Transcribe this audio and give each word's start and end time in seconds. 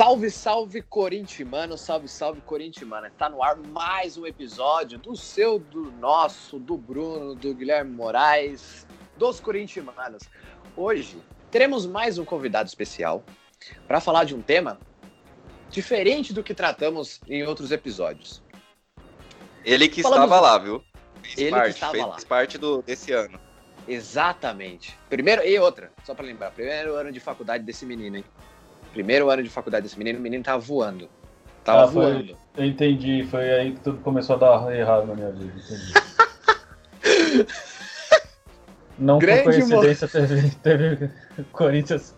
Salve, 0.00 0.30
salve 0.30 0.80
Corintimano, 0.80 1.76
salve, 1.76 2.08
salve 2.08 2.40
Corintimano. 2.40 3.10
Tá 3.18 3.28
no 3.28 3.42
ar 3.42 3.58
mais 3.58 4.16
um 4.16 4.26
episódio 4.26 4.98
do 4.98 5.14
seu, 5.14 5.58
do 5.58 5.92
nosso, 5.92 6.58
do 6.58 6.74
Bruno, 6.74 7.34
do 7.34 7.52
Guilherme 7.52 7.90
Moraes, 7.90 8.86
dos 9.18 9.40
Corintimanos. 9.40 10.22
Hoje 10.74 11.18
teremos 11.50 11.84
mais 11.84 12.16
um 12.16 12.24
convidado 12.24 12.66
especial 12.66 13.22
para 13.86 14.00
falar 14.00 14.24
de 14.24 14.34
um 14.34 14.40
tema 14.40 14.80
diferente 15.68 16.32
do 16.32 16.42
que 16.42 16.54
tratamos 16.54 17.20
em 17.28 17.42
outros 17.42 17.70
episódios. 17.70 18.42
Ele 19.62 19.86
que 19.86 20.00
Falamos... 20.00 20.24
estava 20.24 20.40
lá, 20.40 20.56
viu? 20.56 20.82
Fez 21.22 21.36
Ele 21.36 21.50
parte, 21.50 21.64
que 21.64 21.70
estava 21.72 21.92
fez 21.92 22.06
lá. 22.06 22.16
parte 22.26 22.56
do, 22.56 22.80
desse 22.80 23.12
ano. 23.12 23.38
Exatamente. 23.86 24.96
Primeiro, 25.10 25.44
e 25.44 25.58
outra, 25.58 25.92
só 26.04 26.14
para 26.14 26.24
lembrar, 26.24 26.52
primeiro 26.52 26.94
ano 26.94 27.12
de 27.12 27.20
faculdade 27.20 27.64
desse 27.64 27.84
menino, 27.84 28.16
hein? 28.16 28.24
Primeiro 28.92 29.30
ano 29.30 29.42
de 29.42 29.48
faculdade 29.48 29.84
desse 29.84 29.98
menino, 29.98 30.18
o 30.18 30.22
menino 30.22 30.42
tava 30.42 30.58
voando. 30.58 31.08
Tava 31.64 31.84
ah, 31.84 31.86
voando. 31.86 32.36
eu 32.56 32.64
entendi, 32.64 33.24
foi 33.30 33.50
aí 33.50 33.72
que 33.72 33.80
tudo 33.80 33.98
começou 33.98 34.36
a 34.36 34.38
dar 34.38 34.74
errado 34.74 35.06
na 35.06 35.14
minha 35.14 35.30
vida, 35.30 35.52
entendi. 35.56 35.92
Não 38.98 39.18
Grande 39.18 39.44
por 39.44 39.52
coincidência 39.52 40.06
teve, 40.06 40.50
teve 40.56 41.10
Corinthians. 41.52 42.14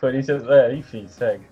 Corinthians. 0.00 0.48
É, 0.48 0.74
enfim, 0.74 1.06
segue. 1.06 1.44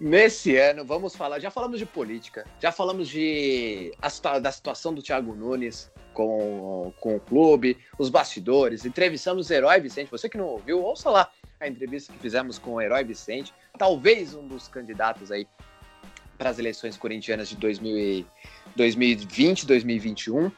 Nesse 0.00 0.56
ano, 0.56 0.84
vamos 0.84 1.16
falar. 1.16 1.40
Já 1.40 1.50
falamos 1.50 1.78
de 1.78 1.86
política, 1.86 2.46
já 2.60 2.70
falamos 2.70 3.08
de 3.08 3.92
a, 4.00 4.38
da 4.38 4.52
situação 4.52 4.94
do 4.94 5.02
Thiago 5.02 5.34
Nunes 5.34 5.90
com, 6.14 6.92
com 7.00 7.16
o 7.16 7.20
clube, 7.20 7.76
os 7.98 8.08
bastidores, 8.08 8.84
entrevistamos 8.84 9.50
o 9.50 9.52
Herói 9.52 9.80
Vicente. 9.80 10.10
Você 10.10 10.28
que 10.28 10.38
não 10.38 10.46
ouviu, 10.46 10.82
ouça 10.82 11.10
lá 11.10 11.30
a 11.60 11.68
entrevista 11.68 12.12
que 12.12 12.18
fizemos 12.18 12.58
com 12.58 12.74
o 12.74 12.80
Herói 12.80 13.04
Vicente, 13.04 13.52
talvez 13.76 14.34
um 14.34 14.46
dos 14.46 14.68
candidatos 14.68 15.30
aí 15.30 15.46
para 16.36 16.50
as 16.50 16.58
eleições 16.58 16.96
corintianas 16.96 17.48
de 17.48 17.56
2020, 17.56 19.66
2021. 19.66 20.52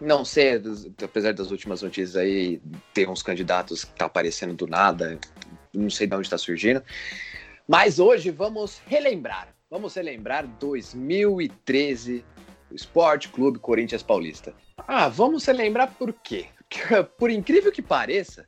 Não 0.00 0.24
sei, 0.24 0.52
apesar 1.02 1.34
das 1.34 1.50
últimas 1.50 1.82
notícias 1.82 2.16
aí, 2.16 2.58
ter 2.94 3.06
uns 3.06 3.22
candidatos 3.22 3.84
que 3.84 3.92
tá 3.92 4.06
aparecendo 4.06 4.54
do 4.54 4.66
nada, 4.66 5.18
não 5.74 5.90
sei 5.90 6.06
de 6.06 6.14
onde 6.14 6.26
está 6.26 6.38
surgindo. 6.38 6.82
Mas 7.70 8.00
hoje 8.00 8.32
vamos 8.32 8.82
relembrar, 8.84 9.54
vamos 9.70 9.94
relembrar 9.94 10.44
2013, 10.44 12.24
o 12.68 12.74
Esporte 12.74 13.28
Clube 13.28 13.60
Corinthians 13.60 14.02
Paulista. 14.02 14.52
Ah, 14.76 15.06
vamos 15.08 15.44
relembrar 15.46 15.94
por 15.94 16.12
quê? 16.12 16.48
Por 17.16 17.30
incrível 17.30 17.70
que 17.70 17.80
pareça, 17.80 18.44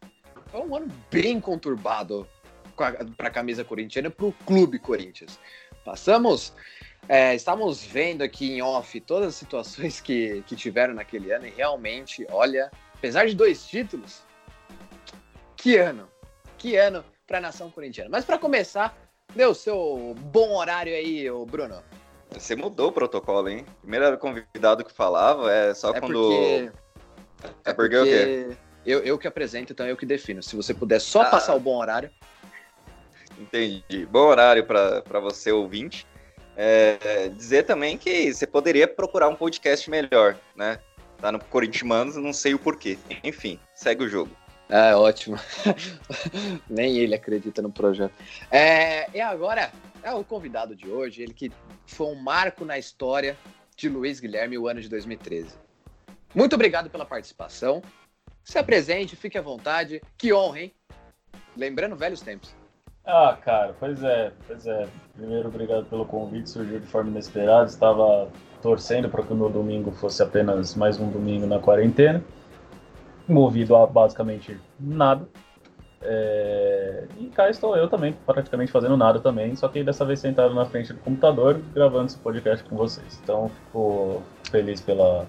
foi 0.48 0.60
um 0.62 0.74
ano 0.74 0.88
bem 1.08 1.40
conturbado 1.40 2.26
para 3.16 3.28
a 3.28 3.30
camisa 3.30 3.62
corintiana, 3.62 4.10
para 4.10 4.26
o 4.26 4.32
clube 4.44 4.80
Corinthians. 4.80 5.38
Passamos, 5.84 6.52
é, 7.08 7.32
estamos 7.32 7.84
vendo 7.84 8.22
aqui 8.22 8.50
em 8.50 8.60
off 8.60 9.00
todas 9.02 9.28
as 9.28 9.34
situações 9.36 10.00
que, 10.00 10.42
que 10.48 10.56
tiveram 10.56 10.94
naquele 10.94 11.30
ano 11.30 11.46
e 11.46 11.50
realmente, 11.50 12.26
olha, 12.28 12.72
apesar 12.92 13.24
de 13.28 13.36
dois 13.36 13.64
títulos, 13.64 14.24
que 15.56 15.76
ano, 15.76 16.08
que 16.58 16.74
ano 16.74 17.04
para 17.24 17.38
a 17.38 17.40
nação 17.40 17.70
corintiana. 17.70 18.10
Mas 18.10 18.24
para 18.24 18.36
começar, 18.36 19.11
deu 19.34 19.54
seu 19.54 20.14
bom 20.18 20.56
horário 20.56 20.94
aí, 20.94 21.28
Bruno. 21.46 21.82
Você 22.30 22.56
mudou 22.56 22.88
o 22.88 22.92
protocolo, 22.92 23.48
hein? 23.48 23.66
Primeiro 23.80 24.16
convidado 24.18 24.84
que 24.84 24.92
falava, 24.92 25.52
é 25.52 25.74
só 25.74 25.94
é 25.94 26.00
quando. 26.00 26.14
Porque... 26.14 26.70
É 27.42 27.42
porque, 27.42 27.70
é 27.70 27.74
porque 27.74 27.96
o 27.96 28.04
quê? 28.04 28.56
Eu, 28.84 29.00
eu 29.00 29.18
que 29.18 29.28
apresento, 29.28 29.72
então 29.72 29.86
eu 29.86 29.96
que 29.96 30.06
defino. 30.06 30.42
Se 30.42 30.56
você 30.56 30.74
puder 30.74 31.00
só 31.00 31.22
ah. 31.22 31.26
passar 31.26 31.54
o 31.54 31.60
bom 31.60 31.78
horário. 31.78 32.10
Entendi. 33.38 34.06
Bom 34.06 34.26
horário 34.26 34.64
para 34.64 35.20
você, 35.20 35.52
ouvinte. 35.52 36.06
É, 36.56 37.28
dizer 37.30 37.64
também 37.64 37.96
que 37.96 38.32
você 38.32 38.46
poderia 38.46 38.86
procurar 38.86 39.28
um 39.28 39.34
podcast 39.34 39.88
melhor, 39.88 40.36
né? 40.54 40.78
Tá 41.18 41.32
no 41.32 41.38
Corinthians, 41.38 42.16
não 42.16 42.32
sei 42.32 42.54
o 42.54 42.58
porquê. 42.58 42.98
Enfim, 43.22 43.58
segue 43.74 44.04
o 44.04 44.08
jogo. 44.08 44.30
É, 44.72 44.96
ótimo. 44.96 45.36
Nem 46.66 46.96
ele 46.96 47.14
acredita 47.14 47.60
no 47.60 47.70
projeto. 47.70 48.14
É, 48.50 49.06
e 49.14 49.20
agora, 49.20 49.70
é 50.02 50.14
o 50.14 50.24
convidado 50.24 50.74
de 50.74 50.88
hoje, 50.88 51.22
ele 51.22 51.34
que 51.34 51.52
foi 51.86 52.06
um 52.06 52.14
marco 52.14 52.64
na 52.64 52.78
história 52.78 53.36
de 53.76 53.90
Luiz 53.90 54.18
Guilherme 54.18 54.56
o 54.56 54.66
ano 54.66 54.80
de 54.80 54.88
2013. 54.88 55.58
Muito 56.34 56.54
obrigado 56.54 56.88
pela 56.88 57.04
participação. 57.04 57.82
Se 58.42 58.58
apresente, 58.58 59.14
fique 59.14 59.36
à 59.36 59.42
vontade. 59.42 60.00
Que 60.16 60.32
honra, 60.32 60.60
hein? 60.60 60.74
Lembrando 61.54 61.94
velhos 61.94 62.22
tempos. 62.22 62.54
Ah, 63.04 63.36
cara, 63.44 63.76
pois 63.78 64.02
é, 64.02 64.32
pois 64.46 64.66
é. 64.66 64.88
Primeiro, 65.14 65.48
obrigado 65.48 65.84
pelo 65.84 66.06
convite, 66.06 66.48
surgiu 66.48 66.80
de 66.80 66.86
forma 66.86 67.10
inesperada. 67.10 67.66
Estava 67.66 68.32
torcendo 68.62 69.10
para 69.10 69.22
que 69.22 69.34
o 69.34 69.36
meu 69.36 69.50
domingo 69.50 69.90
fosse 69.90 70.22
apenas 70.22 70.74
mais 70.74 70.98
um 70.98 71.10
domingo 71.10 71.46
na 71.46 71.58
quarentena, 71.58 72.24
movido 73.28 73.76
a 73.76 73.86
basicamente 73.86 74.58
nada. 74.78 75.26
É... 76.02 77.04
E 77.18 77.26
cá 77.26 77.48
estou 77.48 77.76
eu 77.76 77.88
também, 77.88 78.12
praticamente 78.26 78.72
fazendo 78.72 78.96
nada 78.96 79.20
também, 79.20 79.54
só 79.54 79.68
que 79.68 79.84
dessa 79.84 80.04
vez 80.04 80.18
sentado 80.18 80.54
na 80.54 80.64
frente 80.64 80.92
do 80.92 80.98
computador, 81.00 81.60
gravando 81.72 82.06
esse 82.06 82.18
podcast 82.18 82.64
com 82.64 82.76
vocês. 82.76 83.20
Então, 83.22 83.48
fico 83.48 84.22
feliz 84.50 84.80
pela, 84.80 85.26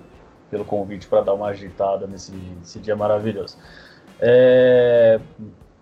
pelo 0.50 0.66
convite 0.66 1.08
para 1.08 1.22
dar 1.22 1.34
uma 1.34 1.48
agitada 1.48 2.08
nesse, 2.08 2.32
nesse 2.32 2.80
dia 2.80 2.96
maravilhoso. 2.96 3.58
É, 4.20 5.20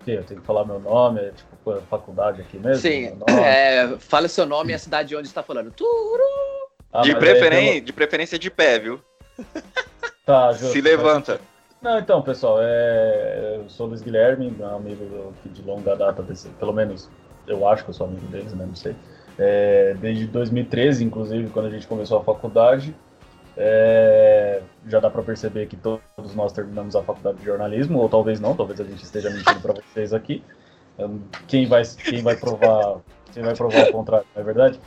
eu 0.08 0.24
tenho 0.24 0.42
que 0.42 0.46
falar 0.46 0.66
meu 0.66 0.80
nome, 0.80 1.22
é 1.22 1.32
tipo 1.32 1.82
faculdade 1.90 2.42
aqui 2.42 2.58
mesmo? 2.58 2.82
Sim, 2.82 3.18
é, 3.46 3.98
fala 4.00 4.28
seu 4.28 4.46
nome 4.46 4.72
e 4.72 4.76
a 4.76 4.80
cidade 4.80 5.16
onde 5.16 5.28
está 5.28 5.44
falando. 5.44 5.72
Turu! 5.72 6.24
Ah, 6.92 7.02
de, 7.02 7.16
preferência, 7.16 7.74
pelo... 7.74 7.86
de 7.86 7.94
preferência 7.94 8.40
de 8.40 8.50
pé, 8.50 8.80
viu? 8.80 9.00
Tá, 10.26 10.52
justo, 10.52 10.74
Se 10.74 10.82
levanta. 10.82 11.40
Não, 11.82 11.98
então, 11.98 12.22
pessoal, 12.22 12.60
é... 12.62 13.58
eu 13.58 13.70
sou 13.70 13.88
Luiz 13.88 14.02
Guilherme, 14.02 14.56
amigo 14.76 15.34
de 15.46 15.62
longa 15.64 15.96
data, 15.96 16.22
desse... 16.22 16.48
pelo 16.50 16.72
menos 16.72 17.10
eu 17.48 17.68
acho 17.68 17.84
que 17.84 17.90
eu 17.90 17.94
sou 17.94 18.08
amigo 18.08 18.28
deles, 18.28 18.54
né? 18.54 18.66
Não 18.66 18.76
sei. 18.76 18.96
É... 19.40 19.96
Desde 20.00 20.28
2013, 20.28 21.04
inclusive, 21.04 21.50
quando 21.50 21.66
a 21.66 21.70
gente 21.72 21.88
começou 21.88 22.20
a 22.20 22.24
faculdade. 22.24 22.96
É, 23.58 24.62
já 24.88 25.00
dá 25.02 25.10
para 25.10 25.22
perceber 25.22 25.68
que 25.68 25.76
todos 25.76 26.34
nós 26.36 26.54
terminamos 26.54 26.96
a 26.96 27.04
faculdade 27.04 27.38
de 27.40 27.46
jornalismo, 27.46 28.00
ou 28.00 28.08
talvez 28.08 28.40
não, 28.40 28.56
talvez 28.56 28.80
a 28.80 28.86
gente 28.86 29.04
esteja 29.04 29.30
mentindo 29.30 29.60
para 29.60 29.74
vocês 29.74 30.14
aqui. 30.14 30.42
Quem 31.48 31.66
vai, 31.66 31.84
quem 31.84 32.22
vai 32.22 32.36
provar, 32.38 33.00
quem 33.34 33.44
vai 33.44 33.54
provar 33.54 33.90
o 33.90 33.92
contrário, 33.92 34.26
não 34.34 34.42
é 34.42 34.46
verdade? 34.46 34.80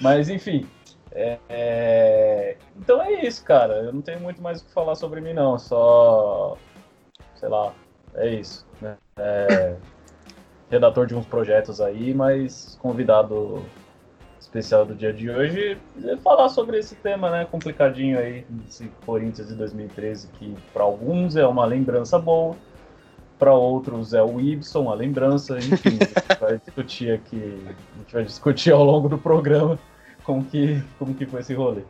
Mas 0.00 0.28
enfim, 0.28 0.66
é, 1.10 1.38
é, 1.48 2.41
então 2.82 3.00
é 3.00 3.24
isso, 3.24 3.44
cara. 3.44 3.74
Eu 3.74 3.92
não 3.92 4.02
tenho 4.02 4.20
muito 4.20 4.42
mais 4.42 4.60
o 4.60 4.64
que 4.64 4.72
falar 4.72 4.96
sobre 4.96 5.20
mim, 5.20 5.32
não. 5.32 5.56
Só, 5.56 6.58
sei 7.36 7.48
lá, 7.48 7.72
é 8.14 8.28
isso. 8.28 8.66
Né? 8.80 8.96
É, 9.16 9.76
redator 10.68 11.06
de 11.06 11.14
uns 11.14 11.26
projetos 11.26 11.80
aí, 11.80 12.12
mas 12.12 12.76
convidado 12.82 13.64
especial 14.40 14.84
do 14.84 14.94
dia 14.94 15.12
de 15.12 15.30
hoje 15.30 15.78
é 16.04 16.16
falar 16.16 16.48
sobre 16.48 16.76
esse 16.76 16.96
tema, 16.96 17.30
né, 17.30 17.44
complicadinho 17.44 18.18
aí, 18.18 18.44
esse 18.68 18.90
Corinthians 19.06 19.48
de 19.48 19.54
2013, 19.54 20.28
que 20.28 20.54
para 20.72 20.82
alguns 20.82 21.36
é 21.36 21.46
uma 21.46 21.64
lembrança 21.64 22.18
boa, 22.18 22.56
para 23.38 23.54
outros 23.54 24.12
é 24.12 24.22
o 24.22 24.40
Ibson, 24.40 24.90
a 24.90 24.94
lembrança, 24.94 25.56
enfim, 25.58 25.98
a 26.00 26.32
gente 26.32 26.40
vai 26.40 26.58
discutir 26.58 27.12
aqui, 27.12 27.64
a 27.94 27.98
gente 27.98 28.12
vai 28.12 28.24
discutir 28.24 28.72
ao 28.72 28.84
longo 28.84 29.08
do 29.08 29.16
programa 29.16 29.78
como 30.24 30.44
que, 30.44 30.82
como 30.98 31.14
que 31.14 31.24
foi 31.24 31.40
esse 31.40 31.54
rolê. 31.54 31.82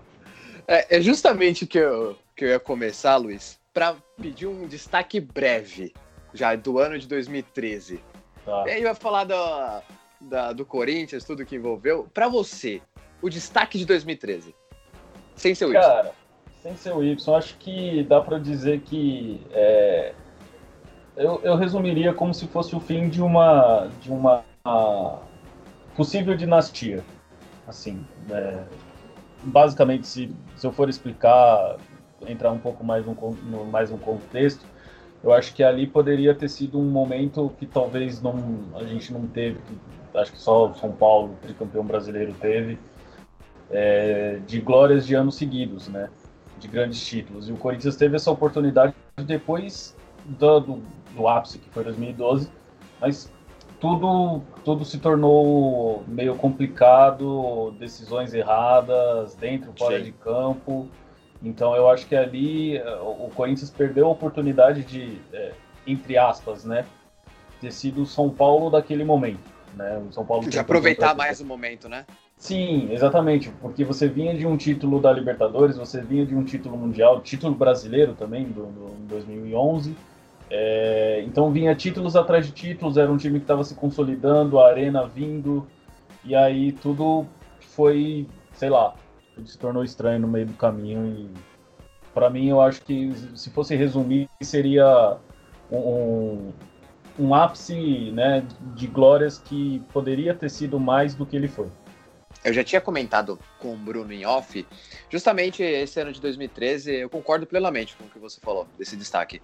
É, 0.66 0.96
é 0.96 1.00
justamente 1.00 1.66
que 1.66 1.78
eu, 1.78 2.16
que 2.36 2.44
eu 2.44 2.48
ia 2.48 2.60
começar, 2.60 3.16
Luiz, 3.16 3.58
para 3.72 3.96
pedir 4.20 4.46
um 4.46 4.66
destaque 4.66 5.20
breve, 5.20 5.92
já 6.32 6.54
do 6.54 6.78
ano 6.78 6.98
de 6.98 7.06
2013. 7.06 8.02
Tá. 8.44 8.64
E 8.66 8.70
aí 8.70 8.82
vai 8.82 8.94
falar 8.94 9.24
da, 9.24 9.82
da, 10.20 10.52
do 10.52 10.64
Corinthians, 10.64 11.24
tudo 11.24 11.44
que 11.44 11.56
envolveu. 11.56 12.08
Para 12.12 12.28
você, 12.28 12.80
o 13.20 13.28
destaque 13.28 13.78
de 13.78 13.86
2013, 13.86 14.54
sem 15.34 15.54
ser 15.54 15.66
o 15.66 15.70
Y. 15.70 15.80
Cara, 15.80 16.12
sem 16.62 16.76
ser 16.76 16.94
o 16.94 17.02
Y, 17.02 17.36
acho 17.36 17.56
que 17.58 18.04
dá 18.04 18.20
para 18.20 18.38
dizer 18.38 18.80
que 18.80 19.40
é, 19.52 20.14
eu, 21.16 21.40
eu, 21.42 21.56
resumiria 21.56 22.12
como 22.12 22.32
se 22.32 22.46
fosse 22.46 22.74
o 22.74 22.80
fim 22.80 23.08
de 23.08 23.22
uma 23.22 23.88
de 24.00 24.10
uma 24.10 24.44
possível 25.96 26.36
dinastia, 26.36 27.04
assim. 27.66 28.04
É, 28.30 28.64
basicamente, 29.42 30.06
se, 30.06 30.34
se 30.56 30.66
eu 30.66 30.72
for 30.72 30.88
explicar, 30.88 31.76
entrar 32.26 32.50
um 32.52 32.58
pouco 32.58 32.84
mais 32.84 33.04
no, 33.06 33.14
no 33.14 33.64
mais 33.64 33.90
um 33.90 33.98
contexto, 33.98 34.64
eu 35.22 35.32
acho 35.32 35.54
que 35.54 35.62
ali 35.62 35.86
poderia 35.86 36.34
ter 36.34 36.48
sido 36.48 36.78
um 36.78 36.90
momento 36.90 37.52
que 37.58 37.66
talvez 37.66 38.20
não 38.20 38.34
a 38.74 38.84
gente 38.84 39.12
não 39.12 39.26
teve, 39.26 39.60
acho 40.14 40.32
que 40.32 40.38
só 40.38 40.68
o 40.68 40.74
São 40.74 40.92
Paulo, 40.92 41.36
tricampeão 41.42 41.84
brasileiro, 41.84 42.34
teve, 42.34 42.78
é, 43.70 44.40
de 44.46 44.60
glórias 44.60 45.06
de 45.06 45.14
anos 45.14 45.36
seguidos, 45.36 45.88
né? 45.88 46.08
De 46.58 46.68
grandes 46.68 47.04
títulos. 47.04 47.48
E 47.48 47.52
o 47.52 47.56
Corinthians 47.56 47.96
teve 47.96 48.16
essa 48.16 48.30
oportunidade 48.30 48.94
depois 49.24 49.96
do, 50.24 50.60
do, 50.60 50.82
do 51.14 51.28
ápice, 51.28 51.58
que 51.58 51.70
foi 51.70 51.84
2012, 51.84 52.48
mas 53.00 53.32
tudo, 53.82 54.40
tudo 54.64 54.84
se 54.84 54.98
tornou 54.98 56.04
meio 56.06 56.36
complicado, 56.36 57.74
decisões 57.80 58.32
erradas, 58.32 59.34
dentro, 59.34 59.72
fora 59.76 59.98
Sim. 59.98 60.04
de 60.04 60.12
campo. 60.12 60.88
Então 61.42 61.74
eu 61.74 61.90
acho 61.90 62.06
que 62.06 62.14
ali 62.14 62.80
o 63.00 63.28
Corinthians 63.34 63.70
perdeu 63.70 64.06
a 64.06 64.10
oportunidade 64.10 64.84
de, 64.84 65.18
é, 65.32 65.50
entre 65.84 66.16
aspas, 66.16 66.64
né, 66.64 66.86
ter 67.60 67.72
sido 67.72 68.02
o 68.02 68.06
São 68.06 68.30
Paulo 68.30 68.70
daquele 68.70 69.02
momento. 69.02 69.50
Né? 69.74 70.00
O 70.08 70.12
São 70.12 70.24
Paulo 70.24 70.48
de 70.48 70.60
aproveitar 70.60 71.12
mais 71.16 71.40
o 71.40 71.44
momento, 71.44 71.88
né? 71.88 72.06
Sim, 72.36 72.88
exatamente, 72.92 73.50
porque 73.60 73.84
você 73.84 74.06
vinha 74.06 74.32
de 74.36 74.46
um 74.46 74.56
título 74.56 75.00
da 75.00 75.12
Libertadores, 75.12 75.76
você 75.76 76.00
vinha 76.00 76.24
de 76.24 76.36
um 76.36 76.44
título 76.44 76.76
mundial, 76.76 77.20
título 77.20 77.52
brasileiro 77.52 78.14
também, 78.14 78.44
do, 78.44 78.66
do 78.66 78.94
2011. 79.08 79.96
É, 80.54 81.24
então 81.26 81.50
vinha 81.50 81.74
títulos 81.74 82.14
atrás 82.14 82.44
de 82.44 82.52
títulos, 82.52 82.98
era 82.98 83.10
um 83.10 83.16
time 83.16 83.38
que 83.38 83.44
estava 83.44 83.64
se 83.64 83.74
consolidando, 83.74 84.60
a 84.60 84.68
arena 84.68 85.06
vindo, 85.06 85.66
e 86.22 86.34
aí 86.36 86.72
tudo 86.72 87.24
foi, 87.58 88.28
sei 88.52 88.68
lá, 88.68 88.92
tudo 89.34 89.48
se 89.48 89.56
tornou 89.56 89.82
estranho 89.82 90.20
no 90.20 90.28
meio 90.28 90.44
do 90.44 90.52
caminho. 90.52 91.06
E 91.06 91.30
para 92.12 92.28
mim, 92.28 92.50
eu 92.50 92.60
acho 92.60 92.82
que 92.82 93.10
se 93.34 93.48
fosse 93.48 93.74
resumir, 93.74 94.28
seria 94.42 95.16
um, 95.70 96.52
um 97.18 97.34
ápice 97.34 98.10
né, 98.10 98.44
de 98.74 98.86
glórias 98.86 99.38
que 99.38 99.80
poderia 99.90 100.34
ter 100.34 100.50
sido 100.50 100.78
mais 100.78 101.14
do 101.14 101.24
que 101.24 101.34
ele 101.34 101.48
foi. 101.48 101.68
Eu 102.44 102.52
já 102.52 102.64
tinha 102.64 102.80
comentado 102.80 103.38
com 103.58 103.72
o 103.72 103.76
Bruno 103.76 104.12
em 104.12 104.26
off, 104.26 104.66
justamente 105.08 105.62
esse 105.62 106.00
ano 106.00 106.12
de 106.12 106.20
2013, 106.20 106.92
eu 106.92 107.08
concordo 107.08 107.46
plenamente 107.46 107.96
com 107.96 108.04
o 108.04 108.08
que 108.08 108.18
você 108.18 108.40
falou, 108.40 108.66
desse 108.76 108.96
destaque. 108.96 109.40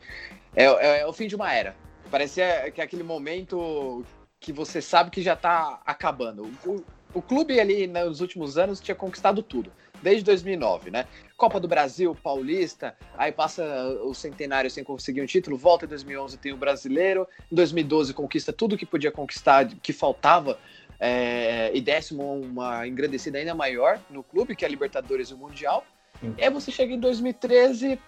É, 0.55 0.65
é, 0.65 1.01
é 1.01 1.07
o 1.07 1.13
fim 1.13 1.29
de 1.29 1.37
uma 1.37 1.53
era. 1.53 1.77
Parecia 2.11 2.71
que 2.73 2.81
é 2.81 2.85
aquele 2.85 3.05
momento 3.05 4.05
que 4.41 4.53
você 4.53 4.81
sabe 4.83 5.11
que 5.11 5.23
já 5.23 5.35
está 5.35 5.81
acabando. 5.87 6.51
O, 6.65 6.85
o 7.15 7.23
clube 7.23 7.61
ali 7.61 7.87
nos 7.87 8.21
últimos 8.21 8.59
anos 8.59 8.81
tinha 8.81 8.95
conquistado 8.95 9.43
tudo, 9.43 9.73
desde 10.03 10.25
2009, 10.25 10.91
né? 10.91 11.07
Copa 11.37 11.61
do 11.61 11.69
Brasil, 11.69 12.15
Paulista, 12.15 12.97
aí 13.17 13.31
passa 13.31 13.63
o 14.03 14.13
centenário 14.13 14.71
sem 14.71 14.83
conseguir 14.83 15.23
um 15.23 15.27
título, 15.27 15.57
volta 15.57 15.85
em 15.85 15.89
2011 15.89 16.37
tem 16.39 16.53
o 16.53 16.57
Brasileiro, 16.57 17.29
em 17.51 17.55
2012 17.55 18.13
conquista 18.13 18.53
tudo 18.53 18.77
que 18.77 18.85
podia 18.85 19.13
conquistar, 19.13 19.67
que 19.83 19.93
faltava 19.93 20.59
é, 21.01 21.71
e 21.75 21.81
décimo 21.81 22.41
uma 22.41 22.87
engrandecida 22.87 23.39
ainda 23.39 23.55
maior 23.55 23.99
no 24.11 24.23
clube, 24.23 24.57
que 24.57 24.65
é 24.65 24.69
a 24.69 24.71
Libertadores 24.71 25.29
e 25.29 25.35
o 25.35 25.39
Mundial. 25.39 25.85
Sim. 26.21 26.35
E 26.37 26.45
aí 26.45 26.51
você 26.51 26.71
chega 26.71 26.93
em 26.93 26.99
2013, 26.99 27.99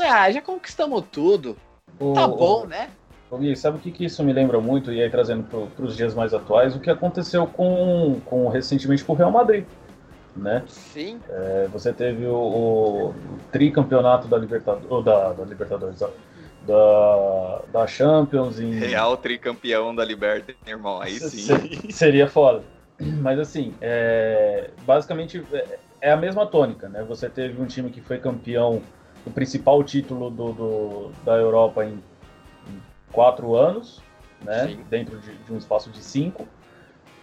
ah, 0.00 0.30
já 0.30 0.42
conquistamos 0.42 1.04
tudo. 1.12 1.56
O, 2.00 2.12
tá 2.12 2.26
bom, 2.26 2.64
o, 2.64 2.66
né? 2.66 2.90
O 3.30 3.38
Gui, 3.38 3.56
sabe 3.56 3.78
o 3.78 3.80
que, 3.80 3.90
que 3.90 4.04
isso 4.04 4.22
me 4.22 4.32
lembra 4.32 4.60
muito, 4.60 4.92
e 4.92 5.02
aí 5.02 5.08
trazendo 5.08 5.44
para 5.44 5.84
os 5.84 5.96
dias 5.96 6.14
mais 6.14 6.34
atuais, 6.34 6.74
o 6.74 6.80
que 6.80 6.90
aconteceu 6.90 7.46
com, 7.46 8.20
com 8.26 8.48
recentemente 8.48 9.04
com 9.04 9.12
o 9.12 9.16
Real 9.16 9.30
Madrid. 9.30 9.64
Né? 10.34 10.62
Sim. 10.66 11.20
É, 11.28 11.68
você 11.70 11.92
teve 11.92 12.26
o, 12.26 12.34
o 12.34 13.14
tricampeonato 13.50 14.28
da, 14.28 14.38
Libertadores, 14.38 15.04
da, 15.04 15.32
da 15.34 15.44
Libertadores, 15.44 16.02
da, 16.66 17.62
da 17.72 17.86
Champions. 17.86 18.58
Em... 18.60 18.72
Real 18.72 19.16
tricampeão 19.16 19.94
da 19.94 20.04
Libertadores, 20.04 20.56
irmão, 20.66 21.00
aí 21.00 21.18
sim. 21.18 21.90
Seria 21.90 22.28
foda. 22.28 22.62
Mas 23.00 23.38
assim, 23.38 23.74
é, 23.80 24.70
basicamente 24.84 25.44
é, 25.52 25.78
é 26.00 26.12
a 26.12 26.16
mesma 26.16 26.46
tônica, 26.46 26.88
né? 26.88 27.02
Você 27.04 27.28
teve 27.28 27.60
um 27.60 27.66
time 27.66 27.90
que 27.90 28.00
foi 28.00 28.18
campeão 28.18 28.82
do 29.24 29.30
principal 29.30 29.82
título 29.82 30.30
do, 30.30 30.52
do 30.52 31.12
da 31.24 31.36
Europa 31.36 31.84
em, 31.84 31.94
em, 32.68 32.82
quatro 33.10 33.54
anos, 33.54 34.00
né? 34.44 34.68
Sim. 34.68 34.84
Dentro 34.88 35.18
de, 35.18 35.34
de, 35.34 35.52
um 35.52 35.56
espaço 35.56 35.90
de 35.90 36.02
cinco. 36.02 36.46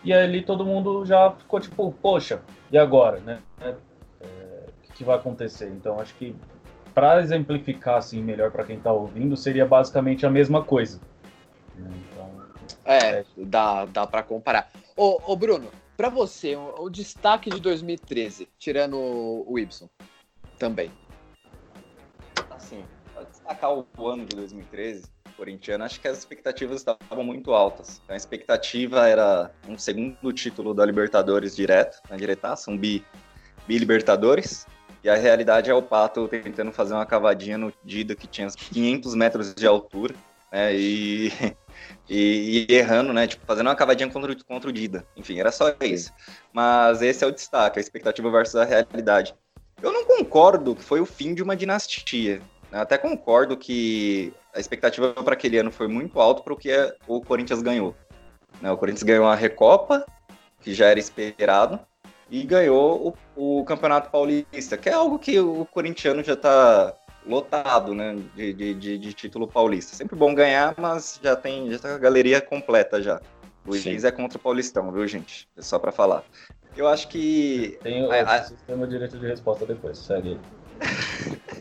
E 0.03 0.13
ali 0.13 0.42
todo 0.42 0.65
mundo 0.65 1.06
já 1.06 1.31
ficou 1.31 1.59
tipo, 1.59 1.94
poxa, 2.01 2.42
e 2.71 2.77
agora, 2.77 3.19
né? 3.19 3.39
É, 3.62 3.74
o 4.89 4.94
que 4.94 5.03
vai 5.03 5.18
acontecer? 5.18 5.68
Então 5.68 6.00
acho 6.00 6.13
que 6.15 6.35
para 6.99 7.21
exemplificar 7.21 7.95
assim 7.95 8.21
melhor 8.21 8.51
para 8.51 8.65
quem 8.65 8.75
está 8.75 8.91
ouvindo, 8.91 9.37
seria 9.37 9.65
basicamente 9.65 10.25
a 10.25 10.29
mesma 10.29 10.61
coisa. 10.61 10.99
Então, 11.77 12.29
é, 12.83 13.23
dá, 13.37 13.85
dá 13.85 14.05
para 14.05 14.21
comparar. 14.21 14.69
Ô, 14.97 15.17
ô 15.25 15.33
Bruno, 15.33 15.69
para 15.95 16.09
você, 16.09 16.57
o, 16.57 16.75
o, 16.77 16.89
destaque 16.89 17.49
de 17.49 17.61
2013, 17.61 18.49
tirando 18.59 18.97
o, 18.97 19.45
o 19.49 19.57
Y 19.57 19.89
também. 20.57 20.91
Assim, 22.49 22.83
para 23.13 23.23
destacar 23.23 23.71
o, 23.73 24.07
ano 24.09 24.25
de 24.25 24.35
2013, 24.35 25.03
corintiano, 25.37 25.85
acho 25.85 26.01
que 26.01 26.07
as 26.09 26.17
expectativas 26.17 26.79
estavam 26.79 27.23
muito 27.23 27.53
altas. 27.53 28.01
A 28.09 28.15
expectativa 28.17 29.07
era 29.07 29.49
um 29.69 29.77
segundo 29.77 30.33
título 30.33 30.73
da 30.73 30.85
Libertadores 30.85 31.55
direto, 31.55 32.01
na 32.09 32.17
diretaça, 32.17 32.69
um 32.69 32.77
bi, 32.77 33.05
bi 33.65 33.77
Libertadores. 33.77 34.67
E 35.03 35.09
a 35.09 35.15
realidade 35.15 35.69
é 35.69 35.73
o 35.73 35.81
Pato 35.81 36.27
tentando 36.27 36.71
fazer 36.71 36.93
uma 36.93 37.05
cavadinha 37.05 37.57
no 37.57 37.73
Dida 37.83 38.15
que 38.15 38.27
tinha 38.27 38.47
500 38.47 39.15
metros 39.15 39.53
de 39.53 39.65
altura, 39.65 40.13
né? 40.51 40.75
E, 40.75 41.31
e, 42.09 42.65
e, 42.69 42.73
errando, 42.73 43.13
né? 43.13 43.27
Tipo, 43.27 43.45
fazendo 43.45 43.67
uma 43.67 43.75
cavadinha 43.75 44.09
contra, 44.09 44.35
contra 44.43 44.69
o 44.69 44.73
Dida. 44.73 45.05
Enfim, 45.15 45.39
era 45.39 45.51
só 45.51 45.73
isso. 45.81 46.11
Mas 46.51 47.01
esse 47.01 47.23
é 47.23 47.27
o 47.27 47.31
destaque, 47.31 47.79
a 47.79 47.81
expectativa 47.81 48.29
versus 48.29 48.55
a 48.55 48.65
realidade. 48.65 49.33
Eu 49.81 49.93
não 49.93 50.05
concordo 50.05 50.75
que 50.75 50.83
foi 50.83 50.99
o 50.99 51.05
fim 51.05 51.33
de 51.33 51.41
uma 51.41 51.55
dinastia. 51.55 52.41
Eu 52.71 52.79
até 52.79 52.97
concordo 52.97 53.55
que 53.55 54.33
a 54.53 54.59
expectativa 54.59 55.13
para 55.13 55.33
aquele 55.33 55.57
ano 55.57 55.71
foi 55.71 55.87
muito 55.87 56.19
alta 56.19 56.43
para 56.43 56.53
o 56.53 56.57
que 56.57 56.69
o 57.07 57.21
Corinthians 57.21 57.61
ganhou. 57.61 57.95
O 58.61 58.77
Corinthians 58.77 59.03
ganhou 59.03 59.25
a 59.25 59.35
Recopa, 59.35 60.05
que 60.61 60.73
já 60.73 60.87
era 60.87 60.99
esperado, 60.99 61.79
e 62.29 62.43
ganhou 62.43 63.15
o, 63.35 63.59
o, 63.59 63.65
Campeonato 63.65 64.09
Paulista, 64.09 64.77
que 64.77 64.89
é 64.89 64.93
algo 64.93 65.17
que 65.17 65.39
o 65.39 65.65
corintiano 65.65 66.23
já 66.23 66.33
está 66.33 66.95
lotado, 67.25 67.93
né, 67.93 68.15
de, 68.35 68.53
de, 68.53 68.97
de, 68.97 69.13
título 69.13 69.47
paulista. 69.47 69.95
Sempre 69.95 70.15
bom 70.15 70.33
ganhar, 70.33 70.75
mas 70.77 71.19
já 71.21 71.35
tem, 71.35 71.71
já 71.71 71.79
tá 71.79 71.95
a 71.95 71.97
galeria 71.97 72.39
completa 72.41 73.01
já. 73.01 73.21
O 73.65 73.71
Luiz 73.71 74.03
é 74.03 74.11
contra 74.11 74.37
o 74.37 74.41
Paulistão, 74.41 74.91
viu, 74.91 75.07
gente? 75.07 75.47
É 75.55 75.61
só 75.61 75.77
para 75.77 75.91
falar. 75.91 76.23
Eu 76.75 76.87
acho 76.87 77.07
que... 77.07 77.77
Tem 77.83 78.05
o 78.05 78.11
a, 78.11 78.21
a... 78.21 78.43
sistema 78.43 78.87
direito 78.87 79.17
de 79.19 79.27
resposta 79.27 79.65
depois, 79.65 79.97
segue 79.97 80.39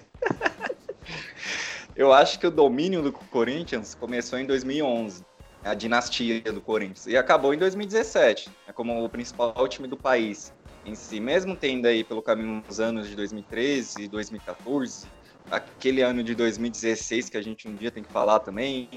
Eu 1.96 2.12
acho 2.12 2.38
que 2.38 2.46
o 2.46 2.50
domínio 2.50 3.02
do 3.02 3.12
Corinthians 3.12 3.94
começou 3.94 4.38
em 4.38 4.46
2011 4.46 5.24
a 5.64 5.74
dinastia 5.74 6.40
do 6.52 6.60
Corinthians. 6.60 7.06
E 7.06 7.16
acabou 7.16 7.52
em 7.52 7.58
2017, 7.58 8.48
né, 8.66 8.72
como 8.72 9.04
o 9.04 9.08
principal 9.08 9.66
time 9.66 9.88
do 9.88 9.96
país 9.96 10.52
em 10.88 10.94
si, 10.94 11.20
mesmo 11.20 11.56
tendo 11.56 11.86
aí 11.86 12.02
pelo 12.02 12.22
caminho 12.22 12.64
os 12.68 12.80
anos 12.80 13.08
de 13.08 13.14
2013 13.14 14.02
e 14.02 14.08
2014, 14.08 15.06
aquele 15.50 16.02
ano 16.02 16.22
de 16.22 16.34
2016 16.34 17.28
que 17.28 17.36
a 17.36 17.42
gente 17.42 17.68
um 17.68 17.74
dia 17.74 17.90
tem 17.90 18.02
que 18.02 18.12
falar 18.12 18.40
também, 18.40 18.88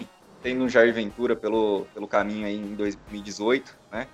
tendo 0.41 0.63
um 0.63 0.69
Jair 0.69 0.93
Ventura 0.93 1.35
pelo, 1.35 1.85
pelo 1.93 2.07
caminho 2.07 2.45
aí 2.45 2.55
em 2.55 2.75
2018, 2.75 3.77
né? 3.91 4.07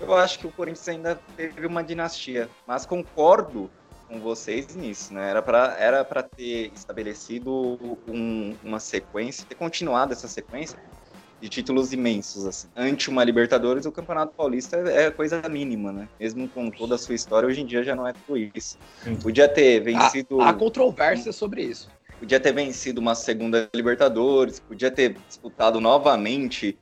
Eu 0.00 0.14
acho 0.14 0.38
que 0.38 0.46
o 0.46 0.52
Corinthians 0.52 0.88
ainda 0.88 1.16
teve 1.36 1.66
uma 1.66 1.82
dinastia, 1.82 2.48
mas 2.66 2.86
concordo 2.86 3.70
com 4.08 4.20
vocês 4.20 4.74
nisso, 4.74 5.12
né? 5.12 5.30
Era 5.30 5.42
para 5.42 5.76
era 5.78 6.04
ter 6.04 6.72
estabelecido 6.72 7.76
um, 8.06 8.56
uma 8.62 8.80
sequência, 8.80 9.46
ter 9.46 9.56
continuado 9.56 10.12
essa 10.12 10.28
sequência, 10.28 10.78
de 11.40 11.48
títulos 11.48 11.92
imensos, 11.92 12.46
assim. 12.46 12.68
Ante 12.76 13.08
uma 13.08 13.22
Libertadores, 13.22 13.86
o 13.86 13.92
Campeonato 13.92 14.32
Paulista 14.34 14.76
é 14.76 15.10
coisa 15.10 15.40
mínima, 15.48 15.92
né? 15.92 16.08
Mesmo 16.18 16.48
com 16.48 16.70
toda 16.70 16.96
a 16.96 16.98
sua 16.98 17.14
história, 17.14 17.48
hoje 17.48 17.60
em 17.60 17.66
dia 17.66 17.82
já 17.84 17.94
não 17.94 18.06
é 18.06 18.12
tudo 18.12 18.38
isso. 18.54 18.78
Podia 19.22 19.48
ter 19.48 19.80
vencido... 19.80 20.40
Há, 20.40 20.50
há 20.50 20.52
controvérsia 20.52 21.32
sobre 21.32 21.62
isso. 21.62 21.88
Podia 22.18 22.40
ter 22.40 22.52
vencido 22.52 23.00
uma 23.00 23.14
segunda 23.14 23.68
Libertadores, 23.72 24.58
podia 24.58 24.90
ter 24.90 25.16
disputado 25.28 25.80
novamente 25.80 26.76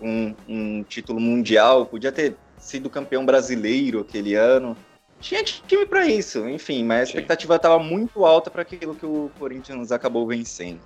um, 0.00 0.34
um 0.48 0.82
título 0.84 1.18
mundial, 1.18 1.84
podia 1.84 2.12
ter 2.12 2.36
sido 2.56 2.88
campeão 2.88 3.26
brasileiro 3.26 4.00
aquele 4.00 4.34
ano. 4.34 4.76
Tinha 5.20 5.42
time 5.42 5.84
para 5.84 6.06
isso, 6.06 6.48
enfim, 6.48 6.84
mas 6.84 7.00
a 7.00 7.02
expectativa 7.04 7.56
estava 7.56 7.80
muito 7.80 8.24
alta 8.24 8.50
para 8.50 8.62
aquilo 8.62 8.94
que 8.94 9.04
o 9.04 9.30
Corinthians 9.36 9.90
acabou 9.90 10.24
vencendo. 10.28 10.78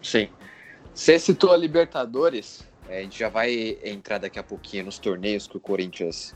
Sim. 0.00 0.28
Você 0.94 1.18
citou 1.18 1.52
a 1.52 1.56
Libertadores, 1.56 2.66
é, 2.86 2.98
a 2.98 3.02
gente 3.02 3.18
já 3.18 3.30
vai 3.30 3.78
entrar 3.82 4.18
daqui 4.18 4.38
a 4.38 4.42
pouquinho 4.42 4.84
nos 4.84 4.98
torneios 4.98 5.46
que 5.46 5.56
o 5.56 5.60
Corinthians 5.60 6.34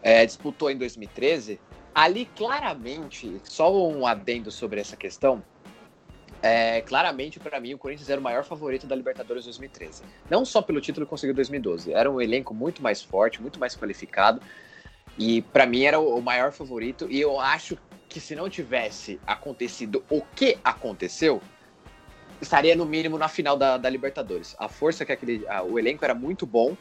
é, 0.00 0.24
disputou 0.24 0.70
em 0.70 0.76
2013. 0.76 1.60
Ali, 1.92 2.24
claramente, 2.24 3.40
só 3.42 3.88
um 3.88 4.06
adendo 4.06 4.50
sobre 4.50 4.80
essa 4.80 4.96
questão. 4.96 5.42
É, 6.40 6.80
claramente, 6.82 7.40
para 7.40 7.58
mim, 7.58 7.74
o 7.74 7.78
Corinthians 7.78 8.08
era 8.08 8.20
o 8.20 8.22
maior 8.22 8.44
favorito 8.44 8.86
da 8.86 8.94
Libertadores 8.94 9.44
2013. 9.44 10.04
Não 10.30 10.44
só 10.44 10.62
pelo 10.62 10.80
título 10.80 11.04
que 11.04 11.10
conseguiu 11.10 11.32
em 11.32 11.36
2012. 11.36 11.92
Era 11.92 12.08
um 12.08 12.20
elenco 12.20 12.54
muito 12.54 12.80
mais 12.80 13.02
forte, 13.02 13.42
muito 13.42 13.58
mais 13.58 13.76
qualificado. 13.76 14.40
E 15.18 15.42
para 15.42 15.66
mim 15.66 15.82
era 15.82 15.98
o 15.98 16.22
maior 16.22 16.52
favorito. 16.52 17.08
E 17.10 17.20
eu 17.20 17.40
acho 17.40 17.76
que 18.08 18.20
se 18.20 18.36
não 18.36 18.48
tivesse 18.48 19.20
acontecido 19.26 20.04
o 20.08 20.22
que 20.22 20.56
aconteceu, 20.62 21.42
estaria 22.40 22.74
no 22.76 22.86
mínimo 22.86 23.18
na 23.18 23.28
final 23.28 23.56
da, 23.56 23.76
da 23.76 23.88
Libertadores. 23.88 24.54
A 24.58 24.68
força 24.68 25.04
que 25.04 25.12
aquele. 25.12 25.46
A, 25.48 25.62
o 25.62 25.78
elenco 25.78 26.04
era 26.04 26.14
muito 26.14 26.46
bom. 26.46 26.76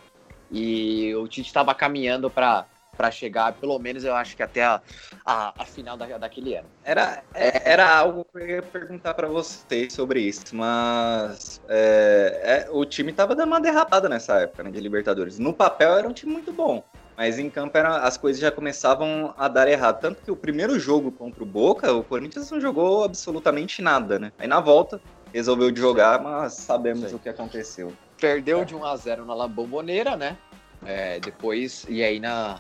E 0.51 1.13
o 1.15 1.27
Tite 1.27 1.47
estava 1.47 1.75
caminhando 1.75 2.29
para 2.29 2.65
para 2.99 3.11
chegar, 3.11 3.53
pelo 3.53 3.79
menos 3.79 4.03
eu 4.03 4.13
acho 4.13 4.35
que 4.35 4.43
até 4.43 4.61
a, 4.61 4.81
a, 5.25 5.53
a 5.57 5.63
final 5.63 5.95
da, 5.95 6.17
daquele 6.17 6.55
ano. 6.55 6.67
Era, 6.83 7.23
é, 7.33 7.71
era 7.71 7.97
algo 7.97 8.25
que 8.25 8.37
eu 8.37 8.45
ia 8.45 8.61
perguntar 8.61 9.13
para 9.13 9.25
vocês 9.25 9.93
sobre 9.93 10.19
isso, 10.19 10.53
mas 10.53 11.61
é, 11.69 12.65
é, 12.67 12.69
o 12.69 12.83
time 12.83 13.13
tava 13.13 13.33
dando 13.33 13.47
uma 13.47 13.61
derrapada 13.61 14.09
nessa 14.09 14.41
época 14.41 14.63
né, 14.63 14.71
de 14.71 14.81
Libertadores. 14.81 15.39
No 15.39 15.53
papel 15.53 15.97
era 15.97 16.09
um 16.09 16.11
time 16.11 16.33
muito 16.33 16.51
bom, 16.51 16.83
mas 17.15 17.39
em 17.39 17.49
campo 17.49 17.77
era, 17.77 17.99
as 17.99 18.17
coisas 18.17 18.41
já 18.41 18.51
começavam 18.51 19.33
a 19.37 19.47
dar 19.47 19.69
errado. 19.69 20.01
Tanto 20.01 20.21
que 20.21 20.29
o 20.29 20.35
primeiro 20.35 20.77
jogo 20.77 21.09
contra 21.09 21.41
o 21.41 21.45
Boca, 21.45 21.93
o 21.93 22.03
Corinthians 22.03 22.51
não 22.51 22.59
jogou 22.59 23.05
absolutamente 23.05 23.81
nada, 23.81 24.19
né? 24.19 24.33
Aí 24.37 24.47
na 24.47 24.59
volta 24.59 24.99
resolveu 25.33 25.71
de 25.71 25.79
jogar, 25.79 26.21
mas 26.21 26.53
sabemos 26.53 27.13
o 27.13 27.19
que 27.19 27.29
aconteceu. 27.29 27.93
Perdeu 28.19 28.65
de 28.65 28.75
1 28.75 28.86
a 28.86 28.95
0 28.95 29.25
na 29.25 29.33
La 29.33 29.48
Bombonera, 29.48 30.15
né? 30.15 30.38
É, 30.86 31.19
depois, 31.19 31.86
e 31.89 32.03
aí 32.03 32.19
na, 32.19 32.59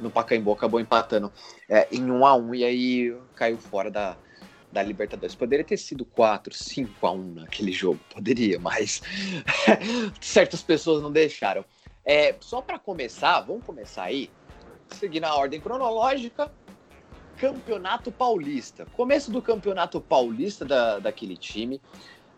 no 0.00 0.10
Pacaembu 0.10 0.52
acabou 0.52 0.80
empatando 0.80 1.32
é, 1.68 1.86
em 1.92 2.10
1 2.10 2.26
a 2.26 2.34
1 2.34 2.54
e 2.54 2.64
aí 2.64 3.16
caiu 3.34 3.58
fora 3.58 3.90
da, 3.90 4.16
da 4.72 4.82
Libertadores. 4.82 5.34
Poderia 5.34 5.64
ter 5.64 5.76
sido 5.76 6.04
4, 6.04 6.54
5 6.54 7.06
a 7.06 7.12
1 7.12 7.34
naquele 7.34 7.72
jogo, 7.72 8.00
poderia, 8.12 8.58
mas 8.58 9.02
certas 10.20 10.62
pessoas 10.62 11.02
não 11.02 11.12
deixaram. 11.12 11.64
É, 12.04 12.34
só 12.40 12.62
para 12.62 12.78
começar, 12.78 13.40
vamos 13.40 13.64
começar 13.64 14.04
aí, 14.04 14.30
seguindo 14.90 15.24
a 15.24 15.34
ordem 15.34 15.60
cronológica. 15.60 16.50
Campeonato 17.38 18.10
Paulista. 18.10 18.86
Começo 18.94 19.30
do 19.30 19.40
Campeonato 19.40 20.00
Paulista 20.00 20.64
da, 20.64 20.98
daquele 20.98 21.36
time. 21.36 21.80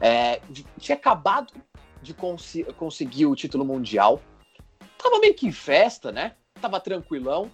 É, 0.00 0.40
tinha 0.78 0.96
acabado 0.96 1.52
de 2.02 2.14
cons 2.14 2.56
conseguir 2.76 3.26
o 3.26 3.34
título 3.34 3.64
mundial. 3.64 4.20
Tava 4.98 5.18
meio 5.18 5.34
que 5.34 5.46
em 5.46 5.52
festa, 5.52 6.12
né? 6.12 6.34
tava 6.60 6.78
tranquilão, 6.78 7.50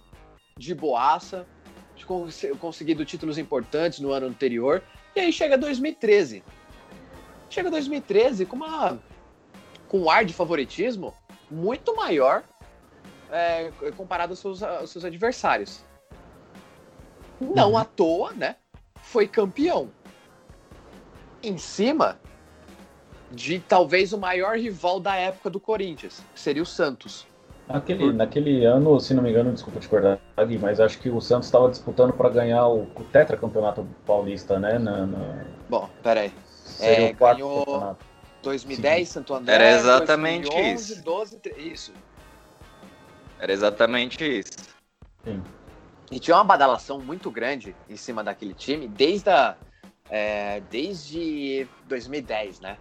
de 0.57 0.75
boaça, 0.75 1.47
de 1.95 2.05
cons 2.05 2.45
conseguido 2.59 3.05
títulos 3.05 3.37
importantes 3.37 3.99
no 3.99 4.11
ano 4.11 4.27
anterior. 4.27 4.83
E 5.15 5.19
aí 5.19 5.33
chega 5.33 5.57
2013. 5.57 6.43
Chega 7.49 7.71
2013 7.71 8.45
com 8.45 8.57
uma 8.57 8.99
com 9.87 10.01
um 10.01 10.09
ar 10.09 10.25
de 10.25 10.33
favoritismo 10.33 11.15
muito 11.49 11.95
maior 11.95 12.43
é, 13.31 13.71
comparado 13.95 14.33
aos 14.33 14.39
seus, 14.39 14.61
aos 14.61 14.89
seus 14.89 15.05
adversários. 15.05 15.81
Não 17.39 17.71
uhum. 17.71 17.77
à 17.77 17.85
toa, 17.85 18.31
né? 18.33 18.55
Foi 19.01 19.27
campeão. 19.27 19.89
Em 21.43 21.57
cima 21.57 22.19
de 23.31 23.59
talvez 23.59 24.13
o 24.13 24.17
maior 24.17 24.57
rival 24.57 24.99
da 24.99 25.15
época 25.15 25.49
do 25.49 25.59
Corinthians, 25.59 26.23
que 26.33 26.39
seria 26.39 26.63
o 26.63 26.65
Santos. 26.65 27.27
Naquele, 27.67 28.13
naquele 28.13 28.63
ano, 28.63 28.97
se 28.99 29.13
não 29.13 29.21
me 29.21 29.29
engano, 29.29 29.51
desculpa 29.51 29.79
te 29.79 29.89
cortar, 29.89 30.19
Gui, 30.45 30.57
mas 30.57 30.79
acho 30.79 30.97
que 30.99 31.09
o 31.09 31.19
Santos 31.19 31.47
estava 31.47 31.69
disputando 31.69 32.13
para 32.13 32.29
ganhar 32.29 32.65
o, 32.67 32.83
o 32.83 33.03
tetracampeonato 33.11 33.85
paulista, 34.05 34.57
né? 34.57 34.79
Na, 34.79 35.05
na... 35.05 35.45
Bom, 35.69 35.89
peraí. 36.01 36.31
É, 36.79 37.11
ganhou 37.11 37.65
campeonato. 37.65 38.05
2010, 38.41 39.07
Sim. 39.07 39.13
Santo 39.13 39.33
André. 39.33 39.55
Era 39.55 39.71
exatamente 39.71 40.49
2011, 40.49 40.93
isso. 40.93 41.03
12, 41.03 41.41
isso. 41.57 41.93
Era 43.39 43.51
exatamente 43.51 44.23
isso. 44.39 44.53
Sim. 45.25 45.43
E 46.11 46.19
tinha 46.19 46.37
uma 46.37 46.43
badalação 46.43 46.99
muito 46.99 47.29
grande 47.29 47.75
em 47.89 47.97
cima 47.97 48.23
daquele 48.23 48.53
time 48.53 48.87
desde, 48.87 49.29
a, 49.29 49.57
é, 50.09 50.61
desde 50.71 51.67
2010, 51.87 52.61
né? 52.61 52.77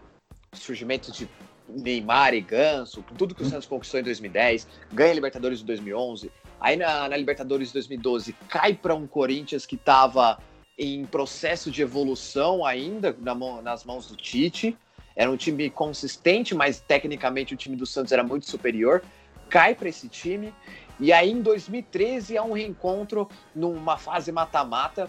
Surgimento 0.52 1.10
de 1.10 1.28
Neymar 1.68 2.34
e 2.34 2.40
Ganso, 2.40 3.04
tudo 3.18 3.34
que 3.34 3.42
o 3.42 3.46
Santos 3.46 3.66
conquistou 3.66 3.98
em 3.98 4.02
2010, 4.04 4.68
ganha 4.92 5.10
a 5.10 5.14
Libertadores 5.14 5.60
em 5.60 5.64
2011, 5.64 6.30
aí 6.60 6.76
na, 6.76 7.08
na 7.08 7.16
Libertadores 7.16 7.68
de 7.68 7.74
2012 7.74 8.32
cai 8.48 8.74
para 8.74 8.94
um 8.94 9.06
Corinthians 9.06 9.66
que 9.66 9.74
estava 9.74 10.38
em 10.78 11.04
processo 11.04 11.70
de 11.70 11.82
evolução 11.82 12.64
ainda 12.64 13.16
na 13.20 13.34
nas 13.62 13.84
mãos 13.84 14.06
do 14.06 14.16
Tite, 14.16 14.76
era 15.16 15.30
um 15.30 15.36
time 15.36 15.68
consistente, 15.70 16.54
mas 16.54 16.78
tecnicamente 16.78 17.54
o 17.54 17.56
time 17.56 17.74
do 17.74 17.86
Santos 17.86 18.12
era 18.12 18.22
muito 18.22 18.46
superior, 18.46 19.02
cai 19.48 19.74
para 19.74 19.88
esse 19.88 20.08
time, 20.08 20.52
e 20.98 21.12
aí 21.12 21.30
em 21.30 21.42
2013 21.42 22.36
há 22.36 22.42
um 22.42 22.52
reencontro 22.52 23.28
numa 23.54 23.98
fase 23.98 24.32
mata-mata, 24.32 25.08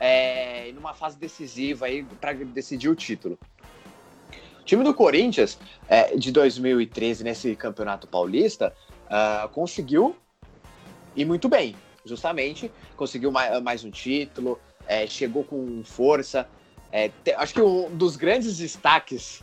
é, 0.00 0.70
numa 0.72 0.94
fase 0.94 1.18
decisiva 1.18 1.86
aí 1.86 2.04
para 2.20 2.32
decidir 2.32 2.88
o 2.88 2.94
título 2.94 3.38
time 4.68 4.84
do 4.84 4.92
Corinthians, 4.92 5.58
é, 5.88 6.14
de 6.14 6.30
2013, 6.30 7.24
nesse 7.24 7.56
Campeonato 7.56 8.06
Paulista, 8.06 8.74
uh, 9.06 9.48
conseguiu 9.48 10.14
ir 11.16 11.24
muito 11.24 11.48
bem, 11.48 11.74
justamente. 12.04 12.70
Conseguiu 12.94 13.32
mais, 13.32 13.62
mais 13.62 13.82
um 13.82 13.90
título, 13.90 14.60
é, 14.86 15.06
chegou 15.06 15.42
com 15.42 15.82
força. 15.82 16.46
É, 16.92 17.08
te, 17.08 17.32
acho 17.32 17.54
que 17.54 17.62
um 17.62 17.88
dos 17.96 18.16
grandes 18.16 18.58
destaques 18.58 19.42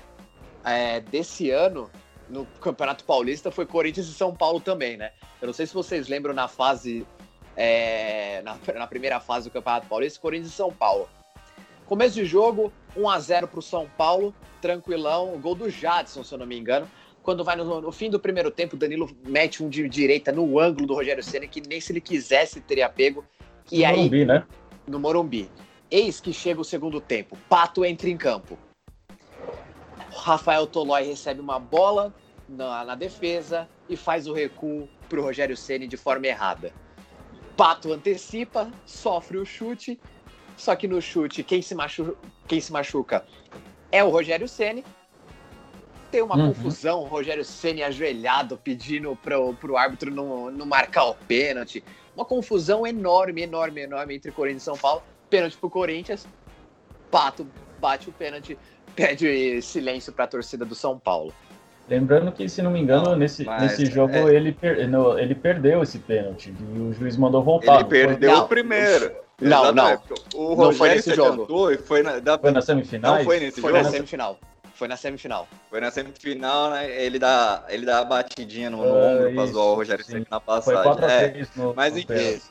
é, 0.64 1.00
desse 1.00 1.50
ano 1.50 1.90
no 2.30 2.46
Campeonato 2.62 3.04
Paulista 3.04 3.52
foi 3.52 3.66
Corinthians 3.66 4.08
e 4.08 4.14
São 4.14 4.36
Paulo 4.36 4.60
também, 4.60 4.98
né? 4.98 5.12
Eu 5.42 5.48
não 5.48 5.54
sei 5.54 5.66
se 5.66 5.74
vocês 5.74 6.08
lembram 6.08 6.34
na 6.34 6.48
fase. 6.48 7.06
É, 7.58 8.42
na, 8.44 8.58
na, 8.74 8.86
primeira 8.86 9.18
fase 9.22 9.50
do 9.50 9.54
Campeonato 9.54 9.88
Paulista, 9.88 10.20
Corinthians 10.20 10.52
e 10.52 10.56
São 10.56 10.74
Paulo. 10.74 11.08
Começo 11.86 12.16
de 12.16 12.26
jogo, 12.26 12.74
1 12.98 13.10
a 13.10 13.20
0 13.20 13.48
para 13.48 13.60
o 13.60 13.62
São 13.62 13.88
Paulo, 13.98 14.36
tranquilão, 14.60 15.40
gol 15.40 15.56
do 15.56 15.70
Jadson, 15.70 16.24
se 16.24 16.34
eu 16.34 16.38
não 16.38 16.46
me 16.46 16.58
engano. 16.58 16.90
Quando 17.24 17.44
vai 17.44 17.56
no, 17.56 17.80
no 17.80 17.92
fim 17.92 18.10
do 18.10 18.20
primeiro 18.20 18.52
tempo, 18.52 18.76
Danilo 18.76 19.10
mete 19.26 19.64
um 19.64 19.70
de 19.70 19.88
direita 19.88 20.32
no 20.32 20.60
ângulo 20.60 20.86
do 20.86 20.94
Rogério 20.94 21.24
Senna, 21.24 21.48
que 21.48 21.62
nem 21.62 21.80
se 21.80 21.94
ele 21.94 22.02
quisesse 22.02 22.60
teria 22.60 22.90
pego. 22.90 23.24
E 23.72 23.80
no 23.80 23.86
aí, 23.86 23.96
Morumbi, 23.96 24.26
né? 24.26 24.46
No 24.86 25.00
Morumbi. 25.00 25.50
Eis 25.90 26.20
que 26.20 26.34
chega 26.34 26.60
o 26.60 26.66
segundo 26.66 27.00
tempo. 27.00 27.38
Pato 27.48 27.86
entra 27.86 28.10
em 28.10 28.18
campo. 28.18 28.58
Rafael 30.26 30.66
Tolói 30.66 31.04
recebe 31.04 31.40
uma 31.40 31.60
bola 31.60 32.12
na, 32.50 32.84
na 32.84 32.96
defesa 32.96 33.70
e 33.88 33.96
faz 33.96 34.26
o 34.26 34.34
recuo 34.34 34.90
para 35.08 35.20
o 35.20 35.24
Rogério 35.24 35.56
Ceni 35.56 35.88
de 35.88 35.98
forma 35.98 36.26
errada. 36.26 36.74
Pato 37.56 37.94
antecipa, 37.94 38.72
sofre 38.88 39.38
o 39.38 39.46
chute 39.46 40.00
só 40.58 40.76
que 40.76 40.88
no 40.88 41.00
chute, 41.00 41.44
quem 41.44 41.62
se, 41.62 41.76
machu... 41.76 42.18
quem 42.48 42.60
se 42.60 42.72
machuca 42.72 43.24
é 43.92 44.04
o 44.04 44.10
Rogério 44.10 44.48
Ceni. 44.48 44.84
Tem 46.10 46.24
uma 46.24 46.36
uhum. 46.36 46.48
confusão, 46.48 47.02
o 47.02 47.06
Rogério 47.06 47.46
Ceni 47.46 47.84
ajoelhado 47.84 48.58
pedindo 48.58 49.16
pro, 49.18 49.54
pro 49.54 49.78
árbitro 49.78 50.10
não, 50.10 50.50
não 50.50 50.66
marcar 50.66 51.06
o 51.06 51.14
pênalti. 51.14 51.84
Uma 52.16 52.26
confusão 52.26 52.88
enorme, 52.88 53.44
enorme, 53.44 53.82
enorme 53.82 54.16
entre 54.16 54.32
Corinthians 54.32 54.64
e 54.64 54.66
São 54.66 54.78
Paulo. 54.78 55.04
Pênalti 55.30 55.56
pro 55.56 55.70
Corinthians. 55.70 56.28
Pato 57.12 57.48
bate 57.80 58.10
o 58.10 58.14
pênalti, 58.14 58.58
pede 58.96 59.62
silêncio 59.62 60.14
para 60.14 60.26
a 60.26 60.28
torcida 60.28 60.66
do 60.66 60.76
São 60.76 60.98
Paulo. 60.98 61.34
Lembrando 61.88 62.32
que, 62.32 62.50
se 62.50 62.62
não 62.62 62.72
me 62.72 62.80
engano, 62.80 63.12
não, 63.12 63.16
nesse, 63.16 63.46
nesse 63.46 63.86
jogo 63.86 64.14
é... 64.14 64.34
ele, 64.34 64.52
per... 64.52 64.88
no, 64.88 65.20
ele 65.20 65.36
perdeu 65.36 65.84
esse 65.84 66.00
pênalti 66.00 66.54
e 66.60 66.80
o 66.80 66.94
juiz 66.94 67.16
mandou 67.16 67.44
voltar. 67.44 67.82
Ele 67.82 67.86
perdeu 67.86 68.32
foi... 68.32 68.40
o 68.40 68.48
primeiro. 68.48 69.12
Não, 69.40 69.72
não. 69.72 70.02
O 70.34 70.54
Rogério 70.54 70.64
não 70.64 70.74
foi 70.74 70.90
nesse 70.90 71.14
jogo. 71.14 71.72
E 71.72 71.78
foi, 71.78 72.02
na, 72.02 72.20
da... 72.20 72.40
foi 72.40 72.52
na 72.52 72.62
semifinal? 72.62 73.18
Não 73.18 73.24
foi 73.24 73.40
nesse 73.40 73.62
foi 73.62 73.72
jogo? 73.72 73.84
Foi 73.84 73.84
na 73.84 73.98
semifinal. 73.98 74.40
Foi 74.74 74.88
na 74.88 74.98
semifinal. 74.98 75.48
Foi 75.70 75.80
na 75.80 75.92
semifinal, 75.92 76.70
né? 76.72 77.02
Ele 77.02 77.20
dá, 77.20 77.64
ele 77.70 77.86
dá 77.86 78.00
a 78.00 78.06
batidinha 78.06 78.70
no, 78.70 78.78
no 78.78 78.84
uh, 78.84 78.96
ombro 78.96 79.34
pra 79.34 79.46
zoar 79.46 79.66
o 79.68 79.76
Rogério 79.76 80.04
sempre 80.04 80.28
na 80.30 80.40
passagem. 80.40 80.84
Foi 80.84 80.96
4 80.96 81.06
é, 81.06 81.48
no, 81.56 81.74
mas 81.76 81.96
enfim. 81.96 82.42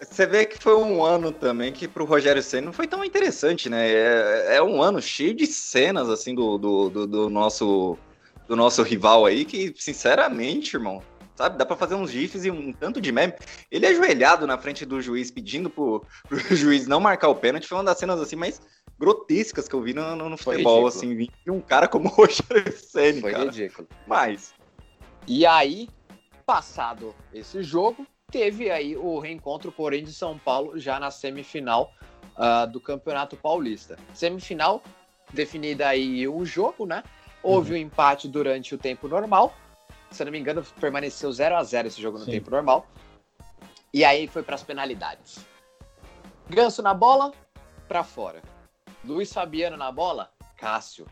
Você 0.00 0.26
vê 0.26 0.44
que 0.44 0.62
foi 0.62 0.74
um 0.74 1.02
ano 1.02 1.32
também 1.32 1.72
que 1.72 1.88
pro 1.88 2.04
Rogério 2.04 2.42
Senna 2.42 2.66
não 2.66 2.72
foi 2.72 2.86
tão 2.86 3.02
interessante, 3.04 3.70
né? 3.70 3.88
É, 3.90 4.56
é 4.56 4.62
um 4.62 4.82
ano 4.82 5.00
cheio 5.00 5.34
de 5.34 5.46
cenas, 5.46 6.08
assim, 6.10 6.34
do, 6.34 6.58
do, 6.58 6.90
do, 6.90 7.06
do 7.06 7.30
nosso 7.30 7.98
do 8.46 8.54
nosso 8.54 8.82
rival 8.82 9.26
aí, 9.26 9.44
que, 9.44 9.74
sinceramente, 9.76 10.76
irmão, 10.76 11.02
sabe? 11.34 11.58
Dá 11.58 11.66
para 11.66 11.76
fazer 11.76 11.94
uns 11.94 12.10
gifs 12.10 12.44
e 12.44 12.50
um 12.50 12.72
tanto 12.72 13.00
de 13.00 13.10
meme. 13.10 13.34
Ele 13.70 13.86
é 13.86 13.90
ajoelhado 13.90 14.46
na 14.46 14.56
frente 14.56 14.86
do 14.86 15.00
juiz, 15.00 15.30
pedindo 15.30 15.68
pro, 15.68 16.04
pro 16.28 16.38
juiz 16.54 16.86
não 16.86 17.00
marcar 17.00 17.28
o 17.28 17.34
pênalti. 17.34 17.66
Foi 17.66 17.78
uma 17.78 17.84
das 17.84 17.98
cenas 17.98 18.20
assim 18.20 18.36
mais 18.36 18.60
grotescas 18.98 19.68
que 19.68 19.74
eu 19.74 19.82
vi 19.82 19.92
no, 19.92 20.16
no, 20.16 20.28
no 20.28 20.36
futebol, 20.36 20.86
assim, 20.86 21.14
vi 21.14 21.30
um 21.48 21.60
cara 21.60 21.86
como 21.86 22.08
o 22.08 22.12
Rogério 22.12 22.72
Senna, 22.72 23.20
Foi 23.20 23.32
cara. 23.32 23.44
ridículo. 23.44 23.88
Mas... 24.06 24.54
E 25.26 25.44
aí, 25.44 25.88
passado 26.46 27.14
esse 27.34 27.62
jogo, 27.62 28.06
teve 28.38 28.70
aí 28.70 28.96
o 28.96 29.18
reencontro 29.18 29.72
Corinthians 29.72 30.10
e 30.10 30.14
São 30.14 30.38
Paulo 30.38 30.78
já 30.78 31.00
na 31.00 31.10
semifinal 31.10 31.92
uh, 32.36 32.70
do 32.70 32.80
Campeonato 32.80 33.36
Paulista. 33.36 33.98
Semifinal 34.12 34.82
definida 35.32 35.88
aí 35.88 36.26
o 36.28 36.44
jogo, 36.44 36.86
né? 36.86 37.02
Houve 37.42 37.72
uhum. 37.72 37.78
um 37.78 37.80
empate 37.82 38.28
durante 38.28 38.74
o 38.74 38.78
tempo 38.78 39.08
normal 39.08 39.54
se 40.10 40.22
eu 40.22 40.26
não 40.26 40.32
me 40.32 40.38
engano, 40.38 40.64
permaneceu 40.80 41.30
0 41.32 41.56
a 41.56 41.62
0 41.62 41.88
esse 41.88 42.00
jogo 42.00 42.18
no 42.18 42.24
Sim. 42.24 42.32
tempo 42.32 42.50
normal. 42.50 42.86
E 43.92 44.04
aí 44.04 44.26
foi 44.26 44.42
para 44.42 44.54
as 44.54 44.62
penalidades. 44.62 45.44
Ganso 46.48 46.82
na 46.82 46.94
bola, 46.94 47.32
para 47.88 48.04
fora. 48.04 48.42
Luiz 49.04 49.32
Fabiano 49.32 49.76
na 49.76 49.90
bola, 49.90 50.30
Cássio. 50.56 51.06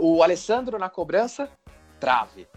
O 0.00 0.22
Alessandro 0.22 0.78
na 0.78 0.88
cobrança, 0.88 1.50
trave. 2.00 2.48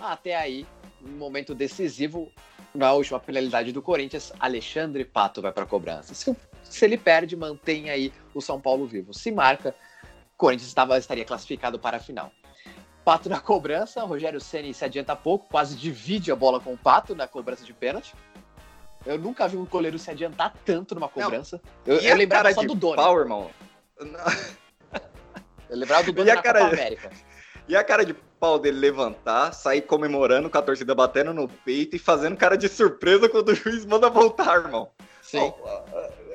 Até 0.00 0.34
aí, 0.36 0.66
um 1.02 1.12
momento 1.12 1.54
decisivo, 1.54 2.30
na 2.74 2.92
última 2.92 3.20
penalidade 3.20 3.72
do 3.72 3.80
Corinthians, 3.80 4.32
Alexandre 4.40 5.04
Pato 5.04 5.40
vai 5.40 5.52
para 5.52 5.64
a 5.64 5.66
cobrança. 5.66 6.14
Se, 6.14 6.36
se, 6.62 6.84
ele 6.84 6.98
perde, 6.98 7.36
mantém 7.36 7.90
aí 7.90 8.12
o 8.34 8.40
São 8.40 8.60
Paulo 8.60 8.86
vivo. 8.86 9.14
Se 9.14 9.30
marca, 9.30 9.74
Corinthians 10.36 10.68
estava, 10.68 10.98
estaria 10.98 11.24
classificado 11.24 11.78
para 11.78 11.98
a 11.98 12.00
final. 12.00 12.32
Pato 13.04 13.28
na 13.28 13.38
cobrança, 13.38 14.02
Rogério 14.02 14.40
Ceni 14.40 14.74
se 14.74 14.84
adianta 14.84 15.14
pouco, 15.14 15.48
quase 15.48 15.76
divide 15.76 16.32
a 16.32 16.36
bola 16.36 16.58
com 16.58 16.72
o 16.72 16.78
Pato 16.78 17.14
na 17.14 17.28
cobrança 17.28 17.64
de 17.64 17.72
pênalti. 17.72 18.14
Eu 19.06 19.18
nunca 19.18 19.46
vi 19.46 19.56
um 19.56 19.66
goleiro 19.66 19.98
se 19.98 20.10
adiantar 20.10 20.54
tanto 20.64 20.94
numa 20.94 21.08
cobrança. 21.08 21.60
Não, 21.86 21.94
eu, 21.94 22.00
eu 22.00 22.16
lembrava 22.16 22.52
só 22.52 22.62
do 22.62 22.74
Doni. 22.74 22.96
Pau, 22.96 23.18
irmão. 23.18 23.50
Eu 25.68 25.76
lembrava 25.78 26.04
do 26.04 26.12
Doni 26.12 26.30
na 26.32 26.42
cara... 26.42 26.60
Copa 26.60 26.74
América. 26.74 27.10
E 27.68 27.76
a 27.76 27.84
cara 27.84 28.04
de 28.04 28.14
pau 28.44 28.58
dele 28.58 28.78
levantar, 28.78 29.54
sair 29.54 29.80
comemorando 29.80 30.50
com 30.50 30.58
a 30.58 30.60
torcida 30.60 30.94
batendo 30.94 31.32
no 31.32 31.48
peito 31.48 31.96
e 31.96 31.98
fazendo 31.98 32.36
cara 32.36 32.58
de 32.58 32.68
surpresa 32.68 33.26
quando 33.26 33.48
o 33.48 33.54
juiz 33.54 33.86
manda 33.86 34.10
voltar, 34.10 34.56
irmão. 34.56 34.90
Sim. 35.22 35.50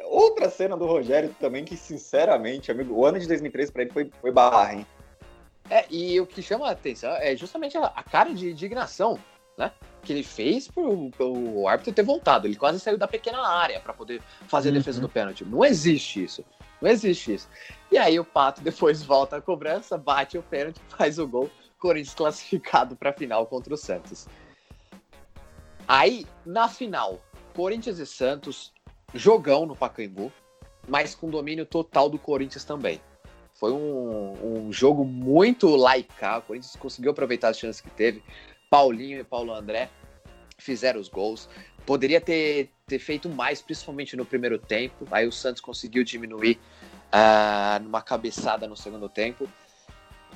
outra 0.05 0.49
cena 0.49 0.75
do 0.75 0.87
Rogério 0.87 1.35
também 1.39 1.63
que, 1.63 1.77
sinceramente, 1.77 2.71
amigo, 2.71 2.95
o 2.95 3.05
ano 3.05 3.19
de 3.19 3.27
2013 3.27 3.71
para 3.71 3.83
ele 3.83 3.91
foi, 3.91 4.11
foi 4.19 4.31
barra, 4.31 4.73
hein? 4.73 4.87
É, 5.69 5.85
e 5.87 6.19
o 6.19 6.25
que 6.25 6.41
chama 6.41 6.67
a 6.67 6.71
atenção 6.71 7.11
é 7.11 7.35
justamente 7.35 7.77
a, 7.77 7.85
a 7.85 8.01
cara 8.01 8.33
de 8.33 8.49
indignação, 8.49 9.19
né? 9.55 9.71
Que 10.01 10.11
ele 10.11 10.23
fez 10.23 10.67
pro, 10.67 11.11
pro 11.11 11.67
árbitro 11.67 11.93
ter 11.93 12.01
voltado. 12.01 12.47
Ele 12.47 12.55
quase 12.55 12.79
saiu 12.79 12.97
da 12.97 13.07
pequena 13.07 13.47
área 13.47 13.79
para 13.79 13.93
poder 13.93 14.19
fazer 14.47 14.69
a 14.69 14.73
defesa 14.73 14.97
uhum. 14.97 15.05
do 15.05 15.09
pênalti. 15.09 15.45
Não 15.45 15.63
existe 15.63 16.23
isso. 16.23 16.43
Não 16.81 16.89
existe 16.89 17.35
isso. 17.35 17.47
E 17.91 17.99
aí 17.99 18.19
o 18.19 18.25
Pato 18.25 18.61
depois 18.65 19.03
volta 19.03 19.37
a 19.37 19.41
cobrança, 19.41 19.95
bate 19.95 20.39
o 20.39 20.41
pênalti, 20.41 20.81
faz 20.89 21.19
o 21.19 21.27
gol. 21.27 21.51
Corinthians 21.79 22.13
classificado 22.13 22.95
para 22.95 23.09
a 23.09 23.13
final 23.13 23.45
contra 23.47 23.73
o 23.73 23.77
Santos. 23.77 24.27
Aí, 25.87 26.25
na 26.45 26.67
final, 26.67 27.19
Corinthians 27.55 27.97
e 27.97 28.05
Santos, 28.05 28.71
jogão 29.13 29.65
no 29.65 29.75
Pacaembu, 29.75 30.31
mas 30.87 31.15
com 31.15 31.29
domínio 31.29 31.65
total 31.65 32.09
do 32.09 32.19
Corinthians 32.19 32.63
também. 32.63 33.01
Foi 33.53 33.71
um, 33.71 34.67
um 34.67 34.71
jogo 34.71 35.03
muito 35.03 35.67
laical. 35.75 36.39
O 36.39 36.41
Corinthians 36.43 36.75
conseguiu 36.75 37.11
aproveitar 37.11 37.49
as 37.49 37.59
chances 37.59 37.81
que 37.81 37.89
teve. 37.89 38.23
Paulinho 38.69 39.19
e 39.19 39.23
Paulo 39.23 39.53
André 39.53 39.89
fizeram 40.57 40.99
os 40.99 41.09
gols. 41.09 41.49
Poderia 41.85 42.21
ter, 42.21 42.69
ter 42.85 42.99
feito 42.99 43.27
mais, 43.27 43.61
principalmente 43.61 44.15
no 44.15 44.25
primeiro 44.25 44.57
tempo. 44.57 45.07
Aí 45.11 45.27
o 45.27 45.31
Santos 45.31 45.61
conseguiu 45.61 46.03
diminuir 46.03 46.59
uh, 47.09 47.83
numa 47.83 48.01
cabeçada 48.01 48.67
no 48.67 48.77
segundo 48.77 49.09
tempo. 49.09 49.49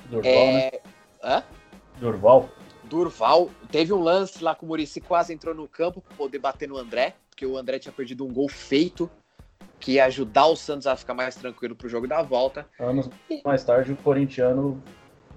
Durval, 0.06 0.32
é... 0.32 0.52
né? 0.52 0.70
Hã? 1.24 1.42
Durval. 1.98 2.48
Durval. 2.84 3.50
Teve 3.70 3.92
um 3.92 4.00
lance 4.00 4.44
lá 4.44 4.54
com 4.54 4.66
o 4.66 4.68
Murici 4.68 5.00
quase 5.00 5.32
entrou 5.32 5.54
no 5.54 5.66
campo 5.66 6.00
para 6.02 6.16
poder 6.16 6.38
bater 6.38 6.68
no 6.68 6.76
André, 6.76 7.14
porque 7.30 7.46
o 7.46 7.56
André 7.56 7.78
tinha 7.78 7.92
perdido 7.92 8.24
um 8.26 8.32
gol 8.32 8.48
feito 8.48 9.10
que 9.80 9.92
ia 9.92 10.04
ajudar 10.04 10.46
o 10.46 10.56
Santos 10.56 10.86
a 10.86 10.94
ficar 10.94 11.14
mais 11.14 11.34
tranquilo 11.34 11.74
pro 11.74 11.88
jogo 11.88 12.06
da 12.06 12.22
volta. 12.22 12.66
Anos 12.78 13.08
mais 13.44 13.64
tarde, 13.64 13.92
o 13.92 13.96
corintiano 13.96 14.82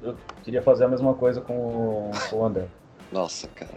eu 0.01 0.15
queria 0.43 0.61
fazer 0.61 0.85
a 0.85 0.87
mesma 0.87 1.13
coisa 1.13 1.41
com 1.41 1.53
o, 1.53 2.11
com 2.29 2.37
o 2.37 2.45
André. 2.45 2.67
Nossa, 3.11 3.47
cara. 3.47 3.75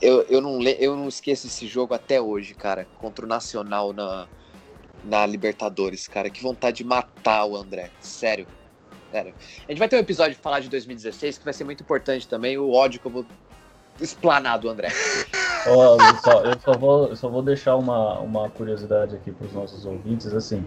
Eu, 0.00 0.22
eu, 0.22 0.40
não, 0.40 0.60
eu 0.62 0.96
não 0.96 1.08
esqueço 1.08 1.46
esse 1.46 1.66
jogo 1.66 1.94
até 1.94 2.20
hoje, 2.20 2.54
cara, 2.54 2.86
contra 2.98 3.24
o 3.24 3.28
Nacional 3.28 3.92
na, 3.92 4.26
na 5.04 5.26
Libertadores, 5.26 6.08
cara. 6.08 6.30
Que 6.30 6.42
vontade 6.42 6.78
de 6.78 6.84
matar 6.84 7.44
o 7.44 7.56
André. 7.56 7.90
Sério. 8.00 8.46
Sério. 9.10 9.34
A 9.66 9.72
gente 9.72 9.78
vai 9.78 9.88
ter 9.88 9.96
um 9.96 10.00
episódio 10.00 10.34
de 10.34 10.40
falar 10.40 10.60
de 10.60 10.68
2016 10.68 11.38
que 11.38 11.44
vai 11.44 11.54
ser 11.54 11.64
muito 11.64 11.82
importante 11.82 12.28
também. 12.28 12.58
O 12.58 12.72
ódio 12.72 13.00
que 13.00 13.06
eu 13.06 13.12
vou 13.12 13.26
explanar 14.00 14.58
do 14.58 14.68
André. 14.68 14.88
Oh, 15.66 15.96
eu, 16.00 16.16
só, 16.22 16.44
eu, 16.44 16.60
só 16.60 16.72
vou, 16.72 17.08
eu 17.08 17.16
só 17.16 17.28
vou 17.28 17.42
deixar 17.42 17.76
uma, 17.76 18.20
uma 18.20 18.48
curiosidade 18.48 19.16
aqui 19.16 19.32
para 19.32 19.46
os 19.46 19.52
nossos 19.52 19.84
ouvintes, 19.84 20.32
assim, 20.32 20.64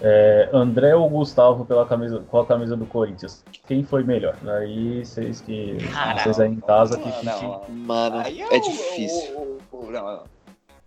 é, 0.00 0.50
André 0.52 0.94
ou 0.94 1.08
Gustavo 1.08 1.64
pela 1.64 1.86
camisa, 1.86 2.22
com 2.28 2.38
a 2.38 2.46
camisa 2.46 2.76
do 2.76 2.84
Corinthians? 2.86 3.42
Quem 3.66 3.82
foi 3.82 4.02
melhor? 4.02 4.36
Aí 4.46 5.04
vocês 5.04 5.40
que 5.40 5.78
ah, 5.94 6.18
vocês 6.18 6.38
aí 6.38 6.50
em 6.50 6.60
casa 6.60 6.98
que 6.98 7.24
não, 7.24 7.64
Mano, 7.68 8.20
é 8.20 8.58
difícil. 8.58 9.58
Eu, 9.72 9.90
não, 9.90 10.24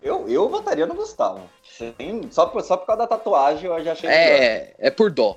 eu, 0.00 0.28
eu 0.28 0.48
votaria 0.48 0.86
no 0.86 0.94
Gustavo. 0.94 1.40
Só 2.30 2.46
por, 2.46 2.62
só 2.62 2.76
por 2.76 2.86
causa 2.86 3.02
da 3.02 3.08
tatuagem 3.08 3.68
eu 3.68 3.82
já 3.82 3.92
achei. 3.92 4.08
É, 4.08 4.40
melhor. 4.40 4.74
é 4.78 4.90
por 4.90 5.10
dó. 5.10 5.36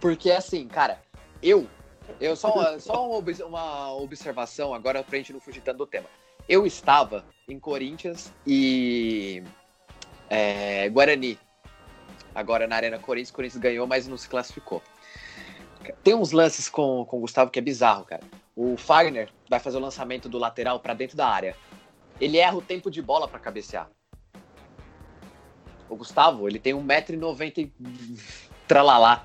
Porque 0.00 0.30
assim, 0.30 0.66
cara, 0.68 1.00
eu. 1.42 1.66
Eu 2.20 2.34
só, 2.36 2.52
só 2.78 3.08
uma, 3.46 3.92
observação 3.92 4.72
agora 4.72 5.02
pra 5.02 5.18
gente 5.18 5.32
não 5.32 5.40
fugir 5.40 5.60
tanto 5.60 5.78
do 5.78 5.86
tema. 5.86 6.08
Eu 6.48 6.66
estava 6.66 7.24
em 7.46 7.58
Corinthians 7.58 8.32
e 8.46 9.42
é, 10.30 10.88
Guarani. 10.88 11.38
Agora 12.34 12.66
na 12.66 12.76
Arena 12.76 12.98
Corinthians, 12.98 13.30
Corinthians 13.30 13.60
ganhou, 13.60 13.86
mas 13.86 14.06
não 14.06 14.16
se 14.16 14.28
classificou. 14.28 14.82
Tem 16.02 16.14
uns 16.14 16.32
lances 16.32 16.68
com, 16.68 17.04
com 17.04 17.18
o 17.18 17.20
Gustavo 17.20 17.50
que 17.50 17.58
é 17.58 17.62
bizarro, 17.62 18.04
cara. 18.04 18.22
O 18.54 18.76
Fagner 18.76 19.30
vai 19.48 19.60
fazer 19.60 19.76
o 19.76 19.80
lançamento 19.80 20.28
do 20.28 20.38
lateral 20.38 20.80
para 20.80 20.94
dentro 20.94 21.16
da 21.16 21.28
área. 21.28 21.56
Ele 22.20 22.38
erra 22.38 22.56
o 22.56 22.62
tempo 22.62 22.90
de 22.90 23.00
bola 23.00 23.28
para 23.28 23.38
cabecear. 23.38 23.88
O 25.88 25.96
Gustavo, 25.96 26.48
ele 26.48 26.58
tem 26.58 26.74
1,90m 26.74 27.70
tralalá. 28.66 29.24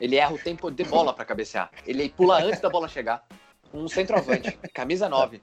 Ele 0.00 0.16
erra 0.16 0.34
o 0.34 0.38
tempo 0.38 0.70
de 0.70 0.84
bola 0.84 1.12
para 1.12 1.24
cabecear. 1.24 1.70
Ele 1.86 2.08
pula 2.08 2.42
antes 2.42 2.60
da 2.60 2.70
bola 2.70 2.88
chegar. 2.88 3.26
Um 3.72 3.88
centroavante, 3.88 4.58
camisa 4.72 5.08
9. 5.08 5.42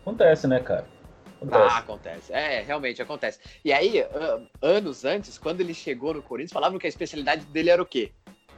Acontece, 0.00 0.46
né, 0.46 0.60
cara? 0.60 0.86
Acontece. 1.36 1.74
Ah, 1.74 1.78
acontece. 1.78 2.32
É, 2.32 2.62
realmente 2.62 3.00
acontece. 3.00 3.38
E 3.64 3.72
aí, 3.72 4.04
anos 4.60 5.04
antes, 5.04 5.38
quando 5.38 5.60
ele 5.60 5.74
chegou 5.74 6.14
no 6.14 6.22
Corinthians, 6.22 6.52
falavam 6.52 6.78
que 6.78 6.86
a 6.86 6.88
especialidade 6.88 7.44
dele 7.46 7.70
era 7.70 7.82
o 7.82 7.86
quê? 7.86 8.12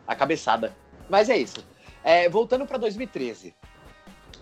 A 0.07 0.14
cabeçada. 0.14 0.75
Mas 1.09 1.29
é 1.29 1.37
isso. 1.37 1.64
É, 2.03 2.29
voltando 2.29 2.66
para 2.66 2.79
2013. 2.79 3.55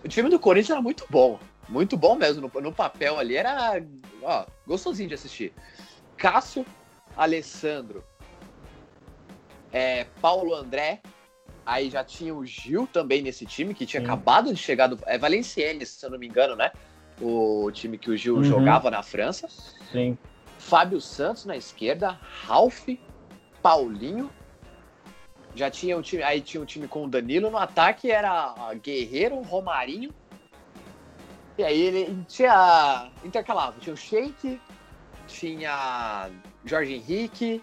O 0.03 0.07
time 0.07 0.29
do 0.29 0.39
Corinthians 0.39 0.71
era 0.71 0.81
muito 0.81 1.05
bom. 1.09 1.39
Muito 1.67 1.97
bom 1.97 2.15
mesmo. 2.15 2.49
No, 2.53 2.61
no 2.61 2.71
papel 2.71 3.19
ali 3.19 3.35
era 3.35 3.81
ó, 4.23 4.45
gostosinho 4.65 5.09
de 5.09 5.15
assistir. 5.15 5.53
Cássio, 6.17 6.65
Alessandro, 7.15 8.03
é, 9.71 10.05
Paulo 10.21 10.53
André, 10.53 11.01
aí 11.65 11.89
já 11.89 12.03
tinha 12.03 12.33
o 12.33 12.45
Gil 12.45 12.87
também 12.91 13.21
nesse 13.21 13.45
time, 13.45 13.73
que 13.73 13.85
tinha 13.85 14.01
Sim. 14.01 14.07
acabado 14.07 14.53
de 14.53 14.59
chegar 14.59 14.87
do. 14.87 14.99
É 15.05 15.17
Valenciennes, 15.17 15.89
se 15.89 16.05
eu 16.05 16.09
não 16.09 16.19
me 16.19 16.27
engano, 16.27 16.55
né? 16.55 16.71
o 17.21 17.69
time 17.71 17.97
que 17.97 18.09
o 18.09 18.17
Gil 18.17 18.37
uhum. 18.37 18.43
jogava 18.43 18.89
na 18.89 19.03
França. 19.03 19.47
Sim. 19.91 20.17
Fábio 20.57 20.99
Santos 21.01 21.45
na 21.45 21.55
esquerda, 21.55 22.19
Ralph, 22.45 22.87
Paulinho. 23.61 24.29
Já 25.55 25.69
tinha 25.69 25.97
um 25.97 26.01
time, 26.01 26.23
aí 26.23 26.41
tinha 26.41 26.61
um 26.61 26.65
time 26.65 26.87
com 26.87 27.05
o 27.05 27.09
Danilo 27.09 27.49
no 27.49 27.57
ataque, 27.57 28.11
era 28.11 28.53
Guerreiro, 28.81 29.41
Romarinho. 29.41 30.11
E 31.57 31.63
aí 31.63 31.79
ele 31.81 32.23
tinha 32.27 33.09
intercalava, 33.25 33.75
tinha 33.79 33.93
o 33.93 33.97
Sheik, 33.97 34.61
tinha 35.27 36.29
Jorge 36.63 36.93
Henrique, 36.93 37.61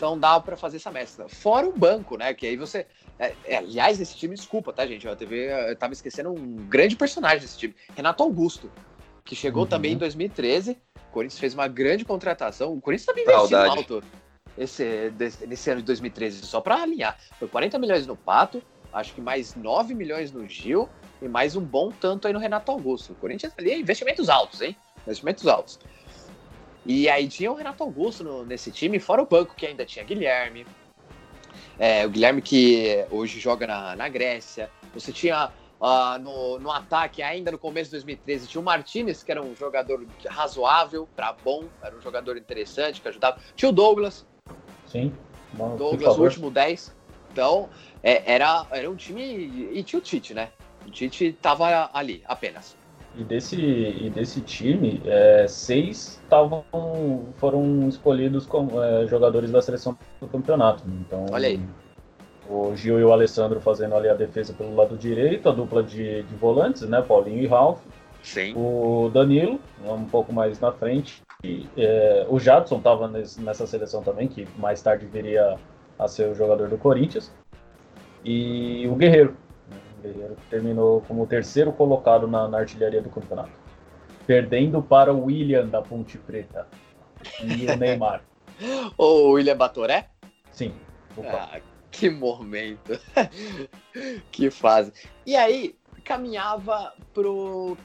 então 0.00 0.18
dava 0.18 0.42
para 0.42 0.56
fazer 0.56 0.78
essa 0.78 0.90
mescla. 0.90 1.28
Fora 1.28 1.68
o 1.68 1.72
banco, 1.76 2.16
né? 2.16 2.32
Que 2.32 2.46
aí 2.46 2.56
você. 2.56 2.86
É, 3.18 3.34
é, 3.44 3.56
aliás, 3.58 4.00
esse 4.00 4.16
time, 4.16 4.34
desculpa, 4.34 4.72
tá, 4.72 4.86
gente? 4.86 5.06
A 5.06 5.14
TV 5.14 5.50
eu 5.68 5.76
tava 5.76 5.92
esquecendo 5.92 6.30
um 6.30 6.56
grande 6.56 6.96
personagem 6.96 7.40
desse 7.40 7.58
time, 7.58 7.74
Renato 7.94 8.22
Augusto 8.22 8.70
que 9.30 9.36
chegou 9.36 9.62
uhum. 9.62 9.68
também 9.68 9.92
em 9.92 9.96
2013. 9.96 10.76
O 11.08 11.12
Corinthians 11.12 11.38
fez 11.38 11.54
uma 11.54 11.68
grande 11.68 12.04
contratação. 12.04 12.72
O 12.72 12.80
Corinthians 12.80 13.06
também 13.06 13.24
investiu 13.24 13.58
alto 13.58 14.02
esse, 14.58 15.12
nesse 15.46 15.70
ano 15.70 15.80
de 15.80 15.86
2013, 15.86 16.44
só 16.44 16.60
para 16.60 16.82
alinhar. 16.82 17.16
Foi 17.38 17.46
40 17.46 17.78
milhões 17.78 18.06
no 18.08 18.16
Pato, 18.16 18.60
acho 18.92 19.14
que 19.14 19.20
mais 19.20 19.54
9 19.54 19.94
milhões 19.94 20.32
no 20.32 20.48
Gil 20.48 20.88
e 21.22 21.28
mais 21.28 21.54
um 21.54 21.60
bom 21.60 21.92
tanto 21.92 22.26
aí 22.26 22.32
no 22.32 22.40
Renato 22.40 22.72
Augusto. 22.72 23.12
O 23.12 23.16
Corinthians 23.16 23.52
ali 23.56 23.70
é 23.70 23.78
investimentos 23.78 24.28
altos, 24.28 24.60
hein? 24.60 24.76
Investimentos 25.06 25.46
altos. 25.46 25.78
E 26.84 27.08
aí 27.08 27.28
tinha 27.28 27.50
o 27.50 27.54
Renato 27.54 27.82
Augusto 27.82 28.24
no, 28.24 28.44
nesse 28.44 28.70
time, 28.70 28.98
fora 28.98 29.22
o 29.22 29.26
banco 29.26 29.54
que 29.54 29.66
ainda 29.66 29.84
tinha 29.84 30.04
Guilherme. 30.04 30.66
É, 31.78 32.06
o 32.06 32.10
Guilherme 32.10 32.42
que 32.42 33.06
hoje 33.10 33.38
joga 33.38 33.66
na, 33.66 33.96
na 33.96 34.08
Grécia. 34.08 34.70
Você 34.94 35.12
tinha 35.12 35.50
Uh, 35.80 36.18
no, 36.18 36.58
no 36.58 36.70
ataque, 36.70 37.22
ainda 37.22 37.50
no 37.50 37.58
começo 37.58 37.86
de 37.86 37.92
2013, 37.92 38.46
tinha 38.46 38.60
o 38.60 38.64
Martinez, 38.64 39.22
que 39.22 39.30
era 39.30 39.42
um 39.42 39.56
jogador 39.56 40.06
razoável 40.26 41.08
para 41.16 41.32
bom, 41.32 41.64
era 41.82 41.96
um 41.96 42.02
jogador 42.02 42.36
interessante, 42.36 43.00
que 43.00 43.08
ajudava. 43.08 43.38
Tinha 43.56 43.70
o 43.70 43.72
Douglas. 43.72 44.26
Sim. 44.86 45.10
Bom, 45.54 45.76
Douglas, 45.76 46.18
o 46.18 46.22
último 46.22 46.50
10. 46.50 46.92
Então, 47.32 47.70
é, 48.02 48.30
era, 48.30 48.66
era 48.70 48.90
um 48.90 48.94
time. 48.94 49.22
E 49.22 49.82
tinha 49.82 49.98
o 49.98 50.02
Tite, 50.02 50.34
né? 50.34 50.50
O 50.86 50.90
Tite 50.90 51.32
tava 51.40 51.88
ali, 51.94 52.22
apenas. 52.26 52.76
E 53.20 53.24
desse, 53.24 53.60
e 53.60 54.08
desse 54.08 54.40
time, 54.40 55.02
é, 55.04 55.46
seis 55.46 56.18
tavam, 56.30 56.64
foram 57.36 57.86
escolhidos 57.86 58.46
como 58.46 58.82
é, 58.82 59.06
jogadores 59.06 59.50
da 59.50 59.60
seleção 59.60 59.94
do 60.18 60.26
campeonato. 60.26 60.82
Então, 60.88 61.26
Olha 61.30 61.48
aí. 61.48 61.60
o 62.48 62.74
Gil 62.74 62.98
e 62.98 63.04
o 63.04 63.12
Alessandro 63.12 63.60
fazendo 63.60 63.94
ali 63.94 64.08
a 64.08 64.14
defesa 64.14 64.54
pelo 64.54 64.74
lado 64.74 64.96
direito, 64.96 65.50
a 65.50 65.52
dupla 65.52 65.82
de, 65.82 66.22
de 66.22 66.34
volantes, 66.36 66.80
né? 66.88 67.02
Paulinho 67.02 67.42
e 67.42 67.46
Ralf. 67.46 67.82
Sim. 68.22 68.54
O 68.56 69.10
Danilo, 69.12 69.60
um 69.86 70.06
pouco 70.06 70.32
mais 70.32 70.58
na 70.58 70.72
frente. 70.72 71.20
E, 71.44 71.68
é, 71.76 72.26
o 72.26 72.40
Jadson 72.40 72.78
estava 72.78 73.06
nessa 73.06 73.66
seleção 73.66 74.02
também, 74.02 74.28
que 74.28 74.48
mais 74.56 74.80
tarde 74.80 75.04
viria 75.04 75.58
a 75.98 76.08
ser 76.08 76.30
o 76.30 76.34
jogador 76.34 76.70
do 76.70 76.78
Corinthians. 76.78 77.30
E 78.24 78.88
o 78.88 78.94
Guerreiro. 78.94 79.36
Né, 80.00 80.10
o 80.10 80.12
Guerreiro 80.12 80.36
terminou 80.48 81.00
como 81.02 81.22
o 81.22 81.26
terceiro 81.26 81.72
colocado 81.72 82.26
na, 82.26 82.48
na 82.48 82.58
artilharia 82.58 83.02
do 83.02 83.10
campeonato. 83.10 83.52
Perdendo 84.26 84.82
para 84.82 85.12
o 85.12 85.24
William 85.24 85.66
da 85.66 85.82
Ponte 85.82 86.18
Preta. 86.18 86.66
E 87.42 87.66
o 87.66 87.76
Neymar. 87.76 88.22
o 88.96 89.32
William 89.32 89.56
Batoré? 89.56 90.08
Sim. 90.52 90.74
Ah, 91.24 91.60
que 91.90 92.08
momento. 92.08 92.98
que 94.30 94.50
fase. 94.50 94.92
E 95.26 95.36
aí, 95.36 95.76
caminhava 96.04 96.92
pro 97.12 97.76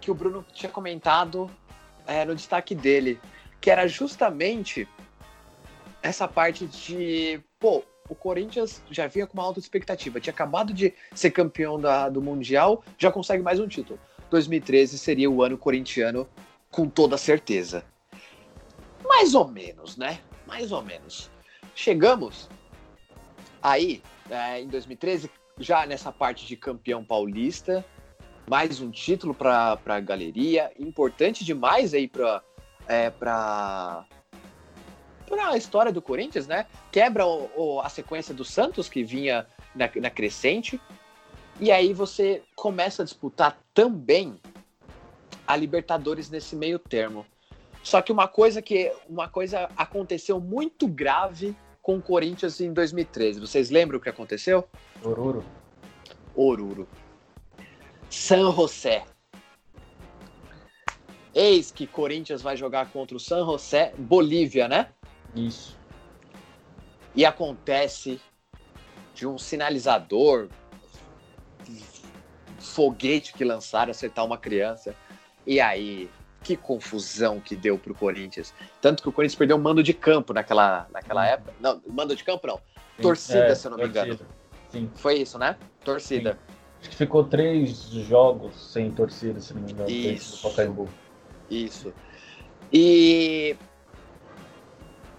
que 0.00 0.10
o 0.10 0.14
Bruno 0.14 0.44
tinha 0.52 0.70
comentado 0.70 1.48
é, 2.06 2.24
no 2.24 2.34
destaque 2.34 2.74
dele, 2.74 3.20
que 3.60 3.70
era 3.70 3.86
justamente 3.86 4.88
essa 6.02 6.26
parte 6.26 6.66
de, 6.66 7.40
pô, 7.60 7.84
o 8.12 8.14
Corinthians 8.14 8.82
já 8.90 9.06
vinha 9.06 9.26
com 9.26 9.32
uma 9.32 9.42
alta 9.42 9.58
expectativa, 9.58 10.20
tinha 10.20 10.32
acabado 10.32 10.72
de 10.74 10.92
ser 11.14 11.30
campeão 11.30 11.80
da, 11.80 12.10
do 12.10 12.20
Mundial, 12.20 12.84
já 12.98 13.10
consegue 13.10 13.42
mais 13.42 13.58
um 13.58 13.66
título. 13.66 13.98
2013 14.30 14.98
seria 14.98 15.30
o 15.30 15.42
ano 15.42 15.56
corintiano 15.56 16.28
com 16.70 16.86
toda 16.88 17.16
certeza. 17.16 17.84
Mais 19.02 19.34
ou 19.34 19.48
menos, 19.48 19.96
né? 19.96 20.20
Mais 20.46 20.72
ou 20.72 20.82
menos. 20.82 21.30
Chegamos 21.74 22.50
aí, 23.62 24.02
é, 24.30 24.60
em 24.60 24.68
2013, 24.68 25.30
já 25.58 25.86
nessa 25.86 26.12
parte 26.12 26.46
de 26.46 26.54
campeão 26.54 27.02
paulista, 27.02 27.82
mais 28.48 28.80
um 28.80 28.90
título 28.90 29.32
para 29.34 29.78
a 29.86 30.00
galeria, 30.00 30.70
importante 30.78 31.44
demais 31.44 31.94
aí 31.94 32.06
para 32.06 32.42
é, 32.86 33.08
para 33.10 34.04
a 35.40 35.56
história 35.56 35.92
do 35.92 36.02
Corinthians, 36.02 36.46
né? 36.46 36.66
Quebra 36.90 37.26
o, 37.26 37.50
o, 37.56 37.80
a 37.80 37.88
sequência 37.88 38.34
do 38.34 38.44
Santos 38.44 38.88
que 38.88 39.02
vinha 39.02 39.46
na, 39.74 39.90
na 39.96 40.10
crescente 40.10 40.80
e 41.60 41.70
aí 41.70 41.92
você 41.92 42.42
começa 42.56 43.02
a 43.02 43.04
disputar 43.04 43.58
também 43.74 44.40
a 45.46 45.56
Libertadores 45.56 46.30
nesse 46.30 46.56
meio 46.56 46.78
termo. 46.78 47.26
Só 47.82 48.00
que 48.00 48.12
uma 48.12 48.28
coisa 48.28 48.62
que 48.62 48.92
uma 49.08 49.28
coisa 49.28 49.68
aconteceu 49.76 50.40
muito 50.40 50.86
grave 50.86 51.56
com 51.80 51.96
o 51.96 52.02
Corinthians 52.02 52.60
em 52.60 52.72
2013. 52.72 53.40
Vocês 53.40 53.70
lembram 53.70 53.98
o 53.98 54.00
que 54.00 54.08
aconteceu? 54.08 54.64
Oruro. 55.04 55.44
Oruro. 56.34 56.88
San 58.08 58.52
José. 58.52 59.04
Eis 61.34 61.70
que 61.70 61.86
Corinthians 61.86 62.42
vai 62.42 62.56
jogar 62.56 62.90
contra 62.90 63.16
o 63.16 63.20
San 63.20 63.44
José, 63.44 63.92
Bolívia, 63.96 64.68
né? 64.68 64.90
Isso. 65.34 65.76
E 67.14 67.24
acontece 67.24 68.20
de 69.14 69.26
um 69.26 69.36
sinalizador, 69.36 70.48
foguete 72.58 73.32
que 73.32 73.44
lançaram 73.44 73.90
acertar 73.90 74.24
uma 74.24 74.38
criança. 74.38 74.94
E 75.46 75.60
aí, 75.60 76.08
que 76.42 76.56
confusão 76.56 77.40
que 77.40 77.54
deu 77.54 77.78
pro 77.78 77.94
Corinthians. 77.94 78.54
Tanto 78.80 79.02
que 79.02 79.08
o 79.08 79.12
Corinthians 79.12 79.38
perdeu 79.38 79.56
o 79.56 79.60
mando 79.60 79.82
de 79.82 79.92
campo 79.92 80.32
naquela, 80.32 80.86
naquela 80.92 81.22
hum. 81.22 81.26
época. 81.26 81.54
Não, 81.60 81.82
mando 81.88 82.16
de 82.16 82.24
campo 82.24 82.46
não. 82.46 82.60
Torcida, 83.00 83.46
é, 83.46 83.54
se 83.54 83.66
eu 83.66 83.70
não 83.70 83.78
me 83.78 83.86
engano. 83.86 84.18
Sim. 84.70 84.90
Foi 84.94 85.18
isso, 85.18 85.38
né? 85.38 85.56
Torcida. 85.84 86.32
Sim. 86.32 86.54
Acho 86.80 86.90
que 86.90 86.96
ficou 86.96 87.24
três 87.24 87.84
jogos 87.90 88.72
sem 88.72 88.90
torcida, 88.90 89.40
se 89.40 89.54
não 89.54 89.62
me 89.62 89.72
engano. 89.72 89.90
Isso. 89.90 90.52
Isso. 91.48 91.92
E 92.72 93.56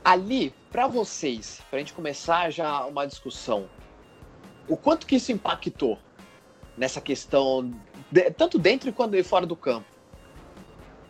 ali, 0.03 0.53
para 0.71 0.87
vocês, 0.87 1.61
para 1.69 1.77
a 1.77 1.79
gente 1.79 1.93
começar 1.93 2.49
já 2.49 2.85
uma 2.85 3.05
discussão, 3.05 3.65
o 4.67 4.75
quanto 4.75 5.05
que 5.05 5.15
isso 5.15 5.31
impactou 5.31 5.97
nessa 6.77 6.99
questão, 6.99 7.71
de, 8.11 8.31
tanto 8.31 8.57
dentro 8.57 8.91
quanto 8.91 9.21
fora 9.23 9.45
do 9.45 9.55
campo? 9.55 9.85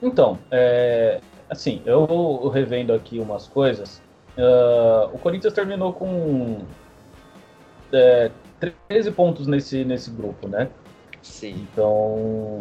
Então, 0.02 0.38
é, 0.52 1.22
assim, 1.50 1.82
eu 1.86 2.06
vou 2.06 2.50
revendo 2.50 2.94
aqui 2.94 3.20
umas 3.20 3.48
coisas. 3.48 4.02
Uh, 4.38 5.14
o 5.14 5.20
Corinthians 5.20 5.54
terminou 5.54 5.94
com 5.94 6.66
é, 7.92 8.32
13 8.90 9.12
pontos 9.12 9.48
nesse, 9.48 9.86
nesse 9.86 10.10
grupo, 10.10 10.48
né? 10.48 10.70
Sim. 11.22 11.68
Então, 11.72 12.60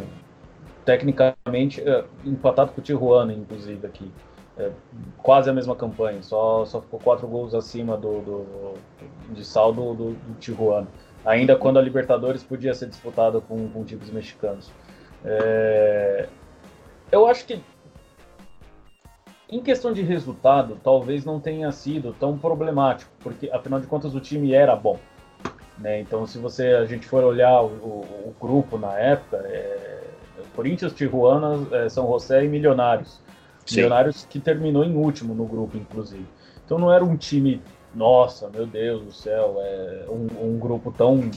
tecnicamente, 0.85 1.81
é, 1.81 2.05
empatado 2.25 2.73
com 2.73 2.81
o 2.81 2.85
Tijuana, 2.85 3.33
inclusive, 3.33 3.87
aqui. 3.87 4.11
É, 4.59 4.71
quase 5.19 5.49
a 5.49 5.53
mesma 5.53 5.75
campanha, 5.75 6.23
só, 6.23 6.67
só 6.67 6.81
ficou 6.81 7.01
quatro 7.01 7.27
gols 7.27 7.55
acima 7.55 7.97
do, 7.97 8.21
do 8.21 8.75
de 9.31 9.45
saldo 9.45 9.95
do, 9.95 10.13
do 10.13 10.35
Tijuana. 10.39 10.89
Ainda 11.25 11.57
quando 11.57 11.79
a 11.79 11.83
Libertadores 11.83 12.43
podia 12.43 12.75
ser 12.75 12.89
disputada 12.89 13.41
com, 13.41 13.69
com 13.69 13.85
times 13.85 14.11
mexicanos. 14.11 14.71
É, 15.25 16.29
eu 17.11 17.27
acho 17.27 17.47
que 17.47 17.63
em 19.49 19.61
questão 19.61 19.93
de 19.93 20.01
resultado, 20.03 20.79
talvez 20.83 21.27
não 21.27 21.39
tenha 21.39 21.71
sido 21.71 22.15
tão 22.19 22.39
problemático, 22.39 23.11
porque 23.21 23.51
afinal 23.51 23.81
de 23.81 23.87
contas 23.87 24.15
o 24.15 24.21
time 24.21 24.55
era 24.55 24.75
bom. 24.75 24.99
Né? 25.79 26.01
Então, 26.01 26.27
se 26.27 26.39
você 26.39 26.69
a 26.69 26.87
gente 26.87 27.07
for 27.07 27.23
olhar 27.23 27.61
o, 27.61 27.67
o, 27.67 28.01
o 28.29 28.35
grupo 28.41 28.79
na 28.79 28.99
época, 28.99 29.37
é, 29.45 30.05
Corinthians, 30.57 30.95
Tijuana, 30.95 31.67
é, 31.71 31.89
São 31.89 32.07
José 32.07 32.45
e 32.45 32.49
Milionários. 32.49 33.21
Sim. 33.67 33.77
Milionários 33.77 34.27
que 34.29 34.41
terminou 34.41 34.85
em 34.85 34.95
último 34.95 35.35
no 35.35 35.45
grupo, 35.45 35.77
inclusive. 35.77 36.27
Então 36.65 36.79
não 36.79 36.93
era 36.93 37.05
um 37.05 37.17
time, 37.17 37.61
nossa, 37.95 38.49
meu 38.49 38.67
Deus 38.67 39.03
do 39.03 39.13
céu, 39.13 39.57
é 39.59 40.07
um, 40.09 40.55
um 40.55 40.59
grupo 40.59 40.93
tão 40.93 41.31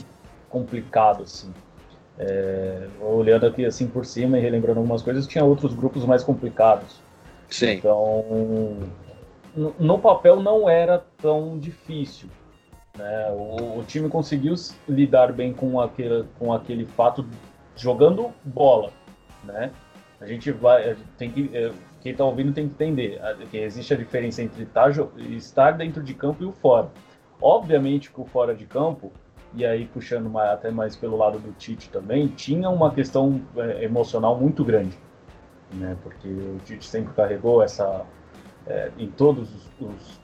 complicado 0.48 1.22
assim. 1.22 1.52
É, 2.18 2.86
olhando 3.00 3.44
aqui 3.44 3.64
assim 3.66 3.86
por 3.86 4.06
cima 4.06 4.38
e 4.38 4.40
relembrando 4.40 4.80
algumas 4.80 5.02
coisas, 5.02 5.26
tinha 5.26 5.44
outros 5.44 5.74
grupos 5.74 6.04
mais 6.04 6.24
complicados. 6.24 7.00
Sim. 7.48 7.72
Então, 7.72 8.24
no, 9.56 9.98
papel 9.98 10.40
não 10.42 10.68
era 10.68 11.04
tão 11.18 11.58
difícil. 11.58 12.28
Né? 12.96 13.30
O, 13.30 13.80
o, 13.80 13.84
time 13.86 14.08
conseguiu 14.08 14.54
lidar 14.88 15.32
bem 15.32 15.52
com 15.52 15.80
aquele, 15.80 16.24
com 16.38 16.52
aquele 16.52 16.86
fato 16.86 17.26
jogando 17.76 18.32
bola. 18.44 18.90
Né? 19.44 19.70
A 20.20 20.26
gente 20.26 20.50
vai. 20.50 20.90
A 20.90 20.94
gente 20.94 21.08
tem 21.18 21.30
que, 21.30 21.50
é, 21.54 21.70
quem 22.06 22.12
está 22.12 22.24
ouvindo 22.24 22.52
tem 22.52 22.68
que 22.68 22.74
entender 22.74 23.20
que 23.50 23.58
existe 23.58 23.92
a 23.92 23.96
diferença 23.96 24.40
entre 24.40 24.64
tá, 24.66 24.88
estar 25.30 25.72
dentro 25.72 26.00
de 26.04 26.14
campo 26.14 26.44
e 26.44 26.46
o 26.46 26.52
fora. 26.52 26.88
Obviamente 27.42 28.12
que 28.12 28.20
o 28.20 28.24
fora 28.24 28.54
de 28.54 28.64
campo, 28.64 29.10
e 29.52 29.66
aí 29.66 29.86
puxando 29.86 30.30
mais, 30.30 30.50
até 30.50 30.70
mais 30.70 30.94
pelo 30.94 31.16
lado 31.16 31.40
do 31.40 31.50
Tite 31.54 31.90
também, 31.90 32.28
tinha 32.28 32.70
uma 32.70 32.92
questão 32.92 33.42
é, 33.56 33.82
emocional 33.82 34.38
muito 34.38 34.64
grande. 34.64 34.96
Né? 35.74 35.96
Porque 36.00 36.28
o 36.28 36.60
Tite 36.64 36.86
sempre 36.86 37.12
carregou 37.12 37.60
essa. 37.60 38.06
É, 38.68 38.92
em 38.96 39.08
todos 39.08 39.52
os, 39.52 39.68
os 39.80 40.20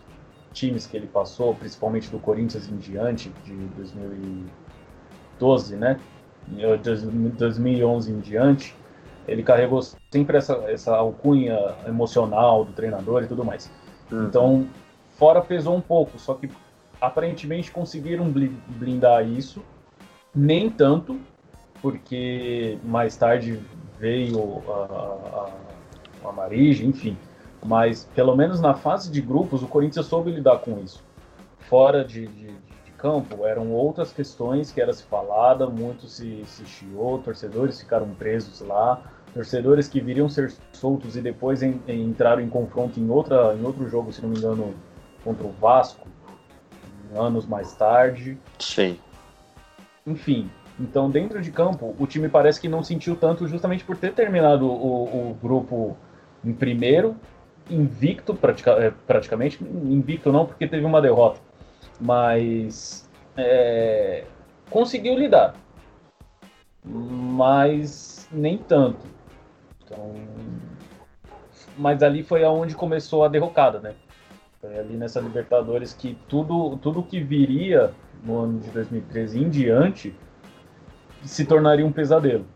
times 0.53 0.87
que 0.87 0.97
ele 0.97 1.09
passou, 1.09 1.53
principalmente 1.53 2.09
do 2.11 2.21
Corinthians 2.21 2.71
em 2.71 2.77
diante, 2.77 3.29
de 3.45 3.57
2012, 3.57 5.75
né? 5.75 5.99
De 6.47 7.33
2011 7.33 8.13
em 8.13 8.21
diante, 8.21 8.77
ele 9.27 9.43
carregou 9.43 9.81
sempre 10.11 10.37
essa, 10.37 10.55
essa 10.69 10.97
alcunha 10.97 11.59
emocional 11.87 12.65
do 12.65 12.73
treinador 12.73 13.23
e 13.23 13.27
tudo 13.27 13.45
mais. 13.45 13.71
Uhum. 14.11 14.25
Então, 14.25 14.67
fora 15.17 15.41
pesou 15.41 15.77
um 15.77 15.81
pouco, 15.81 16.19
só 16.19 16.35
que 16.35 16.51
aparentemente 17.01 17.71
conseguiram 17.71 18.33
blindar 18.69 19.27
isso, 19.27 19.63
nem 20.35 20.71
tanto, 20.71 21.21
porque 21.81 22.79
mais 22.85 23.17
tarde 23.17 23.61
veio 23.99 24.63
a, 24.69 25.49
a, 26.25 26.29
a 26.29 26.33
Marige, 26.33 26.87
enfim, 26.87 27.17
mas, 27.65 28.09
pelo 28.15 28.35
menos 28.37 28.61
na 28.61 28.75
fase 28.75 29.11
de 29.11 29.21
grupos, 29.21 29.63
o 29.63 29.69
Corinthians 29.69 30.07
soube 30.07 30.31
lidar 30.31 30.59
com 30.59 30.79
isso. 30.81 31.05
Fora 31.61 32.05
de, 32.05 32.27
de, 32.27 32.47
de 32.47 32.72
campo, 33.03 33.45
eram 33.45 33.73
outras 33.73 34.13
questões 34.13 34.71
que 34.71 34.81
era 34.81 34.93
se 34.93 35.03
falada, 35.03 35.67
muito 35.69 36.07
se, 36.07 36.45
se 36.47 36.65
chiou, 36.65 37.19
torcedores 37.19 37.81
ficaram 37.81 38.09
presos 38.11 38.61
lá, 38.61 39.03
torcedores 39.35 39.89
que 39.89 40.01
viriam 40.01 40.29
ser 40.29 40.53
soltos 40.73 41.17
e 41.17 41.21
depois 41.21 41.65
em, 41.65 41.83
em, 41.89 42.05
entraram 42.05 42.41
em 42.41 42.49
confronto 42.49 43.01
em, 43.01 43.11
outra, 43.11 43.55
em 43.55 43.65
outro 43.65 43.89
jogo, 43.89 44.13
se 44.13 44.23
não 44.23 44.29
me 44.29 44.39
engano, 44.39 44.73
contra 45.25 45.45
o 45.45 45.51
Vasco, 45.51 46.07
anos 47.13 47.45
mais 47.45 47.73
tarde. 47.73 48.39
Sim. 48.61 48.97
Enfim, 50.07 50.49
então 50.79 51.11
dentro 51.11 51.43
de 51.43 51.51
campo, 51.51 51.97
o 51.99 52.07
time 52.07 52.29
parece 52.29 52.61
que 52.61 52.69
não 52.69 52.85
sentiu 52.85 53.17
tanto 53.17 53.49
justamente 53.49 53.83
por 53.83 53.97
ter 53.97 54.13
terminado 54.13 54.65
o, 54.65 55.31
o 55.31 55.35
grupo 55.43 55.97
em 56.45 56.53
primeiro 56.53 57.17
invicto, 57.69 58.35
pratica, 58.35 58.73
é, 58.73 58.93
praticamente. 59.07 59.63
Invicto 59.63 60.31
não, 60.31 60.47
porque 60.47 60.69
teve 60.69 60.85
uma 60.85 61.01
derrota. 61.03 61.41
Mas 62.03 63.09
é, 63.37 64.25
conseguiu 64.69 65.17
lidar, 65.17 65.55
mas 66.85 68.29
nem 68.33 68.59
tanto. 68.59 69.07
Então, 69.85 70.15
mas 71.77 72.03
ali 72.03 72.23
foi 72.23 72.45
aonde 72.45 72.75
começou 72.75 73.25
a 73.25 73.29
derrocada, 73.29 73.79
né? 73.79 73.95
Foi 74.61 74.79
ali 74.79 74.97
nessa 74.97 75.21
Libertadores 75.21 75.93
que 75.93 76.17
tudo, 76.29 76.77
tudo 76.79 77.03
que 77.03 77.21
viria 77.21 77.93
no 78.25 78.39
ano 78.39 78.59
de 78.61 78.71
2013 78.71 79.41
em 79.41 79.49
diante 79.49 80.15
se 81.25 81.45
tornaria 81.45 81.87
um 81.87 81.93
pesadelo. 81.93 82.47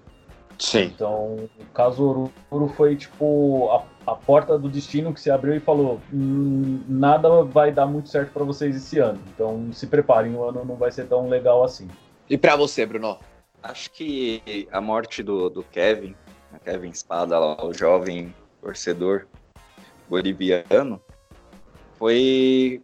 Sim. 0.58 0.84
Então, 0.84 1.48
o 1.58 1.64
caso 1.74 2.32
Oruro 2.50 2.68
foi 2.74 2.96
tipo 2.96 3.68
a, 3.70 4.12
a 4.12 4.14
porta 4.14 4.58
do 4.58 4.68
destino 4.68 5.12
que 5.12 5.20
se 5.20 5.30
abriu 5.30 5.54
e 5.54 5.60
falou: 5.60 6.00
hum, 6.12 6.82
nada 6.88 7.42
vai 7.42 7.70
dar 7.70 7.86
muito 7.86 8.08
certo 8.08 8.32
para 8.32 8.44
vocês 8.44 8.74
esse 8.74 8.98
ano. 8.98 9.20
Então, 9.34 9.70
se 9.72 9.86
preparem, 9.86 10.34
o 10.34 10.44
ano 10.44 10.64
não 10.64 10.76
vai 10.76 10.90
ser 10.90 11.06
tão 11.06 11.28
legal 11.28 11.62
assim. 11.62 11.88
E 12.28 12.38
para 12.38 12.56
você, 12.56 12.86
Bruno? 12.86 13.18
Acho 13.62 13.90
que 13.90 14.66
a 14.70 14.80
morte 14.80 15.22
do, 15.22 15.50
do 15.50 15.62
Kevin, 15.62 16.14
Kevin 16.64 16.90
Espada, 16.90 17.38
lá, 17.38 17.64
o 17.64 17.74
jovem 17.74 18.34
torcedor 18.60 19.26
boliviano, 20.08 21.00
foi 21.98 22.80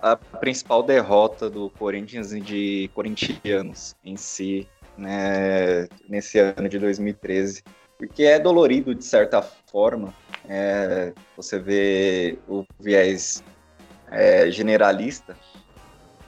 a 0.00 0.16
principal 0.16 0.82
derrota 0.82 1.50
do 1.50 1.70
Corinthians 1.70 2.32
e 2.32 2.40
de 2.40 2.90
corintianos 2.94 3.94
em 4.04 4.16
si 4.16 4.68
né, 4.96 5.88
nesse 6.08 6.38
ano 6.38 6.68
de 6.68 6.78
2013, 6.78 7.62
porque 7.98 8.24
é 8.24 8.38
dolorido 8.38 8.94
de 8.94 9.04
certa 9.04 9.42
forma. 9.42 10.12
É, 10.48 11.12
você 11.36 11.58
vê 11.58 12.38
o 12.48 12.64
viés 12.78 13.42
é, 14.10 14.50
generalista 14.50 15.36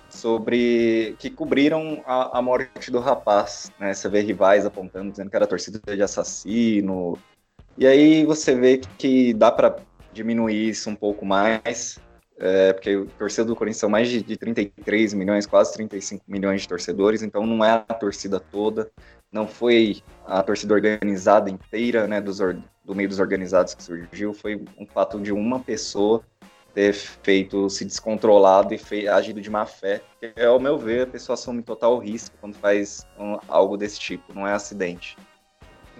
sobre 0.09 1.15
que 1.19 1.31
cobriram 1.31 2.03
a, 2.07 2.39
a, 2.39 2.43
morte 2.43 2.91
do 2.91 2.99
rapaz, 2.99 3.71
né? 3.79 3.95
Você 3.95 4.09
vê 4.09 4.21
rivais 4.21 4.67
apontando, 4.67 5.11
dizendo 5.11 5.31
que 5.31 5.37
era 5.37 5.47
torcida 5.47 5.81
de 5.95 6.03
assassino. 6.03 7.19
E 7.77 7.87
aí 7.87 8.25
você 8.25 8.55
vê 8.55 8.81
que 8.99 9.33
dá 9.35 9.53
para 9.53 9.77
diminuir 10.13 10.71
isso 10.71 10.91
um 10.91 10.97
pouco 10.97 11.25
mais, 11.25 12.01
é, 12.39 12.73
porque 12.73 12.97
o 12.97 13.07
torcedor 13.07 13.55
do 13.55 13.57
Corinthians 13.57 13.81
são 13.81 13.89
mais 13.89 14.09
de, 14.09 14.23
de 14.23 14.37
33 14.37 15.15
milhões, 15.15 15.47
quase 15.47 15.73
35 15.75 16.25
milhões 16.29 16.63
de 16.63 16.69
torcedores, 16.69 17.23
então 17.23 17.47
não 17.47 17.65
é 17.65 17.71
a 17.71 17.95
torcida 17.95 18.39
toda, 18.39 18.91
não 19.33 19.47
foi 19.47 20.03
a 20.27 20.43
torcida 20.43 20.75
organizada 20.75 21.51
inteira, 21.51 22.07
né, 22.07 22.21
dos, 22.21 22.39
do 22.39 22.95
meio 22.95 23.09
dos 23.09 23.19
organizados 23.19 23.75
que 23.75 23.83
surgiu, 23.83 24.33
foi 24.33 24.65
um 24.79 24.87
fato 24.87 25.19
de 25.21 25.33
uma 25.33 25.61
pessoa 25.61 26.23
ter 26.75 26.93
feito, 26.93 27.69
se 27.69 27.85
descontrolado 27.85 28.73
e 28.73 29.09
agido 29.09 29.41
de 29.41 29.51
má 29.51 29.67
fé, 29.67 30.01
que, 30.21 30.41
ao 30.41 30.61
meu 30.61 30.79
ver, 30.79 31.03
a 31.03 31.07
pessoa 31.07 31.35
assume 31.35 31.63
total 31.63 31.99
risco 31.99 32.37
quando 32.41 32.55
faz 32.55 33.05
um, 33.19 33.37
algo 33.49 33.77
desse 33.77 33.99
tipo, 33.99 34.33
não 34.33 34.47
é 34.47 34.53
acidente. 34.53 35.17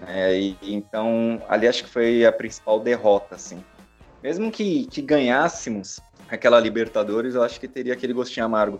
É, 0.07 0.39
e, 0.39 0.57
então, 0.61 1.41
ali 1.49 1.67
acho 1.67 1.83
que 1.83 1.89
foi 1.89 2.25
a 2.25 2.31
principal 2.31 2.79
derrota, 2.79 3.35
assim. 3.35 3.61
Mesmo 4.21 4.51
que, 4.51 4.85
que 4.87 5.01
ganhássemos, 5.01 5.99
aquela 6.29 6.59
Libertadores, 6.59 7.35
eu 7.35 7.43
acho 7.43 7.59
que 7.59 7.67
teria 7.67 7.93
aquele 7.93 8.13
gostinho 8.13 8.45
amargo. 8.45 8.79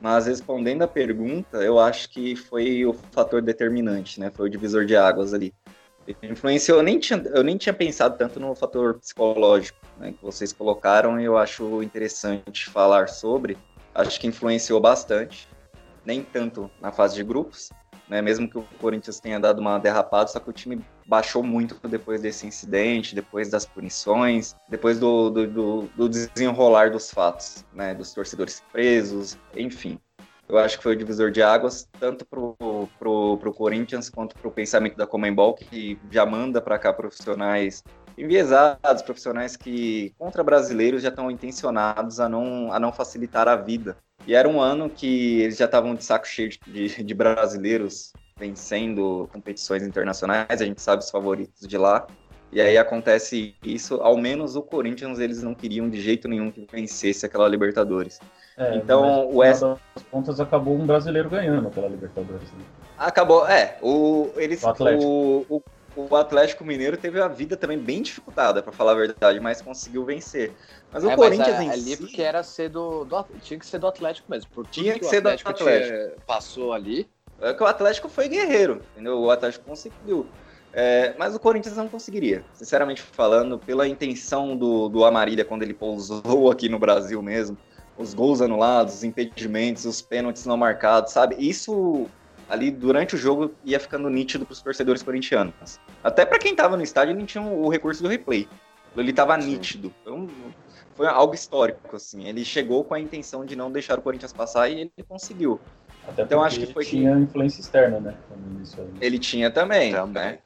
Mas 0.00 0.26
respondendo 0.26 0.82
a 0.82 0.88
pergunta, 0.88 1.58
eu 1.58 1.78
acho 1.78 2.08
que 2.08 2.34
foi 2.34 2.86
o 2.86 2.92
fator 2.92 3.42
determinante, 3.42 4.18
né? 4.18 4.30
Foi 4.30 4.46
o 4.46 4.50
divisor 4.50 4.86
de 4.86 4.96
águas 4.96 5.34
ali. 5.34 5.54
Influenciou, 6.22 6.78
eu 6.78 6.82
nem 6.82 6.98
tinha, 6.98 7.22
eu 7.34 7.44
nem 7.44 7.56
tinha 7.56 7.72
pensado 7.72 8.16
tanto 8.16 8.40
no 8.40 8.54
fator 8.54 8.98
psicológico, 8.98 9.78
né, 9.98 10.12
que 10.12 10.24
vocês 10.24 10.52
colocaram, 10.52 11.20
e 11.20 11.24
eu 11.24 11.36
acho 11.36 11.82
interessante 11.82 12.68
falar 12.68 13.08
sobre. 13.08 13.56
Acho 13.94 14.18
que 14.18 14.26
influenciou 14.26 14.80
bastante, 14.80 15.46
nem 16.04 16.22
tanto 16.22 16.70
na 16.80 16.90
fase 16.90 17.14
de 17.14 17.22
grupos, 17.22 17.70
né? 18.10 18.20
Mesmo 18.20 18.50
que 18.50 18.58
o 18.58 18.62
Corinthians 18.80 19.20
tenha 19.20 19.38
dado 19.38 19.60
uma 19.60 19.78
derrapada, 19.78 20.28
só 20.28 20.40
que 20.40 20.50
o 20.50 20.52
time 20.52 20.84
baixou 21.06 21.42
muito 21.42 21.76
depois 21.88 22.20
desse 22.20 22.44
incidente, 22.46 23.14
depois 23.14 23.48
das 23.48 23.64
punições, 23.64 24.56
depois 24.68 24.98
do, 24.98 25.30
do, 25.30 25.46
do, 25.46 25.82
do 25.96 26.08
desenrolar 26.08 26.90
dos 26.90 27.10
fatos, 27.10 27.64
né? 27.72 27.94
Dos 27.94 28.12
torcedores 28.12 28.62
presos, 28.72 29.38
enfim. 29.56 29.98
Eu 30.48 30.58
acho 30.58 30.78
que 30.78 30.82
foi 30.82 30.94
o 30.94 30.96
divisor 30.96 31.30
de 31.30 31.40
águas, 31.40 31.88
tanto 32.00 32.26
pro, 32.26 32.56
pro, 32.98 33.38
pro 33.38 33.54
Corinthians 33.54 34.10
quanto 34.10 34.34
pro 34.34 34.50
pensamento 34.50 34.96
da 34.96 35.06
Comembol, 35.06 35.54
que 35.54 35.96
já 36.10 36.26
manda 36.26 36.60
para 36.60 36.76
cá 36.76 36.92
profissionais 36.92 37.84
enviesados, 38.18 39.02
profissionais 39.02 39.56
que, 39.56 40.12
contra 40.18 40.42
brasileiros, 40.42 41.02
já 41.02 41.08
estão 41.08 41.30
intencionados 41.30 42.18
a 42.18 42.28
não, 42.28 42.72
a 42.72 42.80
não 42.80 42.92
facilitar 42.92 43.46
a 43.46 43.54
vida 43.54 43.96
e 44.30 44.34
era 44.36 44.48
um 44.48 44.60
ano 44.60 44.88
que 44.88 45.40
eles 45.40 45.56
já 45.56 45.64
estavam 45.64 45.92
de 45.92 46.04
saco 46.04 46.24
cheio 46.24 46.50
de, 46.64 47.02
de, 47.02 47.14
brasileiros 47.14 48.12
vencendo 48.38 49.28
competições 49.32 49.82
internacionais, 49.82 50.62
a 50.62 50.64
gente 50.64 50.80
sabe 50.80 51.02
os 51.02 51.10
favoritos 51.10 51.66
de 51.66 51.76
lá. 51.76 52.06
E 52.52 52.60
aí 52.60 52.78
acontece 52.78 53.56
isso, 53.60 53.96
ao 53.96 54.16
menos 54.16 54.54
o 54.54 54.62
Corinthians 54.62 55.18
eles 55.18 55.42
não 55.42 55.52
queriam 55.52 55.90
de 55.90 56.00
jeito 56.00 56.28
nenhum 56.28 56.48
que 56.48 56.64
vencesse 56.70 57.26
aquela 57.26 57.48
Libertadores. 57.48 58.20
É, 58.56 58.76
então 58.76 59.26
o 59.26 59.38
West 59.38 59.62
das 59.62 60.04
contas 60.12 60.38
acabou 60.38 60.76
um 60.76 60.86
brasileiro 60.86 61.28
ganhando 61.28 61.66
aquela 61.66 61.88
Libertadores. 61.88 62.52
Né? 62.52 62.64
Acabou, 62.96 63.48
é, 63.48 63.78
o 63.82 64.30
eles 64.36 64.62
o, 64.62 65.44
o, 65.48 65.56
o 65.56 65.62
Atlético 66.14 66.64
Mineiro 66.64 66.96
teve 66.96 67.20
a 67.20 67.28
vida 67.28 67.56
também 67.56 67.78
bem 67.78 68.02
dificultada, 68.02 68.62
para 68.62 68.72
falar 68.72 68.92
a 68.92 68.94
verdade, 68.94 69.40
mas 69.40 69.60
conseguiu 69.60 70.04
vencer. 70.04 70.52
Mas 70.92 71.04
o 71.04 71.10
é, 71.10 71.16
Corinthians 71.16 71.56
mas, 71.56 71.60
é, 71.60 71.64
em 71.64 71.70
ali 71.70 71.96
si... 71.96 71.96
porque 71.96 72.22
era 72.22 72.42
ser 72.42 72.68
do, 72.68 73.04
do, 73.04 73.24
tinha 73.42 73.58
que 73.58 73.66
ser 73.66 73.78
do 73.78 73.86
Atlético 73.86 74.30
mesmo, 74.30 74.50
porque 74.54 74.70
tinha 74.80 74.94
que, 74.94 75.00
que 75.00 75.06
ser 75.06 75.20
do 75.20 75.28
Atlético. 75.28 76.20
passou 76.26 76.72
ali. 76.72 77.08
É 77.40 77.54
que 77.54 77.62
o 77.62 77.66
Atlético 77.66 78.08
foi 78.08 78.28
guerreiro, 78.28 78.82
entendeu? 78.92 79.18
O 79.18 79.30
Atlético 79.30 79.64
conseguiu. 79.64 80.26
É, 80.72 81.14
mas 81.18 81.34
o 81.34 81.40
Corinthians 81.40 81.76
não 81.76 81.88
conseguiria, 81.88 82.44
sinceramente 82.52 83.02
falando, 83.02 83.58
pela 83.58 83.88
intenção 83.88 84.56
do, 84.56 84.88
do 84.88 85.04
Amarília 85.04 85.44
quando 85.44 85.62
ele 85.62 85.74
pousou 85.74 86.50
aqui 86.50 86.68
no 86.68 86.78
Brasil 86.78 87.20
mesmo, 87.20 87.56
os 87.98 88.14
gols 88.14 88.40
anulados, 88.40 88.94
os 88.94 89.04
impedimentos, 89.04 89.84
os 89.84 90.00
pênaltis 90.00 90.46
não 90.46 90.56
marcados, 90.56 91.12
sabe? 91.12 91.36
Isso 91.38 92.06
ali 92.50 92.70
durante 92.70 93.14
o 93.14 93.18
jogo 93.18 93.54
ia 93.64 93.78
ficando 93.78 94.10
nítido 94.10 94.44
para 94.44 94.52
os 94.52 94.60
torcedores 94.60 95.02
corintianos. 95.02 95.80
Até 96.02 96.26
para 96.26 96.38
quem 96.38 96.50
estava 96.50 96.76
no 96.76 96.82
estádio, 96.82 97.14
ele 97.14 97.24
tinha 97.24 97.42
o 97.42 97.68
recurso 97.68 98.02
do 98.02 98.08
replay. 98.08 98.48
Ele 98.96 99.10
estava 99.10 99.36
nítido. 99.36 99.94
Então, 100.02 100.28
foi 100.94 101.06
algo 101.06 101.32
histórico, 101.32 101.94
assim. 101.94 102.26
Ele 102.26 102.44
chegou 102.44 102.82
com 102.82 102.92
a 102.92 103.00
intenção 103.00 103.44
de 103.44 103.54
não 103.54 103.70
deixar 103.70 103.98
o 103.98 104.02
Corinthians 104.02 104.32
passar 104.32 104.68
e 104.68 104.80
ele 104.80 104.92
conseguiu. 105.08 105.60
Até 106.08 106.22
então 106.22 106.42
acho 106.42 106.58
que 106.58 106.72
foi 106.72 106.84
tinha 106.84 107.14
que... 107.14 107.22
influência 107.22 107.60
externa, 107.60 108.00
né? 108.00 108.14
Ele 109.00 109.18
tinha 109.18 109.48
também, 109.50 109.92
também. 109.92 110.22
Né? 110.24 110.38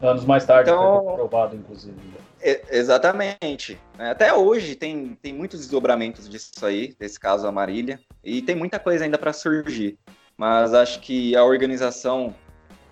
Anos 0.00 0.24
mais 0.24 0.44
tarde 0.44 0.70
então... 0.70 0.80
foi 0.80 1.04
comprovado, 1.06 1.56
inclusive. 1.56 1.96
É, 2.40 2.78
exatamente. 2.78 3.80
Até 3.98 4.32
hoje 4.32 4.76
tem, 4.76 5.18
tem 5.20 5.32
muitos 5.34 5.58
desdobramentos 5.58 6.28
disso 6.28 6.64
aí, 6.64 6.94
desse 7.00 7.18
caso 7.18 7.48
Amarília, 7.48 7.98
e 8.22 8.40
tem 8.40 8.54
muita 8.54 8.78
coisa 8.78 9.04
ainda 9.04 9.18
para 9.18 9.32
surgir 9.32 9.98
mas 10.38 10.72
acho 10.72 11.00
que 11.00 11.34
a 11.34 11.44
organização 11.44 12.32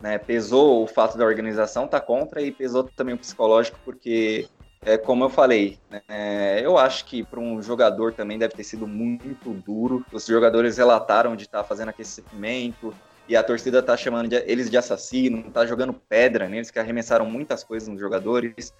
né, 0.01 0.19
pesou 0.19 0.83
o 0.83 0.87
fato 0.87 1.17
da 1.17 1.25
organização 1.25 1.85
estar 1.85 2.01
tá 2.01 2.07
contra 2.07 2.43
e 2.43 2.51
pesou 2.51 2.85
também 2.85 3.15
o 3.15 3.19
psicológico, 3.19 3.79
porque, 3.85 4.49
é, 4.85 4.99
como 4.99 5.25
eu 5.25 5.31
falei, 5.31 5.79
né, 5.89 6.61
eu 6.61 6.77
acho 6.77 7.05
que 7.05 7.23
para 7.23 7.39
um 7.39 7.63
jogador 7.63 8.13
também 8.13 8.37
deve 8.37 8.55
ter 8.55 8.65
sido 8.65 8.87
muito 8.87 9.55
duro. 9.55 10.05
Os 10.13 10.27
jogadores 10.27 10.77
relataram 10.77 11.37
de 11.37 11.45
estar 11.45 11.63
tá 11.63 11.65
fazendo 11.65 11.91
aquecimento 11.91 12.93
e 13.29 13.37
a 13.37 13.43
torcida 13.43 13.79
está 13.79 13.97
chamando 13.97 14.29
de, 14.29 14.37
eles 14.47 14.69
de 14.69 14.77
assassino, 14.77 15.47
está 15.47 15.65
jogando 15.65 15.93
pedra 15.93 16.49
neles, 16.49 16.71
que 16.71 16.79
arremessaram 16.79 17.27
muitas 17.27 17.63
coisas 17.63 17.89
nos 17.89 18.01
jogadores, 18.01 18.75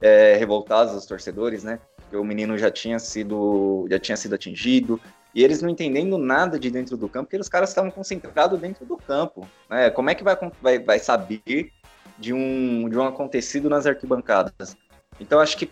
é, 0.00 0.36
revoltados 0.36 0.94
os 0.94 1.06
torcedores, 1.06 1.64
né? 1.64 1.80
Porque 1.96 2.16
o 2.16 2.24
menino 2.24 2.56
já 2.56 2.70
tinha 2.70 2.98
sido, 2.98 3.86
já 3.90 3.98
tinha 3.98 4.16
sido 4.16 4.34
atingido, 4.34 5.00
e 5.34 5.44
eles 5.44 5.62
não 5.62 5.68
entendendo 5.68 6.18
nada 6.18 6.58
de 6.58 6.70
dentro 6.70 6.96
do 6.96 7.08
campo, 7.08 7.26
porque 7.26 7.40
os 7.40 7.48
caras 7.48 7.70
estavam 7.70 7.90
concentrados 7.90 8.58
dentro 8.58 8.84
do 8.84 8.96
campo. 8.96 9.46
Né? 9.68 9.90
Como 9.90 10.10
é 10.10 10.14
que 10.14 10.24
vai, 10.24 10.36
vai, 10.60 10.78
vai 10.78 10.98
saber 10.98 11.72
de 12.18 12.32
um, 12.32 12.88
de 12.88 12.98
um 12.98 13.06
acontecido 13.06 13.70
nas 13.70 13.86
arquibancadas? 13.86 14.76
Então, 15.20 15.38
acho 15.38 15.56
que 15.56 15.70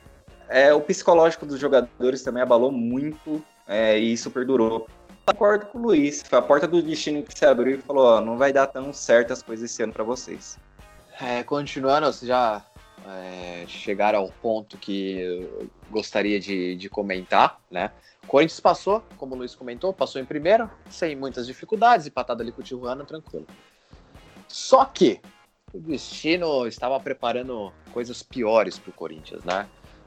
é, 0.48 0.72
o 0.72 0.80
psicológico 0.80 1.44
dos 1.44 1.58
jogadores 1.58 2.22
também 2.22 2.42
abalou 2.42 2.70
muito 2.72 3.42
é, 3.66 3.98
e 3.98 4.12
isso 4.12 4.30
perdurou. 4.30 4.86
Concordo 5.26 5.66
com 5.66 5.78
o 5.78 5.82
Luiz, 5.82 6.22
foi 6.22 6.38
a 6.38 6.42
porta 6.42 6.66
do 6.66 6.80
destino 6.80 7.22
que 7.22 7.38
se 7.38 7.44
abriu 7.44 7.76
e 7.76 7.82
falou: 7.82 8.06
ó, 8.06 8.20
não 8.20 8.38
vai 8.38 8.50
dar 8.50 8.66
tão 8.66 8.92
certo 8.94 9.32
as 9.32 9.42
coisas 9.42 9.70
esse 9.70 9.82
ano 9.82 9.92
para 9.92 10.02
vocês. 10.02 10.58
É, 11.20 11.42
continuando, 11.42 12.06
vocês 12.06 12.26
já 12.26 12.64
é, 13.06 13.64
chegaram 13.66 14.20
ao 14.20 14.28
ponto 14.28 14.78
que 14.78 15.20
eu 15.20 15.68
gostaria 15.90 16.40
de, 16.40 16.76
de 16.76 16.88
comentar, 16.88 17.60
né? 17.70 17.90
Corinthians 18.28 18.60
passou, 18.60 19.02
como 19.16 19.34
o 19.34 19.38
Luiz 19.38 19.54
comentou, 19.54 19.92
passou 19.92 20.20
em 20.20 20.24
primeiro, 20.24 20.70
sem 20.88 21.16
muitas 21.16 21.46
dificuldades, 21.46 22.06
empatado 22.06 22.42
ali 22.42 22.52
com 22.52 22.60
o 22.60 22.64
Tijuana, 22.64 23.04
tranquilo. 23.04 23.46
Só 24.46 24.84
que 24.84 25.20
o 25.72 25.78
destino 25.78 26.66
estava 26.66 26.98
preparando 27.00 27.72
coisas 27.92 28.22
piores 28.22 28.78
para 28.78 28.90
o 28.90 28.92
Corinthians, 28.92 29.42
né? 29.44 29.66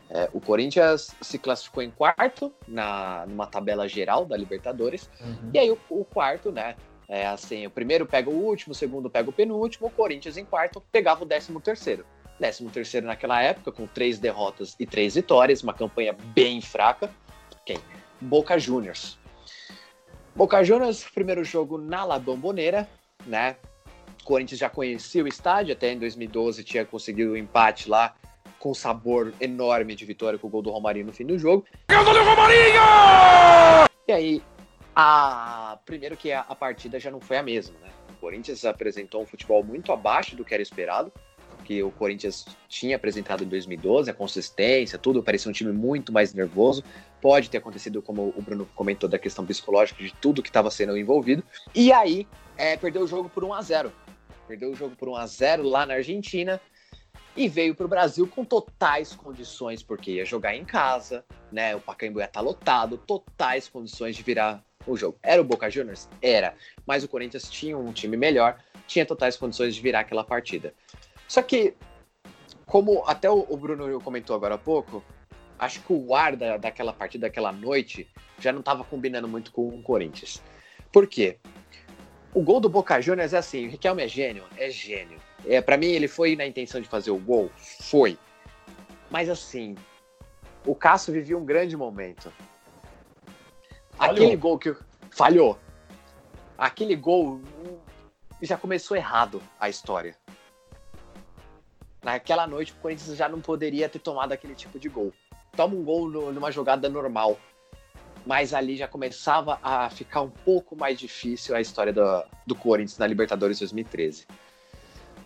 É, 0.09 0.29
o 0.33 0.41
Corinthians 0.41 1.15
se 1.21 1.39
classificou 1.39 1.81
em 1.81 1.89
quarto 1.89 2.53
na 2.67 3.25
numa 3.27 3.47
tabela 3.47 3.87
geral 3.87 4.25
da 4.25 4.35
Libertadores. 4.35 5.09
Uhum. 5.21 5.51
E 5.53 5.59
aí 5.59 5.71
o, 5.71 5.77
o, 5.89 6.03
quarto, 6.03 6.51
né? 6.51 6.75
É 7.07 7.25
assim, 7.25 7.65
o 7.65 7.71
primeiro 7.71 8.05
pega 8.05 8.29
o 8.29 8.33
último, 8.33 8.73
o 8.73 8.75
segundo 8.75 9.09
pega 9.09 9.29
o 9.29 9.33
penúltimo, 9.33 9.87
o 9.87 9.91
Corinthians 9.91 10.37
em 10.37 10.45
quarto 10.45 10.81
pegava 10.91 11.23
o 11.23 11.25
décimo 11.25 11.61
terceiro. 11.61 12.05
Décimo 12.39 12.69
terceiro 12.69 13.07
naquela 13.07 13.41
época, 13.41 13.71
com 13.71 13.87
três 13.87 14.19
derrotas 14.19 14.75
e 14.79 14.85
três 14.85 15.15
vitórias, 15.15 15.63
uma 15.63 15.73
campanha 15.73 16.13
bem 16.33 16.61
fraca. 16.61 17.09
Quem? 17.65 17.77
Boca 18.21 18.57
Juniors. 18.59 19.17
Boca 20.35 20.63
Juniors, 20.63 21.03
primeiro 21.03 21.43
jogo 21.43 21.77
na 21.77 22.05
La 22.05 22.19
Bombonera, 22.19 22.87
né? 23.25 23.57
O 24.21 24.23
Corinthians 24.23 24.59
já 24.59 24.69
conhecia 24.69 25.23
o 25.23 25.27
estádio, 25.27 25.73
até 25.73 25.91
em 25.91 25.97
2012 25.97 26.63
tinha 26.63 26.85
conseguido 26.85 27.31
o 27.31 27.33
um 27.33 27.37
empate 27.37 27.89
lá 27.89 28.15
com 28.59 28.73
sabor 28.73 29.33
enorme 29.41 29.95
de 29.95 30.05
vitória 30.05 30.37
com 30.37 30.47
o 30.47 30.49
gol 30.49 30.61
do 30.61 30.69
Romarinho 30.69 31.07
no 31.07 31.11
fim 31.11 31.25
do 31.25 31.37
jogo. 31.37 31.65
Romarinho! 31.89 32.81
E 34.07 34.11
aí, 34.11 34.43
a... 34.95 35.79
primeiro 35.83 36.15
que 36.15 36.31
a, 36.31 36.41
a 36.41 36.55
partida 36.55 36.99
já 36.99 37.09
não 37.09 37.19
foi 37.19 37.37
a 37.37 37.43
mesma, 37.43 37.77
né? 37.79 37.89
O 38.11 38.13
Corinthians 38.21 38.63
apresentou 38.63 39.23
um 39.23 39.25
futebol 39.25 39.63
muito 39.63 39.91
abaixo 39.91 40.35
do 40.35 40.45
que 40.45 40.53
era 40.53 40.61
esperado, 40.61 41.11
que 41.65 41.81
o 41.81 41.91
Corinthians 41.91 42.45
tinha 42.67 42.95
apresentado 42.95 43.43
em 43.43 43.47
2012, 43.47 44.11
a 44.11 44.13
consistência, 44.13 44.99
tudo, 44.99 45.23
parecia 45.23 45.49
um 45.49 45.53
time 45.53 45.71
muito 45.71 46.11
mais 46.11 46.33
nervoso. 46.33 46.83
Pode 47.21 47.49
ter 47.49 47.59
acontecido, 47.59 48.01
como 48.01 48.33
o 48.35 48.41
Bruno 48.41 48.67
comentou, 48.75 49.07
da 49.07 49.19
questão 49.19 49.45
psicológica 49.45 50.03
de 50.03 50.13
tudo 50.15 50.41
que 50.41 50.49
estava 50.49 50.71
sendo 50.71 50.97
envolvido. 50.97 51.43
E 51.73 51.93
aí, 51.93 52.27
é, 52.57 52.75
perdeu 52.75 53.03
o 53.03 53.07
jogo 53.07 53.29
por 53.29 53.43
1 53.43 53.53
a 53.53 53.61
0 53.61 53.93
Perdeu 54.47 54.71
o 54.71 54.75
jogo 54.75 54.95
por 54.95 55.07
1 55.07 55.15
a 55.15 55.27
0 55.27 55.63
lá 55.63 55.85
na 55.85 55.93
Argentina 55.93 56.59
e 57.35 57.47
veio 57.47 57.73
para 57.75 57.85
o 57.85 57.89
Brasil 57.89 58.27
com 58.27 58.43
totais 58.43 59.13
condições, 59.15 59.81
porque 59.81 60.11
ia 60.11 60.25
jogar 60.25 60.55
em 60.55 60.65
casa, 60.65 61.23
né? 61.51 61.75
O 61.75 61.79
Pacaembu 61.79 62.19
ia 62.19 62.25
estar 62.25 62.39
tá 62.39 62.45
lotado, 62.45 62.97
totais 62.97 63.69
condições 63.69 64.15
de 64.15 64.23
virar 64.23 64.63
o 64.85 64.97
jogo. 64.97 65.17
Era 65.23 65.41
o 65.41 65.45
Boca 65.45 65.69
Juniors? 65.69 66.09
Era, 66.21 66.55
mas 66.85 67.03
o 67.03 67.07
Corinthians 67.07 67.49
tinha 67.49 67.77
um 67.77 67.93
time 67.93 68.17
melhor, 68.17 68.57
tinha 68.87 69.05
totais 69.05 69.37
condições 69.37 69.75
de 69.75 69.81
virar 69.81 70.01
aquela 70.01 70.23
partida. 70.23 70.73
Só 71.27 71.41
que, 71.41 71.75
como 72.65 73.03
até 73.05 73.29
o 73.29 73.55
Bruno 73.55 74.01
comentou 74.01 74.35
agora 74.35 74.55
há 74.55 74.57
pouco, 74.57 75.03
acho 75.61 75.79
que 75.79 75.93
o 75.93 76.13
ar 76.13 76.35
da, 76.35 76.57
daquela 76.57 76.91
partida, 76.91 77.27
daquela 77.27 77.53
noite, 77.53 78.05
já 78.37 78.51
não 78.51 78.59
estava 78.59 78.83
combinando 78.83 79.29
muito 79.29 79.53
com 79.53 79.69
o 79.69 79.81
Corinthians. 79.81 80.41
Por 80.91 81.07
quê? 81.07 81.37
O 82.33 82.41
gol 82.41 82.59
do 82.59 82.67
Boca 82.67 82.99
Juniors 82.99 83.33
é 83.33 83.37
assim, 83.37 83.67
o 83.67 83.69
Riquelme 83.69 84.03
é 84.03 84.07
gênio? 84.07 84.43
É 84.57 84.69
gênio 84.69 85.19
é, 85.45 85.61
para 85.61 85.77
mim, 85.77 85.87
ele 85.87 86.07
foi 86.07 86.35
na 86.35 86.45
intenção 86.45 86.81
de 86.81 86.87
fazer 86.87 87.11
o 87.11 87.17
gol? 87.17 87.49
Foi. 87.57 88.17
Mas 89.09 89.29
assim, 89.29 89.75
o 90.65 90.75
Cássio 90.75 91.13
vivia 91.13 91.37
um 91.37 91.45
grande 91.45 91.75
momento. 91.75 92.31
Falhou. 93.91 94.15
Aquele 94.15 94.35
gol 94.35 94.59
que. 94.59 94.75
Falhou. 95.09 95.59
Aquele 96.57 96.95
gol 96.95 97.41
já 98.41 98.57
começou 98.57 98.95
errado 98.95 99.41
a 99.59 99.69
história. 99.69 100.15
Naquela 102.03 102.47
noite, 102.47 102.71
o 102.71 102.75
Corinthians 102.75 103.17
já 103.17 103.27
não 103.27 103.41
poderia 103.41 103.89
ter 103.89 103.99
tomado 103.99 104.31
aquele 104.31 104.55
tipo 104.55 104.79
de 104.79 104.89
gol. 104.89 105.13
Toma 105.55 105.75
um 105.75 105.83
gol 105.83 106.09
no, 106.09 106.31
numa 106.31 106.51
jogada 106.51 106.89
normal. 106.89 107.37
Mas 108.25 108.53
ali 108.53 108.77
já 108.77 108.87
começava 108.87 109.59
a 109.63 109.89
ficar 109.89 110.21
um 110.21 110.29
pouco 110.29 110.75
mais 110.75 110.99
difícil 110.99 111.55
a 111.55 111.61
história 111.61 111.91
do, 111.91 112.23
do 112.45 112.55
Corinthians 112.55 112.97
na 112.97 113.07
Libertadores 113.07 113.59
2013. 113.59 114.27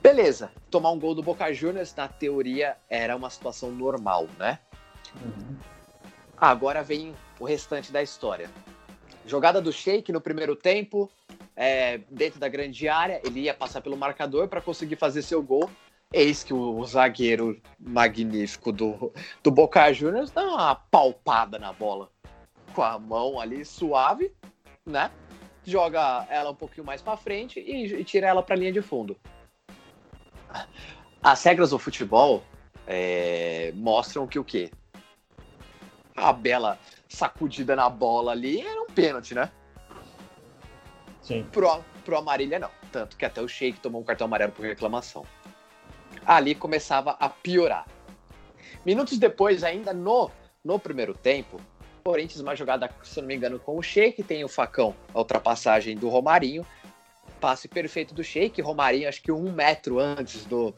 Beleza, 0.02 0.52
tomar 0.70 0.92
um 0.92 1.00
gol 1.00 1.16
do 1.16 1.24
Boca 1.24 1.52
Juniors, 1.52 1.94
na 1.96 2.08
teoria, 2.08 2.78
era 2.90 3.16
uma 3.16 3.30
situação 3.30 3.72
normal, 3.72 4.28
né? 4.38 4.60
Uhum. 5.16 5.58
Agora 6.38 6.84
vem 6.84 7.14
o 7.40 7.46
restante 7.46 7.92
da 7.92 8.04
história. 8.04 8.50
Jogada 9.26 9.60
do 9.60 9.74
Sheik 9.74 10.12
no 10.12 10.22
primeiro 10.22 10.56
tempo, 10.56 11.10
é, 11.56 12.00
dentro 12.10 12.40
da 12.40 12.48
grande 12.48 12.88
área, 12.88 13.20
ele 13.26 13.42
ia 13.42 13.54
passar 13.54 13.82
pelo 13.82 13.98
marcador 13.98 14.48
para 14.48 14.62
conseguir 14.62 14.96
fazer 14.96 15.22
seu 15.22 15.42
gol. 15.42 15.70
Eis 16.16 16.44
que 16.44 16.54
o, 16.54 16.80
o 16.80 16.86
zagueiro 16.86 17.62
magnífico 17.80 18.72
do, 18.72 19.12
do 19.44 19.52
Boca 19.52 19.92
Juniors 19.92 20.32
dá 20.32 20.44
uma 20.44 20.76
palpada 20.76 21.60
na 21.60 21.74
bola 21.74 22.10
com 22.74 22.82
a 22.82 22.98
mão 22.98 23.40
ali 23.40 23.66
suave, 23.66 24.32
né? 24.86 25.12
Joga 25.66 26.26
ela 26.30 26.52
um 26.52 26.56
pouquinho 26.56 26.86
mais 26.86 27.02
para 27.02 27.18
frente 27.18 27.60
e, 27.60 27.94
e 27.96 28.04
tira 28.04 28.28
ela 28.28 28.42
para 28.42 28.56
linha 28.56 28.72
de 28.72 28.82
fundo 28.82 29.18
as 31.22 31.44
regras 31.44 31.72
do 31.72 31.80
futebol 31.80 32.44
é, 32.88 33.72
mostram 33.76 34.28
que 34.28 34.38
o 34.38 34.44
quê? 34.44 34.72
A 36.16 36.32
bela 36.32 36.78
sacudida 37.10 37.76
na 37.76 37.90
bola 37.90 38.32
ali 38.32 38.62
era 38.62 38.82
um 38.82 38.86
pênalti, 38.86 39.34
né? 39.34 39.52
Sim. 41.22 41.44
Pro, 41.52 41.84
pro 42.04 42.18
Amarília, 42.18 42.60
não. 42.60 42.70
Tanto 42.92 43.18
que 43.18 43.26
até 43.26 43.42
o 43.42 43.48
Sheik 43.48 43.80
tomou 43.80 44.02
um 44.02 44.04
cartão 44.04 44.26
amarelo 44.26 44.52
por 44.52 44.66
reclamação. 44.66 45.26
Ali 46.26 46.56
começava 46.56 47.12
a 47.20 47.30
piorar. 47.30 47.86
Minutos 48.86 49.18
depois, 49.18 49.64
ainda 49.64 49.94
no, 49.94 50.30
no 50.64 50.80
primeiro 50.80 51.14
tempo, 51.14 51.60
Corinthians, 52.04 52.40
uma 52.40 52.56
jogada, 52.56 52.90
se 53.04 53.20
não 53.20 53.28
me 53.28 53.36
engano, 53.36 53.60
com 53.60 53.78
o 53.78 53.82
Sheik, 53.82 54.22
tem 54.24 54.44
o 54.44 54.48
facão, 54.48 54.96
a 55.14 55.18
ultrapassagem 55.18 55.98
do 55.98 56.08
Romarinho, 56.08 56.66
passe 57.42 57.68
perfeito 57.68 58.14
do 58.14 58.24
Sheik, 58.24 58.62
Romarinho, 58.62 59.10
acho 59.10 59.22
que 59.22 59.32
um 59.32 59.52
metro 59.52 60.00
antes 60.00 60.46
do, 60.46 60.74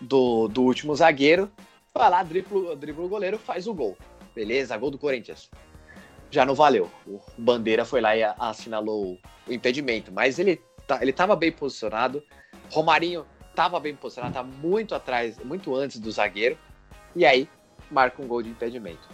do, 0.00 0.48
do 0.48 0.62
último 0.62 0.94
zagueiro, 0.94 1.50
vai 1.94 2.10
lá, 2.10 2.22
dribla, 2.22 2.74
o 2.74 3.08
goleiro, 3.08 3.38
faz 3.38 3.66
o 3.66 3.74
gol. 3.74 3.96
Beleza, 4.34 4.76
gol 4.76 4.90
do 4.90 4.98
Corinthians. 4.98 5.48
Já 6.30 6.44
não 6.44 6.54
valeu. 6.54 6.90
O 7.06 7.20
Bandeira 7.38 7.84
foi 7.84 8.00
lá 8.00 8.16
e 8.16 8.24
assinalou 8.24 9.18
o 9.46 9.52
impedimento, 9.52 10.12
mas 10.12 10.38
ele, 10.38 10.60
tá, 10.86 10.98
ele 11.00 11.12
tava 11.12 11.36
bem 11.36 11.52
posicionado. 11.52 12.22
Romarinho 12.70 13.24
tava 13.56 13.80
bem 13.80 13.96
posicionado, 13.96 14.34
tá 14.34 14.42
muito 14.42 14.94
atrás, 14.94 15.36
muito 15.38 15.74
antes 15.74 15.98
do 15.98 16.12
zagueiro. 16.12 16.56
E 17.14 17.26
aí, 17.26 17.48
marca 17.90 18.22
um 18.22 18.28
gol 18.28 18.42
de 18.42 18.50
impedimento. 18.50 19.08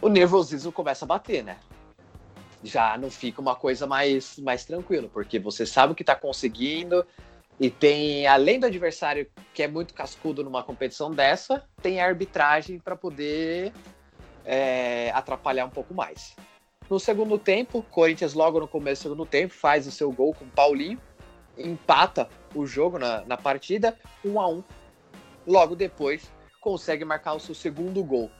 O 0.00 0.08
nervosismo 0.08 0.70
começa 0.70 1.04
a 1.04 1.08
bater, 1.08 1.42
né? 1.42 1.58
já 2.62 2.96
não 2.96 3.10
fica 3.10 3.40
uma 3.40 3.54
coisa 3.54 3.86
mais, 3.86 4.38
mais 4.38 4.64
tranquila, 4.64 5.08
porque 5.12 5.38
você 5.38 5.66
sabe 5.66 5.92
o 5.92 5.96
que 5.96 6.02
está 6.02 6.14
conseguindo 6.14 7.04
e 7.58 7.70
tem, 7.70 8.26
além 8.26 8.58
do 8.58 8.66
adversário 8.66 9.28
que 9.52 9.62
é 9.62 9.68
muito 9.68 9.94
cascudo 9.94 10.44
numa 10.44 10.62
competição 10.62 11.10
dessa, 11.10 11.64
tem 11.82 12.00
a 12.00 12.06
arbitragem 12.06 12.78
para 12.78 12.96
poder 12.96 13.72
é, 14.44 15.10
atrapalhar 15.12 15.66
um 15.66 15.70
pouco 15.70 15.92
mais. 15.92 16.34
No 16.88 16.98
segundo 17.00 17.38
tempo, 17.38 17.84
Corinthians 17.90 18.34
logo 18.34 18.60
no 18.60 18.68
começo 18.68 19.02
do 19.02 19.10
segundo 19.10 19.26
tempo 19.26 19.54
faz 19.54 19.86
o 19.86 19.90
seu 19.90 20.10
gol 20.12 20.34
com 20.34 20.46
Paulinho, 20.48 21.00
empata 21.56 22.28
o 22.54 22.66
jogo 22.66 22.98
na, 22.98 23.24
na 23.24 23.36
partida, 23.36 23.98
um 24.24 24.40
a 24.40 24.48
um. 24.48 24.62
Logo 25.46 25.74
depois, 25.74 26.30
consegue 26.60 27.04
marcar 27.04 27.34
o 27.34 27.40
seu 27.40 27.54
segundo 27.54 28.02
gol. 28.04 28.30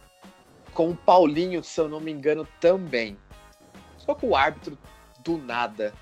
Com 0.72 0.90
o 0.90 0.96
Paulinho, 0.96 1.62
se 1.62 1.80
eu 1.80 1.88
não 1.88 2.00
me 2.00 2.10
engano, 2.10 2.46
também. 2.60 3.16
Só 3.98 4.14
que 4.14 4.24
o 4.24 4.34
árbitro, 4.34 4.78
do 5.20 5.38
nada, 5.38 5.92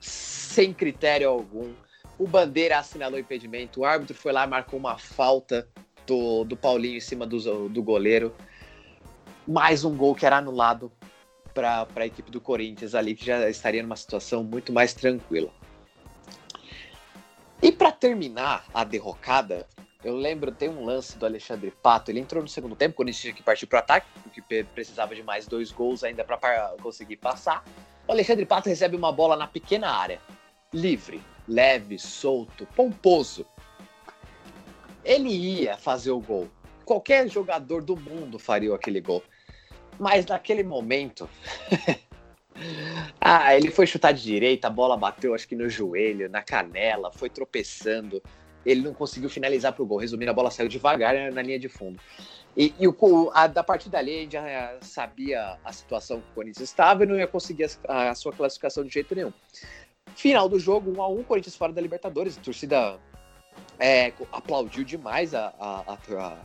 sem 0.00 0.72
critério 0.72 1.28
algum, 1.28 1.72
o 2.18 2.26
Bandeira 2.26 2.78
assinalou 2.78 3.18
impedimento, 3.18 3.80
o 3.80 3.84
árbitro 3.84 4.16
foi 4.16 4.32
lá 4.32 4.46
marcou 4.46 4.78
uma 4.78 4.98
falta 4.98 5.68
do, 6.06 6.44
do 6.44 6.56
Paulinho 6.56 6.96
em 6.96 7.00
cima 7.00 7.26
do, 7.26 7.68
do 7.68 7.82
goleiro. 7.82 8.34
Mais 9.46 9.84
um 9.84 9.96
gol 9.96 10.14
que 10.14 10.26
era 10.26 10.38
anulado 10.38 10.90
para 11.54 11.86
a 11.94 12.06
equipe 12.06 12.30
do 12.30 12.40
Corinthians 12.40 12.94
ali, 12.94 13.14
que 13.14 13.24
já 13.24 13.48
estaria 13.48 13.82
numa 13.82 13.96
situação 13.96 14.42
muito 14.44 14.72
mais 14.72 14.94
tranquila. 14.94 15.50
E 17.68 17.72
para 17.72 17.92
terminar 17.92 18.64
a 18.72 18.82
derrocada, 18.82 19.68
eu 20.02 20.16
lembro, 20.16 20.50
tem 20.50 20.70
um 20.70 20.86
lance 20.86 21.18
do 21.18 21.26
Alexandre 21.26 21.70
Pato, 21.70 22.10
ele 22.10 22.18
entrou 22.18 22.42
no 22.42 22.48
segundo 22.48 22.74
tempo, 22.74 22.96
quando 22.96 23.08
gente 23.08 23.20
tinha 23.20 23.34
que 23.34 23.42
partir 23.42 23.66
para 23.66 23.76
o 23.76 23.78
ataque, 23.80 24.06
porque 24.22 24.64
precisava 24.64 25.14
de 25.14 25.22
mais 25.22 25.46
dois 25.46 25.70
gols 25.70 26.02
ainda 26.02 26.24
para 26.24 26.74
conseguir 26.80 27.18
passar. 27.18 27.62
O 28.06 28.12
Alexandre 28.12 28.46
Pato 28.46 28.70
recebe 28.70 28.96
uma 28.96 29.12
bola 29.12 29.36
na 29.36 29.46
pequena 29.46 29.90
área, 29.90 30.18
livre, 30.72 31.22
leve, 31.46 31.98
solto, 31.98 32.66
pomposo. 32.74 33.44
Ele 35.04 35.28
ia 35.28 35.76
fazer 35.76 36.12
o 36.12 36.20
gol. 36.20 36.48
Qualquer 36.86 37.28
jogador 37.28 37.82
do 37.82 37.98
mundo 37.98 38.38
faria 38.38 38.74
aquele 38.74 39.02
gol. 39.02 39.22
Mas 39.98 40.24
naquele 40.24 40.62
momento. 40.62 41.28
ah, 43.20 43.54
ele 43.56 43.70
foi 43.70 43.86
chutar 43.86 44.12
de 44.12 44.22
direita, 44.22 44.68
a 44.68 44.70
bola 44.70 44.96
bateu 44.96 45.34
acho 45.34 45.46
que 45.46 45.56
no 45.56 45.68
joelho, 45.68 46.28
na 46.28 46.42
canela, 46.42 47.10
foi 47.12 47.28
tropeçando 47.28 48.22
ele 48.64 48.82
não 48.82 48.92
conseguiu 48.92 49.30
finalizar 49.30 49.72
para 49.72 49.82
o 49.82 49.86
gol. 49.86 49.98
Resumindo, 49.98 50.30
a 50.30 50.34
bola 50.34 50.50
saiu 50.50 50.68
devagar 50.68 51.32
na 51.32 51.42
linha 51.42 51.58
de 51.58 51.68
fundo. 51.68 51.98
E, 52.56 52.74
e 52.78 52.88
o, 52.88 53.30
a, 53.32 53.46
da 53.46 53.62
partir 53.62 53.88
dali, 53.88 54.10
a 54.16 54.20
gente 54.20 54.32
já 54.32 54.76
sabia 54.80 55.58
a 55.64 55.72
situação 55.72 56.20
que 56.20 56.30
o 56.30 56.34
Corinthians 56.34 56.68
estava 56.68 57.04
e 57.04 57.06
não 57.06 57.16
ia 57.16 57.26
conseguir 57.26 57.66
a, 57.86 58.10
a 58.10 58.14
sua 58.14 58.32
classificação 58.32 58.84
de 58.84 58.90
jeito 58.90 59.14
nenhum. 59.14 59.32
Final 60.16 60.48
do 60.48 60.58
jogo, 60.58 60.90
1 60.98 61.02
a 61.02 61.08
1 61.08 61.22
Corinthians 61.22 61.56
fora 61.56 61.72
da 61.72 61.80
Libertadores. 61.80 62.36
A 62.36 62.40
torcida 62.40 62.98
é, 63.78 64.12
aplaudiu 64.32 64.84
demais 64.84 65.34
a, 65.34 65.54
a, 65.58 65.98
a, 66.16 66.36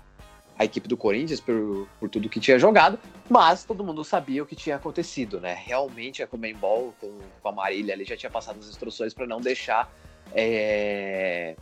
a 0.59 0.65
equipe 0.65 0.87
do 0.87 0.95
Corinthians 0.95 1.39
por, 1.39 1.89
por 1.99 2.09
tudo 2.09 2.29
que 2.29 2.39
tinha 2.39 2.59
jogado, 2.59 2.99
mas 3.33 3.63
todo 3.63 3.83
mundo 3.83 4.03
sabia 4.03 4.43
o 4.43 4.45
que 4.45 4.55
tinha 4.55 4.75
acontecido, 4.75 5.41
né? 5.41 5.55
Realmente 5.55 6.21
a 6.21 6.27
Comembol 6.27 6.93
com, 7.01 7.19
com 7.41 7.49
a 7.49 7.51
Marília 7.51 7.95
ali 7.95 8.05
já 8.05 8.15
tinha 8.15 8.29
passado 8.29 8.59
as 8.59 8.67
instruções 8.67 9.11
para 9.11 9.25
não 9.25 9.41
deixar 9.41 9.91
é, 10.31 11.55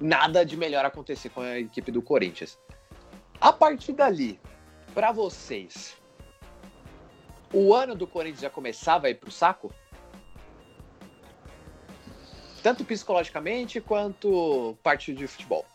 nada 0.00 0.46
de 0.46 0.56
melhor 0.56 0.84
acontecer 0.84 1.30
com 1.30 1.40
a 1.40 1.58
equipe 1.58 1.90
do 1.90 2.00
Corinthians. 2.00 2.56
A 3.40 3.52
partir 3.52 3.92
dali, 3.92 4.38
para 4.94 5.10
vocês, 5.10 5.96
o 7.52 7.74
ano 7.74 7.96
do 7.96 8.06
Corinthians 8.06 8.42
já 8.42 8.50
começava 8.50 9.08
a 9.08 9.10
ir 9.10 9.16
pro 9.16 9.32
saco? 9.32 9.74
Tanto 12.62 12.84
psicologicamente 12.84 13.80
quanto 13.80 14.78
parte 14.80 15.12
de 15.12 15.26
futebol. 15.26 15.66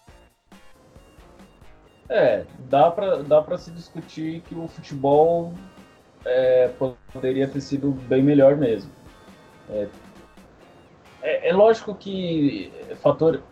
É, 2.10 2.43
dá 2.68 2.89
para 2.89 3.22
dá 3.22 3.41
pra 3.41 3.57
se 3.57 3.70
discutir 3.70 4.41
que 4.41 4.55
o 4.55 4.68
futebol 4.68 5.53
é, 6.26 6.70
poderia 7.14 7.47
ter 7.47 7.62
sido 7.62 7.91
bem 7.91 8.24
melhor 8.24 8.57
mesmo. 8.57 8.91
É, 9.70 9.88
é, 11.22 11.49
é 11.49 11.53
lógico 11.53 11.93
que 11.93 12.72
fator, 12.95 13.43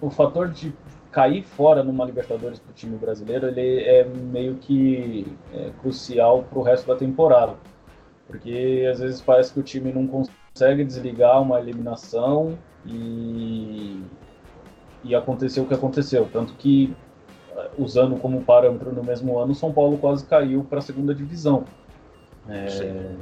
o 0.00 0.08
fator 0.08 0.48
de 0.48 0.72
cair 1.12 1.42
fora 1.42 1.82
numa 1.82 2.04
Libertadores 2.04 2.58
para 2.58 2.70
o 2.70 2.74
time 2.74 2.96
brasileiro 2.96 3.48
ele 3.48 3.80
é 3.80 4.04
meio 4.04 4.56
que 4.56 5.26
é, 5.54 5.70
crucial 5.80 6.42
para 6.44 6.58
o 6.58 6.62
resto 6.62 6.86
da 6.86 6.96
temporada. 6.96 7.54
Porque 8.26 8.88
às 8.90 8.98
vezes 8.98 9.20
parece 9.20 9.52
que 9.52 9.60
o 9.60 9.62
time 9.62 9.92
não 9.92 10.06
consegue 10.06 10.84
desligar 10.84 11.40
uma 11.40 11.60
eliminação 11.60 12.58
e, 12.84 14.02
e 15.04 15.14
aconteceu 15.14 15.64
o 15.64 15.66
que 15.66 15.74
aconteceu. 15.74 16.28
Tanto 16.32 16.54
que 16.54 16.94
usando 17.78 18.16
como 18.18 18.42
parâmetro 18.42 18.92
no 18.92 19.02
mesmo 19.02 19.38
ano, 19.38 19.54
São 19.54 19.72
Paulo 19.72 19.98
quase 19.98 20.24
caiu 20.26 20.64
para 20.64 20.78
a 20.78 20.82
segunda 20.82 21.14
divisão. 21.14 21.64
É, 22.48 23.16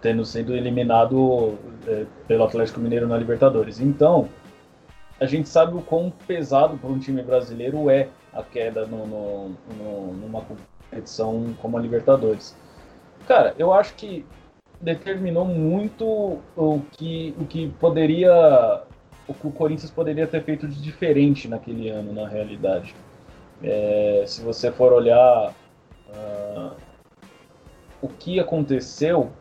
tendo 0.00 0.24
sido 0.24 0.54
eliminado 0.54 1.58
é, 1.86 2.06
pelo 2.26 2.44
Atlético 2.44 2.80
Mineiro 2.80 3.06
na 3.06 3.16
Libertadores. 3.16 3.80
Então, 3.80 4.28
a 5.20 5.26
gente 5.26 5.48
sabe 5.48 5.76
o 5.76 5.82
quão 5.82 6.12
pesado 6.26 6.76
para 6.76 6.90
um 6.90 6.98
time 6.98 7.22
brasileiro 7.22 7.90
é 7.90 8.08
a 8.32 8.42
queda 8.42 8.86
no, 8.86 9.06
no, 9.06 9.48
no, 9.78 10.12
numa 10.12 10.42
competição 10.42 11.54
como 11.60 11.76
a 11.76 11.80
Libertadores. 11.80 12.56
Cara, 13.26 13.54
eu 13.58 13.72
acho 13.72 13.94
que 13.94 14.24
determinou 14.80 15.44
muito 15.44 16.38
o 16.56 16.82
que, 16.92 17.34
o 17.40 17.44
que 17.44 17.68
poderia 17.80 18.82
o 19.28 19.34
que 19.34 19.46
o 19.46 19.50
Corinthians 19.50 19.90
poderia 19.90 20.26
ter 20.26 20.42
feito 20.42 20.68
de 20.68 20.80
diferente 20.80 21.48
naquele 21.48 21.88
ano, 21.88 22.12
na 22.12 22.28
realidade. 22.28 22.94
É, 23.62 24.24
se 24.26 24.42
você 24.42 24.70
for 24.70 24.92
olhar 24.92 25.52
uh, 26.08 26.76
o 28.00 28.08
que 28.08 28.38
aconteceu, 28.38 29.32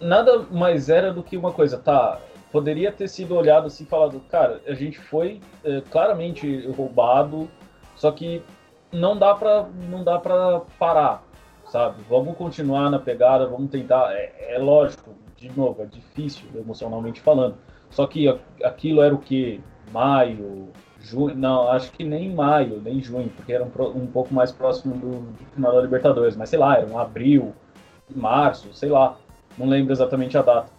nada 0.00 0.38
mais 0.50 0.88
era 0.88 1.12
do 1.12 1.22
que 1.22 1.36
uma 1.36 1.52
coisa, 1.52 1.78
tá? 1.78 2.18
Poderia 2.50 2.90
ter 2.90 3.08
sido 3.08 3.34
olhado 3.34 3.66
assim, 3.66 3.84
falado, 3.84 4.20
cara, 4.28 4.62
a 4.66 4.72
gente 4.72 4.98
foi 4.98 5.40
é, 5.62 5.82
claramente 5.90 6.66
roubado, 6.68 7.48
só 7.94 8.10
que 8.10 8.42
não 8.90 9.18
dá 9.18 9.34
para 9.34 9.66
não 9.90 10.02
dá 10.02 10.18
para 10.18 10.60
parar, 10.78 11.22
sabe? 11.66 12.02
Vamos 12.08 12.36
continuar 12.36 12.90
na 12.90 12.98
pegada, 12.98 13.46
vamos 13.46 13.70
tentar. 13.70 14.12
É, 14.14 14.54
é 14.54 14.58
lógico, 14.58 15.14
de 15.36 15.50
novo, 15.54 15.82
é 15.82 15.86
difícil 15.86 16.48
emocionalmente 16.54 17.20
falando 17.20 17.56
só 17.96 18.06
que 18.06 18.28
aquilo 18.62 19.00
era 19.00 19.14
o 19.14 19.18
que? 19.18 19.58
Maio, 19.90 20.68
junho, 21.00 21.34
não, 21.34 21.66
acho 21.70 21.90
que 21.92 22.04
nem 22.04 22.30
maio, 22.30 22.78
nem 22.82 23.00
junho, 23.02 23.30
porque 23.30 23.54
era 23.54 23.64
um, 23.64 23.70
um 23.94 24.06
pouco 24.06 24.34
mais 24.34 24.52
próximo 24.52 24.94
do, 24.98 25.20
do, 25.20 25.44
final 25.54 25.72
da 25.72 25.80
Libertadores, 25.80 26.36
mas 26.36 26.50
sei 26.50 26.58
lá, 26.58 26.76
era 26.76 26.86
um 26.86 26.98
abril, 26.98 27.54
março, 28.14 28.70
sei 28.74 28.90
lá, 28.90 29.16
não 29.56 29.66
lembro 29.66 29.94
exatamente 29.94 30.36
a 30.36 30.42
data. 30.42 30.70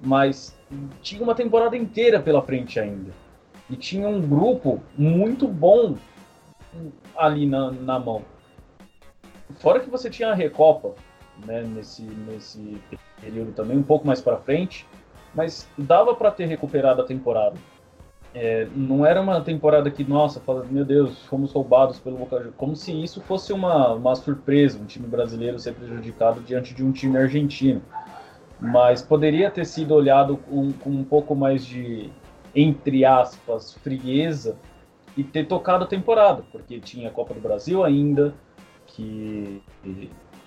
Mas 0.00 0.58
tinha 1.00 1.22
uma 1.22 1.36
temporada 1.36 1.76
inteira 1.76 2.18
pela 2.18 2.42
frente 2.42 2.80
ainda. 2.80 3.12
E 3.70 3.76
tinha 3.76 4.08
um 4.08 4.20
grupo 4.20 4.82
muito 4.98 5.46
bom 5.46 5.94
ali 7.16 7.46
na, 7.46 7.70
na 7.70 8.00
mão. 8.00 8.22
Fora 9.60 9.78
que 9.78 9.88
você 9.88 10.10
tinha 10.10 10.32
a 10.32 10.34
Recopa, 10.34 10.92
né, 11.46 11.62
nesse, 11.62 12.02
nesse 12.02 12.82
período 13.20 13.52
também, 13.52 13.78
um 13.78 13.82
pouco 13.82 14.04
mais 14.04 14.20
para 14.20 14.38
frente, 14.38 14.84
mas 15.34 15.68
dava 15.76 16.14
para 16.14 16.30
ter 16.30 16.46
recuperado 16.46 17.02
a 17.02 17.04
temporada. 17.04 17.56
É, 18.34 18.66
não 18.74 19.06
era 19.06 19.20
uma 19.20 19.40
temporada 19.40 19.88
que, 19.90 20.02
nossa, 20.02 20.40
fala, 20.40 20.64
meu 20.68 20.84
Deus, 20.84 21.24
fomos 21.26 21.52
roubados 21.52 22.00
pelo 22.00 22.16
Boca 22.16 22.36
Juniors. 22.36 22.56
Como 22.56 22.74
se 22.74 22.92
isso 22.92 23.20
fosse 23.20 23.52
uma, 23.52 23.92
uma 23.92 24.14
surpresa, 24.16 24.78
um 24.78 24.84
time 24.86 25.06
brasileiro 25.06 25.58
ser 25.58 25.72
prejudicado 25.74 26.40
diante 26.40 26.74
de 26.74 26.84
um 26.84 26.90
time 26.90 27.16
argentino. 27.16 27.80
Mas 28.60 29.02
poderia 29.02 29.50
ter 29.50 29.64
sido 29.64 29.94
olhado 29.94 30.36
com, 30.36 30.72
com 30.72 30.90
um 30.90 31.04
pouco 31.04 31.34
mais 31.36 31.64
de, 31.64 32.10
entre 32.54 33.04
aspas, 33.04 33.74
frieza 33.74 34.56
e 35.16 35.22
ter 35.22 35.46
tocado 35.46 35.84
a 35.84 35.86
temporada, 35.86 36.42
porque 36.50 36.80
tinha 36.80 37.08
a 37.08 37.12
Copa 37.12 37.34
do 37.34 37.40
Brasil 37.40 37.84
ainda, 37.84 38.34
que 38.86 39.62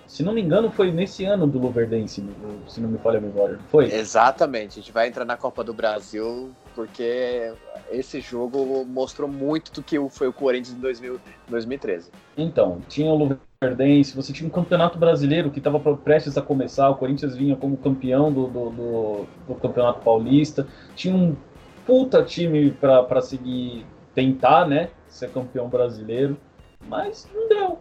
se 0.08 0.22
não 0.22 0.32
me 0.32 0.40
engano, 0.40 0.70
foi 0.70 0.90
nesse 0.90 1.26
ano 1.26 1.46
do 1.46 1.58
Luverdense, 1.58 2.24
se 2.66 2.80
não 2.80 2.88
me 2.88 2.98
falha 2.98 3.18
a 3.18 3.20
memória, 3.20 3.58
foi? 3.70 3.92
Exatamente, 3.92 4.78
a 4.78 4.82
gente 4.82 4.90
vai 4.90 5.06
entrar 5.06 5.26
na 5.26 5.36
Copa 5.36 5.62
do 5.62 5.74
Brasil, 5.74 6.50
porque 6.74 7.52
esse 7.90 8.18
jogo 8.18 8.86
mostrou 8.86 9.28
muito 9.28 9.70
do 9.70 9.82
que 9.82 9.96
foi 10.08 10.26
o 10.26 10.32
Corinthians 10.32 10.74
em 10.78 10.80
2000, 10.80 11.20
2013. 11.48 12.10
Então, 12.38 12.80
tinha 12.88 13.12
o 13.12 13.38
Luverdense, 13.60 14.16
você 14.16 14.32
tinha 14.32 14.48
um 14.48 14.50
campeonato 14.50 14.98
brasileiro 14.98 15.50
que 15.50 15.58
estava 15.58 15.78
prestes 15.96 16.38
a 16.38 16.42
começar, 16.42 16.88
o 16.88 16.96
Corinthians 16.96 17.36
vinha 17.36 17.54
como 17.54 17.76
campeão 17.76 18.32
do, 18.32 18.46
do, 18.46 18.70
do, 18.70 19.26
do 19.46 19.54
Campeonato 19.56 20.00
Paulista, 20.00 20.66
tinha 20.96 21.14
um 21.14 21.36
puta 21.86 22.22
time 22.22 22.70
para 22.70 23.20
seguir, 23.20 23.84
tentar, 24.14 24.66
né, 24.66 24.88
ser 25.06 25.30
campeão 25.30 25.68
brasileiro, 25.68 26.34
mas 26.88 27.28
não 27.34 27.46
deu 27.46 27.78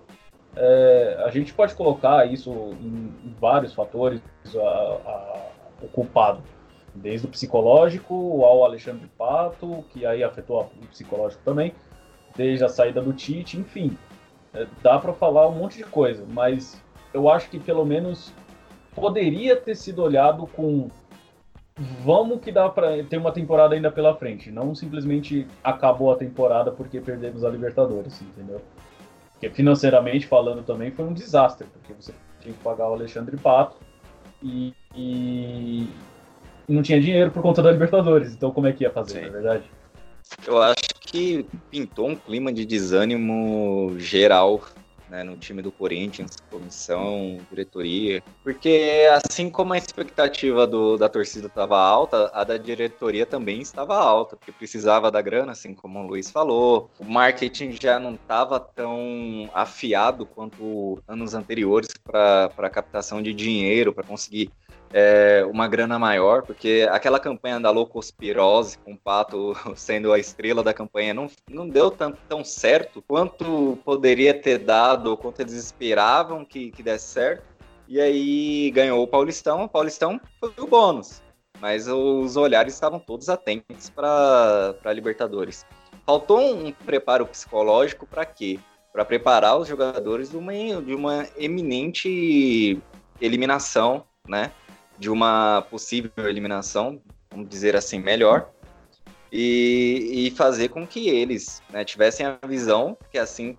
é, 0.60 1.24
a 1.26 1.30
gente 1.30 1.53
pode 1.53 1.76
colocar 1.76 2.26
isso 2.26 2.51
em, 2.82 3.14
vários 3.39 3.74
fatores, 3.74 4.22
a, 4.55 4.60
a, 4.60 5.45
o 5.82 5.88
culpado, 5.88 6.41
desde 6.95 7.28
o 7.28 7.30
psicológico 7.30 8.43
ao 8.43 8.66
Alexandre 8.66 9.08
Pato, 9.18 9.86
que 9.91 10.05
aí 10.05 10.24
afetou 10.24 10.72
o 10.82 10.88
psicológico 10.88 11.41
também, 11.43 11.74
desde 12.36 12.66
a 12.66 12.70
saída 12.70 13.01
do 13.01 13.14
Tite, 13.14 13.58
enfim, 13.58 13.97
é, 14.53 14.66
dá 14.82 14.97
para 14.97 15.14
falar 15.14 15.47
um 15.47 15.53
monte 15.53 15.78
de 15.78 15.84
coisa, 15.84 16.26
mas 16.28 16.82
eu 17.14 17.30
acho 17.30 17.49
que 17.49 17.60
pelo 17.60 17.86
menos 17.86 18.34
poderia 18.95 19.55
ter 19.55 19.76
sido 19.76 20.01
olhado 20.01 20.47
com 20.47 20.89
vamos 22.03 22.41
que 22.41 22.51
dá 22.51 22.68
para 22.68 23.03
ter 23.03 23.18
uma 23.18 23.32
temporada 23.32 23.76
ainda 23.76 23.91
pela 23.91 24.16
frente, 24.16 24.51
não 24.51 24.74
simplesmente 24.74 25.47
acabou 25.64 26.12
a 26.12 26.16
temporada 26.16 26.72
porque 26.72 26.99
perdemos 26.99 27.43
a 27.43 27.49
Libertadores, 27.49 28.20
entendeu? 28.22 28.60
Porque 29.39 29.51
financeiramente 29.51 30.25
falando 30.25 30.63
também 30.63 30.89
foi 30.89 31.05
um 31.05 31.13
desastre, 31.13 31.67
porque 31.71 31.93
você 31.93 32.11
tinha 32.41 32.53
que 32.53 32.63
pagar 32.63 32.89
o 32.89 32.93
Alexandre 32.93 33.38
Pato 33.38 33.77
e, 34.41 34.73
e 34.95 35.88
não 36.67 36.81
tinha 36.81 36.99
dinheiro 36.99 37.29
por 37.29 37.43
conta 37.43 37.61
da 37.61 37.71
Libertadores. 37.71 38.33
Então 38.33 38.49
como 38.49 38.65
é 38.65 38.73
que 38.73 38.83
ia 38.83 38.89
fazer, 38.89 39.21
na 39.21 39.27
é 39.27 39.29
verdade? 39.29 39.63
Eu 40.45 40.61
acho 40.61 40.89
que 41.01 41.45
pintou 41.69 42.09
um 42.09 42.15
clima 42.15 42.51
de 42.51 42.65
desânimo 42.65 43.93
geral 43.99 44.61
né, 45.10 45.24
no 45.24 45.38
time 45.38 45.62
do 45.62 45.72
Corinthians, 45.72 46.38
comissão, 46.49 47.39
diretoria, 47.49 48.24
porque 48.43 49.08
assim 49.12 49.49
como 49.49 49.74
a 49.74 49.78
expectativa 49.78 50.68
do, 50.68 50.97
da 50.97 51.10
torcida 51.10 51.47
estava 51.47 51.80
alta, 51.80 52.30
a 52.34 52.43
da 52.43 52.58
diretoria 52.58 53.26
também 53.26 53.62
estava 53.62 53.95
alta, 53.95 54.36
porque 54.36 54.51
precisava 54.51 55.12
da 55.12 55.22
grana, 55.22 55.51
assim 55.51 55.74
como 55.74 55.99
o 55.99 56.08
Luiz 56.08 56.30
falou, 56.30 56.89
o 56.99 57.05
marketing 57.05 57.72
já 57.72 57.99
não 57.99 58.16
estava 58.16 58.60
tão 58.60 59.49
afiado 59.53 60.26
quanto 60.26 60.99
anos 61.08 61.34
anteriores 61.34 61.89
para 62.03 62.70
captação 62.70 63.22
de 63.22 63.34
dinheiro, 63.34 63.93
para 63.93 64.03
conseguir 64.03 64.51
é, 64.93 65.45
uma 65.49 65.67
grana 65.67 65.99
maior, 65.99 66.43
porque 66.43 66.88
aquela 66.91 67.19
campanha 67.19 67.59
da 67.59 67.69
Loucospirose, 67.69 68.77
com 68.79 68.93
o 68.93 68.97
Pato 68.97 69.55
sendo 69.75 70.13
a 70.13 70.19
estrela 70.19 70.63
da 70.63 70.73
campanha, 70.73 71.13
não, 71.13 71.29
não 71.49 71.67
deu 71.67 71.91
tão, 71.91 72.13
tão 72.27 72.43
certo 72.43 73.01
quanto 73.01 73.77
poderia 73.83 74.33
ter 74.33 74.59
dado, 74.59 75.17
quanto 75.17 75.41
eles 75.41 75.53
esperavam 75.53 76.45
que, 76.45 76.71
que 76.71 76.83
desse 76.83 77.07
certo. 77.07 77.43
E 77.88 78.01
aí 78.01 78.69
ganhou 78.71 79.01
o 79.01 79.07
Paulistão, 79.07 79.63
o 79.63 79.69
Paulistão 79.69 80.19
foi 80.39 80.51
o 80.57 80.67
bônus, 80.67 81.21
mas 81.59 81.88
os 81.88 82.35
olhares 82.35 82.73
estavam 82.73 82.99
todos 82.99 83.29
atentos 83.29 83.89
para 83.89 84.75
a 84.83 84.93
Libertadores. 84.93 85.65
Faltou 86.05 86.39
um 86.39 86.71
preparo 86.71 87.25
psicológico 87.25 88.05
para 88.05 88.25
quê? 88.25 88.59
Para 88.91 89.05
preparar 89.05 89.57
os 89.57 89.67
jogadores 89.67 90.29
de 90.29 90.38
uma, 90.38 90.53
de 90.53 90.93
uma 90.93 91.27
eminente 91.38 92.81
eliminação, 93.21 94.05
né? 94.27 94.51
De 94.97 95.09
uma 95.09 95.65
possível 95.69 96.11
eliminação, 96.17 97.01
vamos 97.29 97.49
dizer 97.49 97.75
assim, 97.75 97.99
melhor. 97.99 98.49
e, 99.31 100.27
e 100.27 100.31
fazer 100.31 100.69
com 100.69 100.87
que 100.87 101.09
eles 101.09 101.61
né, 101.69 101.83
tivessem 101.83 102.25
a 102.25 102.39
visão 102.47 102.97
que, 103.11 103.17
assim, 103.17 103.57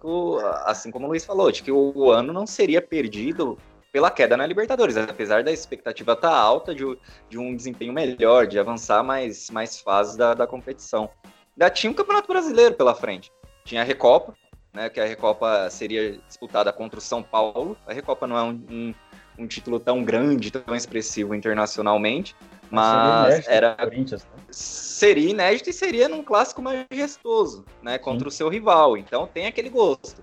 assim 0.64 0.90
como 0.90 1.06
o 1.06 1.08
Luiz 1.08 1.24
falou, 1.24 1.52
de 1.52 1.62
que 1.62 1.70
o, 1.70 1.92
o 1.94 2.10
ano 2.10 2.32
não 2.32 2.46
seria 2.46 2.80
perdido 2.80 3.58
pela 3.92 4.10
queda 4.10 4.36
na 4.36 4.46
Libertadores, 4.46 4.96
apesar 4.96 5.42
da 5.42 5.50
expectativa 5.50 6.12
estar 6.12 6.30
tá 6.30 6.36
alta 6.36 6.74
de, 6.74 6.84
de, 7.28 7.38
um 7.38 7.54
desempenho 7.54 7.92
melhor, 7.92 8.46
de 8.46 8.58
avançar 8.58 9.02
mais, 9.02 9.50
mais 9.50 9.80
fases 9.80 10.16
da, 10.16 10.34
da 10.34 10.46
competição. 10.46 11.10
Ainda 11.56 11.70
tinha 11.70 11.90
um 11.90 11.94
Campeonato 11.94 12.28
Brasileiro 12.28 12.74
pela 12.74 12.94
frente. 12.94 13.32
Tinha 13.64 13.82
a 13.82 13.84
Recopa, 13.84 14.34
né, 14.72 14.88
que 14.88 15.00
a 15.00 15.06
Recopa 15.06 15.68
seria 15.70 16.18
disputada 16.28 16.72
contra 16.72 16.98
o 16.98 17.02
São 17.02 17.22
Paulo. 17.22 17.76
A 17.86 17.92
Recopa 17.92 18.26
não 18.26 18.36
é 18.36 18.42
um, 18.42 18.64
um, 18.70 18.94
um 19.38 19.46
título 19.46 19.78
tão 19.78 20.02
grande, 20.02 20.50
tão 20.50 20.74
expressivo 20.74 21.34
internacionalmente, 21.34 22.34
mas 22.70 23.44
seria 23.44 23.56
era 23.56 23.76
né? 23.86 24.18
seria 24.50 25.30
inédito 25.30 25.70
e 25.70 25.72
seria 25.72 26.08
num 26.08 26.22
clássico 26.22 26.60
majestoso, 26.60 27.64
né, 27.82 27.98
contra 27.98 28.24
Sim. 28.24 28.28
o 28.28 28.30
seu 28.30 28.48
rival. 28.48 28.96
Então 28.96 29.26
tem 29.26 29.46
aquele 29.46 29.70
gosto. 29.70 30.22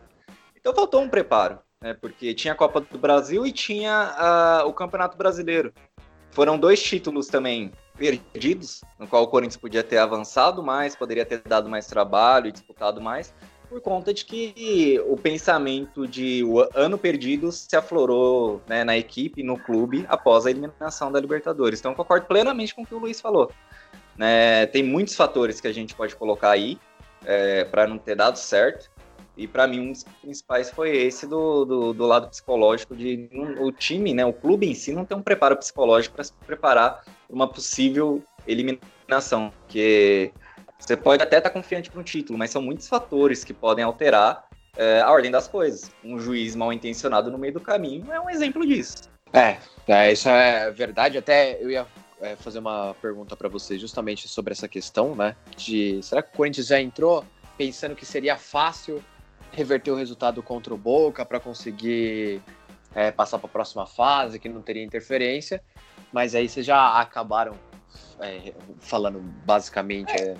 Então 0.56 0.74
faltou 0.74 1.02
um 1.02 1.10
preparo, 1.10 1.60
né, 1.82 1.94
porque 1.94 2.34
tinha 2.34 2.54
a 2.54 2.58
Copa 2.58 2.82
do 2.82 2.98
Brasil 2.98 3.46
e 3.46 3.52
tinha 3.52 4.64
uh, 4.64 4.68
o 4.68 4.74
Campeonato 4.74 5.18
Brasileiro. 5.18 5.74
Foram 6.32 6.58
dois 6.58 6.84
títulos 6.84 7.28
também 7.28 7.72
perdidos, 7.98 8.82
no 9.00 9.08
qual 9.08 9.24
o 9.24 9.28
Corinthians 9.28 9.58
podia 9.58 9.82
ter 9.82 9.98
avançado 9.98 10.62
mais, 10.62 10.96
poderia 10.96 11.26
ter 11.26 11.42
dado 11.42 11.70
mais 11.70 11.88
trabalho 11.88 12.48
e 12.48 12.52
disputado 12.52 13.00
mais, 13.00 13.34
por 13.66 13.82
conta 13.82 14.14
de 14.14 14.24
que 14.24 15.02
o 15.08 15.18
pensamento 15.18 16.08
de 16.08 16.44
o 16.44 16.68
ano 16.74 16.98
perdido 16.98 17.52
se 17.52 17.76
aflorou 17.76 18.62
né, 18.68 18.84
na 18.84 18.98
equipe, 18.98 19.44
no 19.44 19.58
clube, 19.58 20.06
após 20.08 20.46
a 20.46 20.52
eliminação 20.52 21.12
da 21.12 21.20
Libertadores. 21.20 21.80
Então, 21.80 21.94
concordo 21.94 22.26
plenamente 22.26 22.74
com 22.74 22.84
o 22.84 22.86
que 22.86 22.96
o 22.96 23.00
Luiz 23.00 23.20
falou. 23.20 23.52
Né, 24.18 24.66
tem 24.68 24.84
muitos 24.84 25.16
fatores 25.16 25.60
que 25.60 25.68
a 25.68 25.74
gente 25.74 25.94
pode 25.94 26.16
colocar 26.16 26.52
aí 26.52 26.78
é, 27.26 27.66
para 27.66 27.88
não 27.88 27.98
ter 27.98 28.16
dado 28.16 28.38
certo. 28.38 28.90
E 29.38 29.48
para 29.48 29.68
mim, 29.68 29.82
um 29.82 29.92
dos 29.92 30.04
principais 30.22 30.70
foi 30.70 30.96
esse 30.96 31.28
do, 31.28 31.66
do, 31.66 31.94
do 31.94 32.06
lado 32.06 32.30
psicológico, 32.30 32.96
de 32.96 33.30
um, 33.34 33.66
o 33.66 33.72
time, 33.72 34.14
né, 34.14 34.26
o 34.26 34.32
clube 34.32 34.66
em 34.66 34.74
si, 34.74 34.94
não 34.94 35.04
tem 35.04 35.18
um 35.18 35.22
preparo 35.22 35.58
psicológico 35.58 36.16
para 36.16 36.24
se 36.24 36.34
preparar 36.46 37.04
para 37.04 37.36
uma 37.36 37.48
possível 37.48 38.24
eliminação. 38.48 39.52
Porque 39.62 40.32
você 40.78 40.96
pode 40.96 41.24
até 41.24 41.38
estar 41.38 41.50
tá 41.50 41.54
confiante 41.54 41.90
para 41.90 42.00
um 42.00 42.04
título, 42.04 42.38
mas 42.38 42.52
são 42.52 42.62
muitos 42.62 42.88
fatores 42.88 43.44
que 43.44 43.54
podem 43.54 43.84
alterar 43.84 44.48
é, 44.78 45.02
a 45.02 45.12
ordem 45.12 45.32
das 45.32 45.48
coisas. 45.48 45.92
Um 46.04 46.20
juiz 46.20 46.56
mal 46.56 46.72
intencionado 46.72 47.32
no 47.32 47.38
meio 47.38 47.54
do 47.54 47.62
caminho 47.62 48.12
é 48.12 48.20
um 48.20 48.30
exemplo 48.30 48.66
disso. 48.66 49.10
É, 49.34 49.58
é 49.88 50.12
isso 50.12 50.30
é 50.30 50.72
verdade. 50.72 51.18
Até 51.18 51.62
eu 51.62 51.70
ia 51.70 51.88
é, 52.22 52.36
fazer 52.36 52.60
uma 52.60 52.94
pergunta 53.02 53.36
para 53.36 53.50
você 53.50 53.78
justamente 53.78 54.28
sobre 54.28 54.54
essa 54.54 54.68
questão, 54.68 55.16
né? 55.16 55.36
De 55.56 56.02
será 56.04 56.22
que 56.22 56.30
o 56.30 56.38
Corinthians 56.38 56.68
já 56.68 56.80
entrou 56.80 57.26
pensando 57.58 57.96
que 57.96 58.06
seria 58.06 58.38
fácil 58.38 59.04
reverter 59.52 59.92
o 59.92 59.96
resultado 59.96 60.44
contra 60.44 60.74
o 60.74 60.78
Boca 60.78 61.26
para 61.26 61.40
conseguir 61.40 62.42
é, 62.94 63.12
passar 63.12 63.40
para 63.40 63.48
a 63.48 63.52
próxima 63.52 63.86
fase, 63.86 64.40
que 64.40 64.50
não 64.50 64.62
teria 64.62 64.84
interferência? 64.84 65.62
Mas 66.12 66.36
aí 66.36 66.48
vocês 66.48 66.66
já 66.66 67.00
acabaram 67.00 67.56
é, 68.20 68.54
falando 68.80 69.20
basicamente 69.46 70.12
é, 70.14 70.36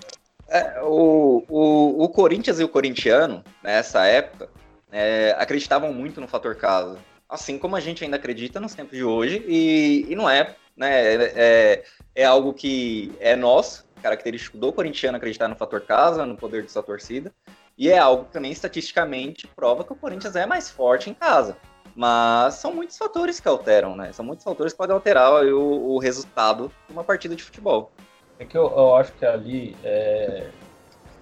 é, 0.48 0.82
o, 0.82 1.44
o, 1.48 2.04
o, 2.04 2.10
Corinthians 2.10 2.60
e 2.60 2.64
o 2.64 2.70
corintiano, 2.70 3.44
nessa 3.64 4.06
época, 4.06 4.50
é, 4.92 5.36
acreditavam 5.38 5.92
muito 5.92 6.22
no 6.22 6.28
fator 6.28 6.56
casa. 6.56 6.98
Assim 7.28 7.58
como 7.58 7.76
a 7.76 7.80
gente 7.80 8.04
ainda 8.04 8.18
acredita 8.18 8.60
nos 8.60 8.76
tempos 8.76 8.98
de 8.98 9.04
hoje, 9.04 9.44
e, 9.48 10.06
e 10.08 10.16
não 10.16 10.30
é, 10.30 10.56
né? 10.78 11.16
É, 11.16 11.34
é, 11.36 11.84
é 12.16 12.26
algo 12.26 12.54
que 12.54 13.12
é 13.20 13.36
nosso, 13.36 13.86
característico 14.02 14.58
do 14.58 14.72
corintiano 14.72 15.18
acreditar 15.18 15.48
no 15.48 15.56
fator 15.56 15.82
casa, 15.82 16.26
no 16.26 16.38
poder 16.38 16.64
de 16.64 16.72
sua 16.72 16.84
torcida, 16.84 17.34
e 17.78 17.90
é 17.90 17.98
algo 17.98 18.26
que 18.26 18.32
também 18.32 18.52
estatisticamente 18.52 19.48
prova 19.48 19.84
que 19.84 19.92
o 19.92 19.96
Corinthians 19.96 20.36
é 20.36 20.46
mais 20.46 20.70
forte 20.70 21.10
em 21.10 21.14
casa. 21.14 21.58
Mas 21.96 22.56
são 22.56 22.74
muitos 22.74 22.98
fatores 22.98 23.40
que 23.40 23.48
alteram, 23.48 23.96
né? 23.96 24.12
São 24.12 24.24
muitos 24.24 24.44
fatores 24.44 24.74
que 24.74 24.78
podem 24.78 24.94
alterar 24.94 25.46
o, 25.46 25.96
o 25.96 25.98
resultado 25.98 26.72
de 26.88 26.94
uma 26.94 27.04
partida 27.04 27.36
de 27.36 27.44
futebol. 27.44 27.92
É 28.40 28.46
que 28.46 28.58
eu, 28.58 28.64
eu 28.64 28.96
acho 28.96 29.14
que 29.14 29.26
ali. 29.26 29.76
É... 29.84 30.48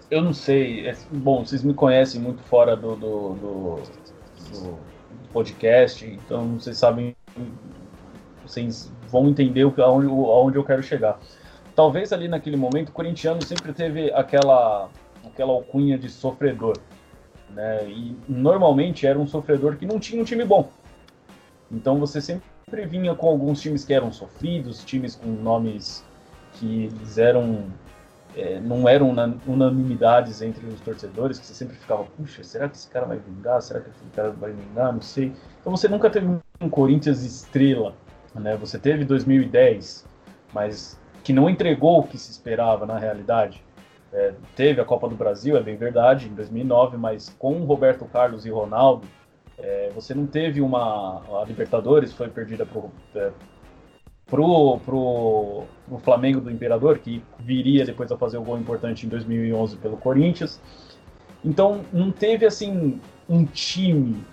Eu 0.10 0.22
não 0.22 0.34
sei. 0.34 0.88
É... 0.88 0.96
Bom, 1.12 1.46
vocês 1.46 1.64
me 1.64 1.74
conhecem 1.74 2.20
muito 2.20 2.42
fora 2.44 2.76
do, 2.76 2.96
do, 2.96 3.34
do, 3.34 3.76
do 4.52 4.80
podcast, 5.32 6.06
então 6.06 6.60
vocês 6.60 6.78
sabem. 6.78 7.16
Vocês 8.46 8.92
vão 9.08 9.30
entender 9.30 9.62
aonde, 9.82 10.08
aonde 10.08 10.58
eu 10.58 10.64
quero 10.64 10.84
chegar. 10.84 11.20
Talvez 11.76 12.12
ali 12.12 12.28
naquele 12.28 12.58
momento 12.58 12.90
o 12.90 12.92
corintiano 12.92 13.42
sempre 13.44 13.74
teve 13.74 14.12
aquela, 14.12 14.90
aquela 15.26 15.54
alcunha 15.54 15.98
de 15.98 16.10
sofredor. 16.10 16.78
Né? 17.50 17.88
E 17.88 18.18
normalmente 18.28 19.08
era 19.08 19.18
um 19.18 19.26
sofredor 19.26 19.78
que 19.78 19.86
não 19.86 20.00
tinha 20.00 20.22
um 20.22 20.26
time 20.26 20.44
bom. 20.44 20.70
Então 21.72 21.98
você 22.00 22.22
sempre 22.22 22.44
vinha 22.86 23.16
com 23.16 23.28
alguns 23.28 23.62
times 23.62 23.86
que 23.86 23.94
eram 23.94 24.12
sofridos, 24.12 24.84
times 24.84 25.16
com 25.16 25.30
nomes 25.30 26.04
que 26.54 26.86
eles 26.86 27.18
eram 27.18 27.66
é, 28.36 28.60
não 28.60 28.88
eram 28.90 29.14
unanimidades 29.46 30.42
entre 30.42 30.66
os 30.66 30.80
torcedores, 30.82 31.40
que 31.40 31.46
você 31.46 31.54
sempre 31.54 31.76
ficava, 31.76 32.04
puxa, 32.18 32.44
será 32.44 32.68
que 32.68 32.76
esse 32.76 32.90
cara 32.90 33.06
vai 33.06 33.18
vingar? 33.18 33.62
Será 33.62 33.80
que 33.80 33.90
esse 33.90 34.00
cara 34.16 34.32
vai 34.32 34.52
vingar? 34.52 34.92
Não 34.92 35.02
sei. 35.02 35.32
Então 35.62 35.76
você 35.76 35.88
nunca 35.88 36.10
teve 36.10 36.28
um 36.60 36.70
Corinthians 36.70 37.24
estrela, 37.24 37.94
né? 38.34 38.56
Você 38.58 38.80
teve 38.80 39.06
2010, 39.06 40.06
mas 40.52 41.00
que 41.24 41.32
não 41.32 41.50
entregou 41.50 42.00
o 42.00 42.04
que 42.04 42.18
se 42.18 42.32
esperava 42.32 42.86
na 42.86 42.98
realidade. 42.98 43.64
É, 44.12 44.34
teve 44.56 44.80
a 44.82 44.86
Copa 44.86 45.08
do 45.08 45.16
Brasil, 45.16 45.58
é 45.58 45.62
bem 45.62 45.76
verdade, 45.76 46.28
em 46.28 46.34
2009, 46.34 46.98
mas 46.98 47.30
com 47.40 47.64
Roberto 47.64 48.06
Carlos 48.06 48.46
e 48.46 48.50
Ronaldo, 48.50 49.08
é, 49.58 49.90
você 49.94 50.14
não 50.14 50.26
teve 50.26 50.62
uma. 50.62 51.22
A 51.42 51.46
Libertadores 51.46 52.14
foi 52.14 52.28
perdida 52.30 52.66
para 52.66 52.82
é, 53.16 53.32
pro, 54.26 54.80
pro, 54.80 55.64
pro 55.88 55.98
Flamengo 56.00 56.42
do 56.42 56.52
Imperador, 56.52 57.00
que 57.00 57.22
viria 57.40 57.86
depois 57.86 58.12
a 58.12 58.18
fazer 58.18 58.38
o 58.38 58.44
gol 58.44 58.58
importante 58.58 59.06
em 59.06 59.10
2011 59.10 59.78
pelo 59.78 59.98
Corinthians. 59.98 60.62
Então, 61.44 61.82
não 61.92 62.12
teve 62.12 62.46
assim 62.46 63.00
um 63.28 63.46
time, 63.46 64.24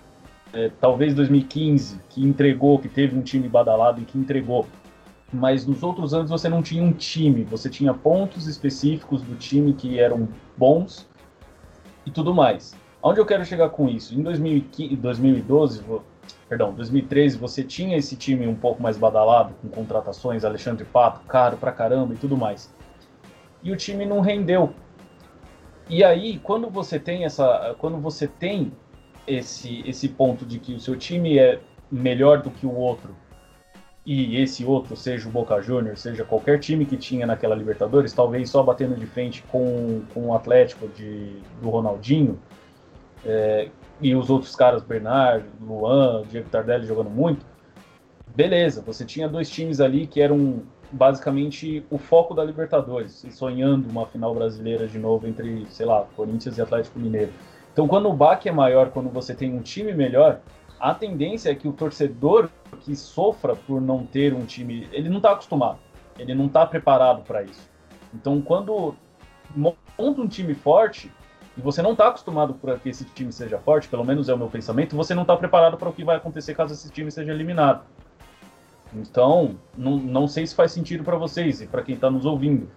é, 0.52 0.70
talvez 0.80 1.14
2015, 1.14 2.00
que 2.08 2.22
entregou, 2.22 2.78
que 2.78 2.88
teve 2.88 3.16
um 3.16 3.22
time 3.22 3.48
badalado 3.48 4.00
e 4.00 4.04
que 4.04 4.18
entregou. 4.18 4.66
Mas 5.32 5.66
nos 5.66 5.82
outros 5.82 6.12
anos 6.12 6.30
você 6.30 6.48
não 6.48 6.62
tinha 6.62 6.82
um 6.82 6.92
time, 6.92 7.44
você 7.44 7.68
tinha 7.68 7.94
pontos 7.94 8.48
específicos 8.48 9.22
do 9.22 9.36
time 9.36 9.72
que 9.72 9.98
eram 9.98 10.28
bons 10.56 11.08
e 12.04 12.10
tudo 12.10 12.34
mais. 12.34 12.74
Onde 13.02 13.20
eu 13.20 13.26
quero 13.26 13.44
chegar 13.44 13.70
com 13.70 13.88
isso? 13.88 14.18
Em 14.18 14.22
2015, 14.22 14.96
2012, 14.96 15.84
perdão, 16.48 16.72
2013, 16.72 17.38
você 17.38 17.62
tinha 17.62 17.96
esse 17.96 18.16
time 18.16 18.46
um 18.46 18.54
pouco 18.54 18.82
mais 18.82 18.96
badalado, 18.96 19.54
com 19.62 19.68
contratações, 19.68 20.44
Alexandre 20.44 20.84
Pato, 20.84 21.20
caro 21.26 21.56
pra 21.56 21.72
caramba 21.72 22.14
e 22.14 22.16
tudo 22.16 22.36
mais. 22.36 22.72
E 23.62 23.70
o 23.72 23.76
time 23.76 24.06
não 24.06 24.20
rendeu. 24.20 24.72
E 25.88 26.04
aí, 26.04 26.38
quando 26.38 26.70
você 26.70 26.98
tem 26.98 27.24
essa, 27.24 27.74
quando 27.78 27.98
você 27.98 28.26
tem 28.26 28.72
esse 29.26 29.82
esse 29.86 30.08
ponto 30.08 30.46
de 30.46 30.58
que 30.58 30.74
o 30.74 30.80
seu 30.80 30.96
time 30.96 31.38
é 31.38 31.60
melhor 31.90 32.42
do 32.42 32.50
que 32.50 32.66
o 32.66 32.74
outro, 32.74 33.14
e 34.04 34.40
esse 34.40 34.64
outro, 34.64 34.96
seja 34.96 35.28
o 35.28 35.30
Boca 35.30 35.60
Juniors, 35.60 36.00
seja 36.00 36.24
qualquer 36.24 36.58
time 36.58 36.86
que 36.86 36.96
tinha 36.96 37.26
naquela 37.26 37.54
Libertadores, 37.54 38.12
talvez 38.12 38.48
só 38.48 38.62
batendo 38.62 38.94
de 38.96 39.06
frente 39.06 39.42
com, 39.42 40.02
com 40.14 40.28
o 40.28 40.34
Atlético 40.34 40.88
de, 40.88 41.36
do 41.60 41.68
Ronaldinho, 41.68 42.40
é, 43.24 43.68
e 44.00 44.14
os 44.14 44.30
outros 44.30 44.56
caras, 44.56 44.82
Bernard, 44.82 45.44
Luan, 45.60 46.22
Diego 46.28 46.48
Tardelli 46.48 46.86
jogando 46.86 47.10
muito, 47.10 47.44
beleza, 48.34 48.82
você 48.82 49.04
tinha 49.04 49.28
dois 49.28 49.50
times 49.50 49.80
ali 49.80 50.06
que 50.06 50.20
eram 50.20 50.62
basicamente 50.92 51.84
o 51.90 51.98
foco 51.98 52.34
da 52.34 52.42
Libertadores, 52.42 53.22
e 53.24 53.30
sonhando 53.30 53.88
uma 53.88 54.06
final 54.06 54.34
brasileira 54.34 54.86
de 54.88 54.98
novo 54.98 55.26
entre, 55.26 55.66
sei 55.66 55.86
lá, 55.86 56.04
Corinthians 56.16 56.58
e 56.58 56.62
Atlético 56.62 56.98
Mineiro. 56.98 57.32
Então, 57.72 57.86
quando 57.86 58.08
o 58.08 58.12
baque 58.12 58.48
é 58.48 58.52
maior, 58.52 58.90
quando 58.90 59.08
você 59.08 59.34
tem 59.34 59.54
um 59.54 59.60
time 59.60 59.92
melhor, 59.92 60.40
a 60.80 60.92
tendência 60.94 61.50
é 61.50 61.54
que 61.54 61.68
o 61.68 61.72
torcedor 61.72 62.48
que 62.80 62.96
sofra 62.96 63.54
por 63.54 63.80
não 63.80 64.04
ter 64.04 64.34
um 64.34 64.44
time, 64.44 64.88
ele 64.92 65.08
não 65.08 65.18
está 65.18 65.32
acostumado, 65.32 65.78
ele 66.18 66.34
não 66.34 66.46
está 66.46 66.66
preparado 66.66 67.22
para 67.22 67.42
isso. 67.42 67.70
Então, 68.12 68.40
quando 68.40 68.94
monta 69.54 70.20
um 70.20 70.26
time 70.26 70.54
forte, 70.54 71.12
e 71.60 71.62
você 71.62 71.82
não 71.82 71.92
está 71.92 72.08
acostumado 72.08 72.54
para 72.54 72.78
que 72.78 72.88
esse 72.88 73.04
time 73.04 73.30
seja 73.30 73.58
forte, 73.58 73.86
pelo 73.86 74.02
menos 74.02 74.30
é 74.30 74.34
o 74.34 74.38
meu 74.38 74.48
pensamento, 74.48 74.96
você 74.96 75.14
não 75.14 75.22
está 75.22 75.36
preparado 75.36 75.76
para 75.76 75.90
o 75.90 75.92
que 75.92 76.02
vai 76.02 76.16
acontecer 76.16 76.54
caso 76.54 76.72
esse 76.72 76.90
time 76.90 77.10
seja 77.10 77.30
eliminado. 77.30 77.84
Então, 78.94 79.58
não, 79.76 79.98
não 79.98 80.26
sei 80.26 80.46
se 80.46 80.54
faz 80.54 80.72
sentido 80.72 81.04
para 81.04 81.18
vocês 81.18 81.60
e 81.60 81.66
para 81.66 81.82
quem 81.82 81.94
está 81.94 82.10
nos 82.10 82.24
ouvindo, 82.24 82.70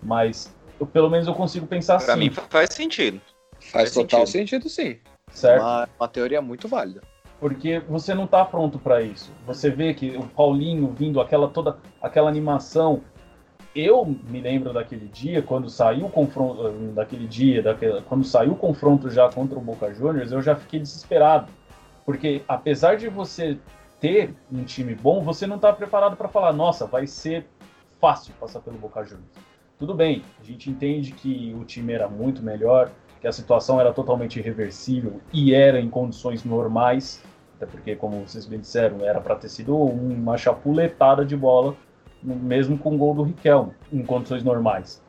mas 0.00 0.54
eu, 0.78 0.86
pelo 0.86 1.10
menos 1.10 1.26
eu 1.26 1.34
consigo 1.34 1.66
pensar 1.66 1.96
pra 1.96 2.14
assim. 2.14 2.30
Para 2.30 2.42
mim 2.42 2.48
faz 2.48 2.72
sentido. 2.72 3.20
Faz, 3.54 3.72
faz 3.72 3.94
total 3.94 4.24
sentido. 4.24 4.68
sentido, 4.68 4.68
sim. 4.68 4.98
Certo. 5.32 5.60
Uma, 5.60 5.88
uma 5.98 6.08
teoria 6.08 6.40
muito 6.40 6.68
válida. 6.68 7.02
Porque 7.40 7.80
você 7.88 8.14
não 8.14 8.24
está 8.24 8.44
pronto 8.44 8.78
para 8.78 9.02
isso. 9.02 9.32
Você 9.46 9.68
vê 9.68 9.92
que 9.94 10.16
o 10.16 10.28
Paulinho 10.28 10.92
vindo, 10.96 11.20
aquela 11.20 11.48
toda 11.48 11.76
aquela 12.00 12.28
animação, 12.28 13.02
eu 13.78 14.04
me 14.04 14.40
lembro 14.40 14.72
daquele 14.72 15.06
dia, 15.06 15.40
quando 15.40 15.70
saiu 15.70 16.06
o 16.06 16.10
confronto, 16.10 16.70
daquele 16.94 17.26
dia, 17.28 17.62
daquele, 17.62 18.02
quando 18.02 18.24
saiu 18.24 18.52
o 18.52 18.56
confronto 18.56 19.08
já 19.08 19.30
contra 19.30 19.56
o 19.56 19.62
Boca 19.62 19.92
Juniors, 19.94 20.32
eu 20.32 20.42
já 20.42 20.56
fiquei 20.56 20.80
desesperado. 20.80 21.48
Porque 22.04 22.42
apesar 22.48 22.96
de 22.96 23.08
você 23.08 23.56
ter 24.00 24.34
um 24.50 24.64
time 24.64 24.94
bom, 24.94 25.22
você 25.22 25.46
não 25.46 25.56
está 25.56 25.72
preparado 25.72 26.16
para 26.16 26.28
falar, 26.28 26.52
nossa, 26.52 26.86
vai 26.86 27.06
ser 27.06 27.46
fácil 28.00 28.34
passar 28.40 28.60
pelo 28.60 28.78
Boca 28.78 29.04
Juniors. 29.04 29.28
Tudo 29.78 29.94
bem, 29.94 30.24
a 30.40 30.44
gente 30.44 30.68
entende 30.68 31.12
que 31.12 31.54
o 31.54 31.64
time 31.64 31.92
era 31.92 32.08
muito 32.08 32.42
melhor, 32.42 32.90
que 33.20 33.28
a 33.28 33.32
situação 33.32 33.80
era 33.80 33.92
totalmente 33.92 34.38
irreversível 34.38 35.20
e 35.32 35.54
era 35.54 35.80
em 35.80 35.88
condições 35.88 36.44
normais, 36.44 37.22
até 37.56 37.66
porque, 37.66 37.94
como 37.94 38.26
vocês 38.26 38.44
bem 38.44 38.58
disseram, 38.58 39.04
era 39.04 39.20
para 39.20 39.36
ter 39.36 39.48
sido 39.48 39.76
uma 39.76 40.36
chapuletada 40.36 41.24
de 41.24 41.36
bola, 41.36 41.76
mesmo 42.22 42.78
com 42.78 42.94
o 42.94 42.98
gol 42.98 43.14
do 43.14 43.22
Riquelme, 43.22 43.72
em 43.92 44.02
condições 44.02 44.42
normais. 44.42 45.02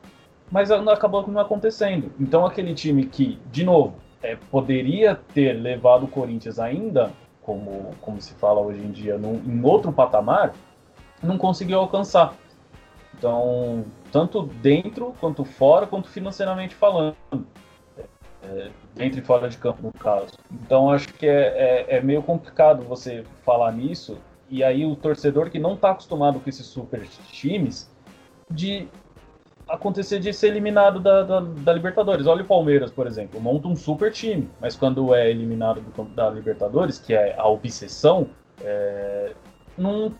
Mas 0.51 0.71
acabou 0.71 1.25
não 1.27 1.39
acontecendo. 1.39 2.11
Então, 2.19 2.45
aquele 2.45 2.73
time 2.73 3.05
que, 3.05 3.39
de 3.51 3.63
novo, 3.63 3.95
é, 4.21 4.35
poderia 4.49 5.15
ter 5.33 5.53
levado 5.53 6.05
o 6.05 6.07
Corinthians 6.07 6.59
ainda, 6.59 7.11
como, 7.41 7.91
como 8.01 8.19
se 8.21 8.33
fala 8.33 8.59
hoje 8.59 8.81
em 8.81 8.91
dia, 8.91 9.17
num, 9.17 9.35
em 9.35 9.63
outro 9.63 9.91
patamar, 9.91 10.53
não 11.21 11.37
conseguiu 11.37 11.79
alcançar. 11.79 12.33
Então, 13.17 13.83
tanto 14.11 14.43
dentro 14.43 15.13
quanto 15.19 15.43
fora, 15.43 15.85
quanto 15.85 16.09
financeiramente 16.09 16.73
falando 16.73 17.15
é, 18.43 18.69
dentro 18.95 19.19
e 19.19 19.21
fora 19.21 19.49
de 19.49 19.57
campo, 19.57 19.81
no 19.83 19.91
caso. 19.91 20.33
Então 20.51 20.91
acho 20.91 21.07
que 21.13 21.27
é, 21.27 21.85
é, 21.89 21.97
é, 21.97 22.01
meio 22.01 22.21
complicado 22.23 22.83
você 22.83 23.23
falar 23.43 23.71
nisso, 23.71 24.17
e 24.49 24.63
aí 24.63 24.85
o 24.85 24.95
torcedor 24.95 25.49
que 25.49 25.59
não 25.59 25.75
está 25.75 25.91
acostumado 25.91 26.39
com 26.39 26.49
esses 26.49 26.65
super 26.65 27.07
times, 27.31 27.89
de 28.49 28.87
acontecer 29.67 30.19
de 30.19 30.33
ser 30.33 30.47
eliminado 30.47 30.99
da, 30.99 31.23
da, 31.23 31.39
da, 31.39 31.73
Libertadores. 31.73 32.25
Olha 32.25 32.41
o 32.41 32.45
Palmeiras, 32.47 32.91
por 32.91 33.05
exemplo, 33.05 33.39
monta 33.39 33.67
um 33.67 33.75
super 33.75 34.11
time, 34.11 34.49
mas 34.59 34.75
quando 34.75 35.13
é 35.13 35.29
eliminado 35.29 35.79
do, 35.79 36.03
da 36.05 36.29
Libertadores, 36.29 36.97
que 36.97 37.13
é 37.13 37.35
a 37.37 37.47
obsessão, 37.47 38.29
é, 38.61 39.33
não 39.77 40.11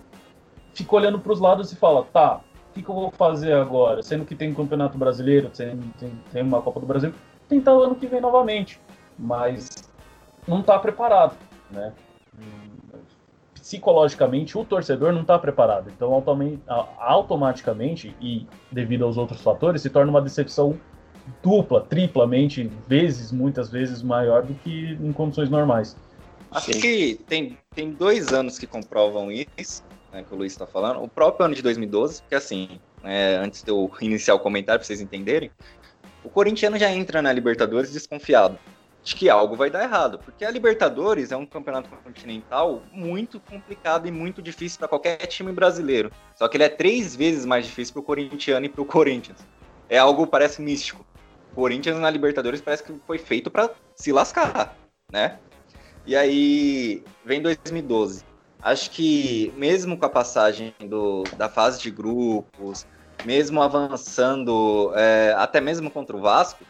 fica 0.74 0.96
olhando 0.96 1.20
para 1.20 1.34
os 1.34 1.40
lados 1.40 1.72
e 1.72 1.76
fala, 1.76 2.06
tá, 2.14 2.42
o 2.70 2.74
que, 2.74 2.84
que, 2.84 2.90
eu 2.90 2.96
vou 2.96 3.12
fazer 3.12 3.54
agora? 3.54 4.04
Sendo 4.04 4.24
que 4.24 4.36
tem 4.36 4.54
Campeonato 4.54 4.98
Brasileiro, 4.98 5.50
tem, 5.50 5.78
tem, 6.00 6.12
tem 6.32 6.44
uma 6.44 6.62
Copa 6.62 6.80
do 6.80 6.86
Brasil, 6.86 7.12
tentar 7.48 7.74
o 7.74 7.82
ano 7.82 7.96
que 7.96 8.06
vem 8.06 8.22
novamente, 8.22 8.80
mas 9.18 9.90
não 10.48 10.60
está 10.60 10.78
preparado, 10.78 11.36
né? 11.72 11.92
Psicologicamente, 13.70 14.58
o 14.58 14.66
torcedor 14.66 15.14
não 15.14 15.22
está 15.22 15.38
preparado. 15.38 15.92
Então, 15.96 16.12
automaticamente, 16.98 18.16
e 18.20 18.48
devido 18.72 19.06
aos 19.06 19.16
outros 19.16 19.42
fatores, 19.42 19.84
se 19.84 19.92
torna 19.92 20.10
uma 20.10 20.24
decepção 20.24 20.76
dupla, 21.44 21.80
triplamente, 21.82 22.64
vezes, 22.88 23.32
muitas 23.32 23.70
vezes 23.70 24.02
maior 24.02 24.42
do 24.42 24.56
que 24.56 24.98
em 25.00 25.14
condições 25.14 25.52
normais. 25.52 25.96
Acho 26.50 26.74
Sim. 26.74 26.82
que 26.82 27.20
tem, 27.28 27.60
tem 27.76 27.92
dois 27.92 28.34
anos 28.34 28.58
que 28.58 28.66
comprovam 28.66 29.32
isso, 29.32 29.84
né, 30.12 30.26
que 30.28 30.34
o 30.34 30.38
Luiz 30.40 30.54
está 30.54 30.66
falando. 30.66 31.04
O 31.04 31.08
próprio 31.08 31.46
ano 31.46 31.54
de 31.54 31.62
2012, 31.62 32.24
porque 32.24 32.34
assim, 32.34 32.80
é, 33.04 33.36
antes 33.36 33.62
de 33.62 33.70
eu 33.70 33.92
iniciar 34.02 34.34
o 34.34 34.40
comentário, 34.40 34.80
para 34.80 34.88
vocês 34.88 35.00
entenderem, 35.00 35.52
o 36.24 36.30
corintiano 36.30 36.76
já 36.76 36.92
entra 36.92 37.22
na 37.22 37.32
Libertadores 37.32 37.94
desconfiado 37.94 38.58
de 39.10 39.16
que 39.16 39.30
algo 39.30 39.56
vai 39.56 39.72
dar 39.72 39.84
errado, 39.84 40.20
porque 40.20 40.46
a 40.46 40.52
Libertadores 40.52 41.32
é 41.32 41.38
um 41.38 41.46
campeonato 41.46 41.90
continental 42.04 42.84
muito 42.92 43.40
complicado 43.40 44.08
e 44.08 44.12
muito 44.12 44.40
difícil 44.40 44.78
para 44.78 44.88
qualquer 44.88 45.18
time 45.26 45.52
brasileiro. 45.52 46.12
Só 46.36 46.48
que 46.48 46.58
ele 46.58 46.64
é 46.64 46.70
três 46.70 47.16
vezes 47.16 47.44
mais 47.44 47.66
difícil 47.66 47.94
para 47.94 48.02
o 48.02 48.04
corintiano 48.04 48.68
e 48.68 48.70
para 48.70 48.82
o 48.82 48.86
Corinthians. 48.86 49.40
É 49.90 49.98
algo 49.98 50.28
parece 50.28 50.62
místico. 50.62 51.04
O 51.52 51.56
Corinthians 51.56 51.98
na 51.98 52.10
Libertadores 52.10 52.62
parece 52.62 52.84
que 52.84 52.94
foi 53.08 53.18
feito 53.18 53.50
para 53.50 53.72
se 53.96 54.12
lascar, 54.12 54.78
né? 55.12 55.40
E 56.06 56.16
aí 56.16 57.04
vem 57.26 57.42
2012. 57.42 58.24
Acho 58.62 58.92
que 58.92 59.52
mesmo 59.58 59.98
com 59.98 60.06
a 60.06 60.10
passagem 60.10 60.74
do, 60.88 61.24
da 61.36 61.50
fase 61.50 61.82
de 61.82 61.90
grupos, 61.90 62.86
mesmo 63.26 63.60
avançando, 63.60 64.92
é, 64.96 65.34
até 65.36 65.60
mesmo 65.60 65.90
contra 65.90 66.16
o 66.16 66.22
Vasco, 66.22 66.64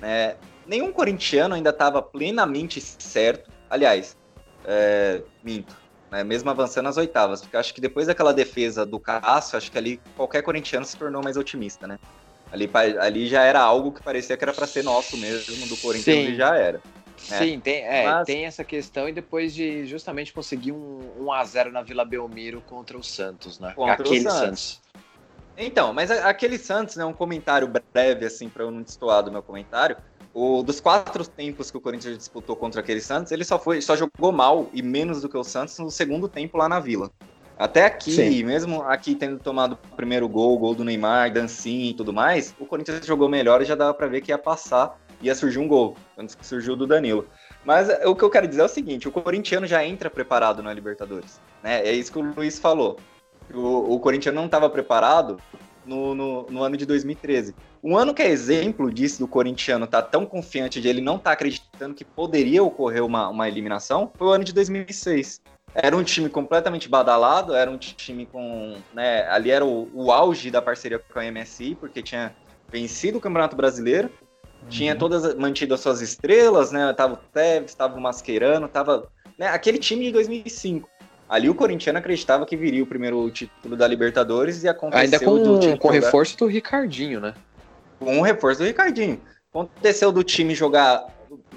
né, 0.00 0.36
nenhum 0.66 0.92
corintiano 0.92 1.54
ainda 1.54 1.70
estava 1.70 2.00
plenamente 2.02 2.80
certo. 2.80 3.50
Aliás, 3.68 4.16
é, 4.64 5.22
minto, 5.42 5.76
né, 6.10 6.24
mesmo 6.24 6.50
avançando 6.50 6.88
às 6.88 6.96
oitavas, 6.96 7.40
porque 7.42 7.56
acho 7.56 7.74
que 7.74 7.80
depois 7.80 8.06
daquela 8.06 8.32
defesa 8.32 8.84
do 8.84 8.98
Cássio, 8.98 9.58
acho 9.58 9.70
que 9.70 9.78
ali 9.78 10.00
qualquer 10.16 10.42
corintiano 10.42 10.84
se 10.84 10.96
tornou 10.96 11.22
mais 11.22 11.36
otimista, 11.36 11.86
né? 11.86 11.98
Ali, 12.52 12.70
ali 13.00 13.26
já 13.26 13.42
era 13.42 13.60
algo 13.60 13.90
que 13.90 14.02
parecia 14.02 14.36
que 14.36 14.44
era 14.44 14.52
para 14.52 14.66
ser 14.66 14.84
nosso 14.84 15.16
mesmo, 15.16 15.66
do 15.66 15.76
Corinthians 15.76 16.28
e 16.28 16.36
já 16.36 16.56
era. 16.56 16.80
Né? 17.30 17.38
Sim, 17.38 17.60
tem, 17.60 17.82
é, 17.84 18.04
Mas... 18.04 18.26
tem 18.26 18.44
essa 18.44 18.62
questão 18.62 19.08
e 19.08 19.12
depois 19.12 19.54
de 19.54 19.86
justamente 19.86 20.32
conseguir 20.32 20.72
um, 20.72 21.00
um 21.18 21.32
a 21.32 21.42
0 21.44 21.72
na 21.72 21.82
Vila 21.82 22.04
Belmiro 22.04 22.60
contra 22.60 22.98
o 22.98 23.02
Santos, 23.02 23.58
né? 23.58 23.72
Contra 23.74 23.94
Aquele 23.94 24.20
Santos. 24.20 24.38
Santos. 24.38 24.84
Então, 25.56 25.92
mas 25.92 26.10
aquele 26.10 26.58
Santos, 26.58 26.96
né, 26.96 27.04
um 27.04 27.12
comentário 27.12 27.70
breve, 27.92 28.26
assim, 28.26 28.48
para 28.48 28.64
eu 28.64 28.70
não 28.70 28.82
destoar 28.82 29.22
do 29.22 29.30
meu 29.30 29.42
comentário. 29.42 29.96
O, 30.34 30.64
dos 30.64 30.80
quatro 30.80 31.24
tempos 31.24 31.70
que 31.70 31.76
o 31.76 31.80
Corinthians 31.80 32.18
disputou 32.18 32.56
contra 32.56 32.80
aquele 32.80 33.00
Santos, 33.00 33.30
ele 33.30 33.44
só 33.44 33.56
foi, 33.56 33.80
só 33.80 33.94
jogou 33.94 34.32
mal 34.32 34.68
e 34.72 34.82
menos 34.82 35.22
do 35.22 35.28
que 35.28 35.38
o 35.38 35.44
Santos 35.44 35.78
no 35.78 35.90
segundo 35.90 36.28
tempo 36.28 36.58
lá 36.58 36.68
na 36.68 36.80
Vila. 36.80 37.08
Até 37.56 37.86
aqui, 37.86 38.10
Sim. 38.10 38.42
mesmo 38.42 38.82
aqui 38.82 39.14
tendo 39.14 39.38
tomado 39.38 39.78
o 39.92 39.96
primeiro 39.96 40.28
gol, 40.28 40.54
o 40.54 40.58
gol 40.58 40.74
do 40.74 40.84
Neymar, 40.84 41.32
dancinha 41.32 41.90
e 41.90 41.94
tudo 41.94 42.12
mais, 42.12 42.52
o 42.58 42.66
Corinthians 42.66 43.06
jogou 43.06 43.28
melhor 43.28 43.62
e 43.62 43.64
já 43.64 43.76
dava 43.76 43.94
para 43.94 44.08
ver 44.08 44.22
que 44.22 44.32
ia 44.32 44.38
passar, 44.38 44.98
ia 45.22 45.34
surgir 45.36 45.60
um 45.60 45.68
gol, 45.68 45.96
antes 46.18 46.34
que 46.34 46.44
surgiu 46.44 46.74
do 46.74 46.84
Danilo. 46.84 47.28
Mas 47.64 47.88
é, 47.88 48.04
o 48.08 48.16
que 48.16 48.24
eu 48.24 48.30
quero 48.30 48.48
dizer 48.48 48.62
é 48.62 48.64
o 48.64 48.68
seguinte, 48.68 49.06
o 49.06 49.12
corintiano 49.12 49.68
já 49.68 49.84
entra 49.84 50.10
preparado 50.10 50.64
na 50.64 50.72
Libertadores, 50.72 51.40
né? 51.62 51.80
É 51.86 51.92
isso 51.92 52.10
que 52.10 52.18
o 52.18 52.34
Luiz 52.34 52.58
falou. 52.58 52.98
O, 53.52 53.94
o 53.94 54.00
Corinthians 54.00 54.34
não 54.34 54.46
estava 54.46 54.68
preparado 54.68 55.38
no, 55.86 56.14
no, 56.14 56.46
no, 56.50 56.62
ano 56.62 56.76
de 56.76 56.86
2013. 56.86 57.54
Um 57.82 57.96
ano 57.96 58.14
que 58.14 58.22
é 58.22 58.28
exemplo 58.28 58.92
disso, 58.92 59.18
do 59.18 59.28
corintiano 59.28 59.84
estar 59.84 60.02
tá 60.02 60.08
tão 60.08 60.24
confiante 60.24 60.80
de 60.80 60.88
ele 60.88 61.00
não 61.00 61.16
estar 61.16 61.30
tá 61.30 61.34
acreditando 61.34 61.94
que 61.94 62.04
poderia 62.04 62.62
ocorrer 62.62 63.04
uma, 63.04 63.28
uma 63.28 63.48
eliminação, 63.48 64.10
foi 64.16 64.26
o 64.26 64.30
ano 64.30 64.44
de 64.44 64.52
2006. 64.52 65.42
Era 65.74 65.96
um 65.96 66.04
time 66.04 66.28
completamente 66.28 66.88
badalado, 66.88 67.54
era 67.54 67.68
um 67.68 67.76
time 67.76 68.26
com. 68.26 68.76
Né, 68.92 69.26
ali 69.28 69.50
era 69.50 69.64
o, 69.64 69.90
o 69.92 70.12
auge 70.12 70.50
da 70.50 70.62
parceria 70.62 70.98
com 70.98 71.18
a 71.18 71.30
MSI, 71.30 71.74
porque 71.74 72.00
tinha 72.00 72.34
vencido 72.68 73.18
o 73.18 73.20
Campeonato 73.20 73.56
Brasileiro, 73.56 74.08
uhum. 74.62 74.68
tinha 74.68 74.94
todas 74.94 75.34
mantido 75.34 75.74
as 75.74 75.80
suas 75.80 76.00
estrelas, 76.00 76.70
né? 76.70 76.92
Tava 76.92 77.14
o 77.14 77.16
Tevez, 77.16 77.74
tava 77.74 77.96
o 77.96 78.00
Mascherano, 78.00 78.68
tava. 78.68 79.08
Né, 79.36 79.48
aquele 79.48 79.78
time 79.78 80.04
de 80.04 80.12
2005. 80.12 80.88
Ali 81.34 81.50
o 81.50 81.54
corintiano 81.54 81.98
acreditava 81.98 82.46
que 82.46 82.56
viria 82.56 82.80
o 82.80 82.86
primeiro 82.86 83.28
título 83.28 83.74
da 83.74 83.88
Libertadores 83.88 84.62
e 84.62 84.68
aconteceu. 84.68 85.02
Ainda 85.02 85.18
com, 85.18 85.78
com 85.78 85.88
reforço 85.88 86.38
do 86.38 86.46
Ricardinho, 86.46 87.18
né? 87.18 87.34
Com 87.98 88.20
o 88.20 88.22
reforço 88.22 88.60
do 88.60 88.66
Ricardinho. 88.66 89.20
Aconteceu 89.50 90.12
do 90.12 90.22
time 90.22 90.54
jogar 90.54 91.04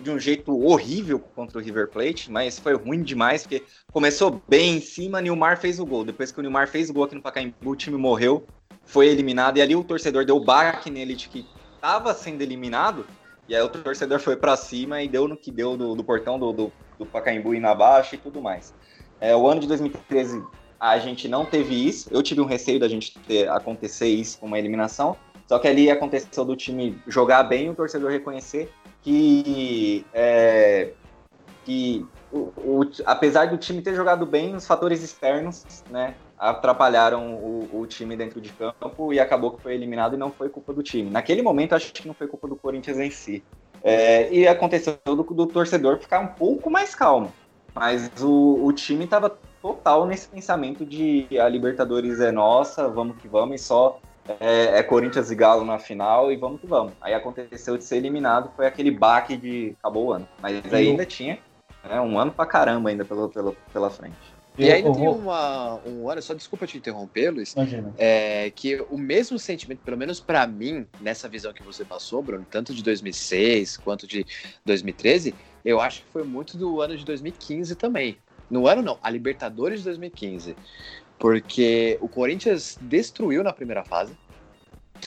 de 0.02 0.10
um 0.10 0.18
jeito 0.18 0.60
horrível 0.66 1.20
contra 1.20 1.60
o 1.60 1.62
River 1.62 1.90
Plate, 1.90 2.32
mas 2.32 2.58
foi 2.58 2.74
ruim 2.74 3.04
demais, 3.04 3.44
porque 3.44 3.62
começou 3.94 4.42
bem 4.50 4.78
em 4.78 4.82
cima, 4.82 5.22
Nilmar 5.22 5.60
fez 5.60 5.80
o 5.80 5.86
gol. 5.86 6.04
Depois 6.04 6.32
que 6.32 6.40
o 6.40 6.42
Nilmar 6.42 6.68
fez 6.68 6.90
o 6.90 6.94
gol 6.94 7.04
aqui 7.04 7.14
no 7.14 7.22
Pacaembu, 7.22 7.70
o 7.70 7.76
time 7.76 7.98
morreu, 7.98 8.48
foi 8.84 9.06
eliminado, 9.06 9.58
e 9.58 9.62
ali 9.62 9.76
o 9.76 9.84
torcedor 9.84 10.26
deu 10.26 10.40
baque 10.40 10.90
nele 10.90 11.14
de 11.14 11.30
que 11.30 11.46
estava 11.76 12.16
sendo 12.16 12.42
eliminado, 12.42 13.06
e 13.48 13.56
aí 13.56 13.62
o 13.62 13.70
torcedor 13.70 14.20
foi 14.20 14.36
para 14.36 14.58
cima 14.58 15.04
e 15.04 15.08
deu 15.08 15.28
no 15.28 15.38
que 15.38 15.52
deu 15.52 15.78
do, 15.78 15.94
do 15.94 16.04
portão 16.04 16.40
do, 16.40 16.52
do, 16.52 16.74
do 16.98 17.06
Pacaembu 17.06 17.54
indo 17.54 17.68
abaixo 17.68 18.16
e 18.16 18.18
tudo 18.18 18.42
mais. 18.42 18.74
É, 19.20 19.36
o 19.36 19.48
ano 19.48 19.62
de 19.62 19.68
2013 19.68 20.44
a 20.80 20.98
gente 21.00 21.28
não 21.28 21.46
teve 21.46 21.88
isso. 21.88 22.08
Eu 22.12 22.22
tive 22.22 22.42
um 22.42 22.46
receio 22.46 22.80
da 22.80 22.88
gente 22.88 23.18
ter, 23.20 23.50
acontecer 23.50 24.08
isso 24.08 24.40
com 24.40 24.46
uma 24.46 24.60
eliminação. 24.60 25.18
Só 25.48 25.58
que 25.60 25.68
ali 25.68 25.90
aconteceu 25.90 26.44
do 26.44 26.56
time 26.56 27.02
jogar 27.08 27.44
bem 27.44 27.68
e 27.68 27.70
o 27.70 27.76
torcedor 27.76 28.12
reconhecer 28.12 28.72
que, 29.02 30.06
é, 30.14 30.92
que 31.64 32.06
o, 32.32 32.52
o, 32.58 32.92
apesar 33.06 33.48
do 33.48 33.58
time 33.58 33.82
ter 33.82 33.96
jogado 33.96 34.26
bem, 34.26 34.56
os 34.56 34.68
fatores 34.68 35.02
externos 35.02 35.64
né, 35.90 36.16
atrapalharam 36.38 37.36
o, 37.36 37.70
o, 37.74 37.88
time 37.88 38.18
dentro 38.18 38.42
de 38.42 38.52
campo 38.52 39.14
e 39.14 39.20
acabou 39.20 39.52
que 39.52 39.62
foi 39.62 39.74
eliminado 39.74 40.16
e 40.16 40.18
não 40.18 40.32
foi 40.32 40.50
culpa 40.50 40.74
do 40.74 40.84
time. 40.84 41.10
Naquele 41.10 41.42
momento, 41.42 41.74
acho 41.74 41.94
que 41.94 42.06
não 42.06 42.14
foi 42.14 42.28
culpa 42.28 42.48
do 42.50 42.56
Corinthians 42.58 43.00
em 43.00 43.10
si. 43.10 43.42
É, 43.82 44.32
e 44.34 44.46
aconteceu 44.46 44.98
do, 45.06 45.16
do 45.24 45.48
torcedor 45.48 45.98
ficar 46.00 46.20
um 46.20 46.28
pouco 46.28 46.70
mais 46.70 46.94
calmo. 46.94 47.32
Mas 47.80 48.10
o, 48.22 48.66
o 48.66 48.74
time 48.74 49.06
estava 49.06 49.38
total 49.62 50.06
nesse 50.06 50.28
pensamento 50.28 50.86
de 50.86 51.28
a 51.40 51.48
Libertadores 51.48 52.20
é 52.20 52.32
nossa, 52.32 52.88
vamos 52.88 53.18
que 53.18 53.28
vamos, 53.28 53.62
e 53.62 53.64
só 53.64 54.00
é, 54.40 54.80
é, 54.80 54.84
Corinthians 54.84 55.32
e 55.32 55.36
Galo 55.36 55.64
na 55.64 55.80
final 55.80 56.32
e 56.32 56.36
vamos 56.36 56.60
que 56.60 56.68
vamos. 56.68 56.94
Aí 57.00 57.14
aconteceu 57.14 57.78
de 57.78 57.84
ser 57.84 57.98
eliminado, 57.98 58.52
foi 58.56 58.66
aquele 58.66 58.92
baque 58.92 59.38
de 59.38 59.76
acabou 59.80 60.08
o 60.08 60.14
ano. 60.14 60.28
Mas 60.42 60.62
ainda 60.74 61.06
tinha 61.06 61.40
né, 61.88 62.02
um 62.02 62.20
ano 62.20 62.32
pra 62.32 62.46
caramba 62.46 62.90
ainda 62.90 63.06
pelo, 63.06 63.30
pelo, 63.30 63.56
pela 63.72 63.90
frente. 63.90 64.16
E 64.58 64.72
ainda 64.72 64.92
tem 64.92 65.08
uma, 65.08 65.80
um 65.86 66.10
ano, 66.10 66.20
só 66.20 66.34
desculpa 66.34 66.66
te 66.66 66.80
interromper, 66.80 67.30
Luiz, 67.30 67.54
Imagina. 67.54 67.94
é 67.96 68.52
que 68.56 68.84
o 68.90 68.98
mesmo 68.98 69.38
sentimento, 69.38 69.82
pelo 69.86 69.96
menos 69.96 70.20
para 70.20 70.48
mim, 70.48 70.88
nessa 71.00 71.30
visão 71.30 71.54
que 71.54 71.62
você 71.62 71.86
passou, 71.86 72.24
Bruno, 72.24 72.44
tanto 72.50 72.74
de 72.74 72.82
2006 72.82 73.78
quanto 73.78 74.08
de 74.08 74.26
2013, 74.66 75.36
eu 75.64 75.80
acho 75.82 76.02
que 76.02 76.08
foi 76.10 76.24
muito 76.24 76.58
do 76.58 76.82
ano 76.82 76.96
de 76.96 77.04
2015 77.06 77.76
também. 77.76 78.18
No 78.50 78.68
ano 78.68 78.82
não, 78.82 78.98
a 79.02 79.10
Libertadores 79.10 79.80
de 79.80 79.86
2015. 79.86 80.56
Porque 81.20 81.98
o 82.02 82.08
Corinthians 82.08 82.78
destruiu 82.80 83.44
na 83.44 83.52
primeira 83.52 83.84
fase, 83.84 84.16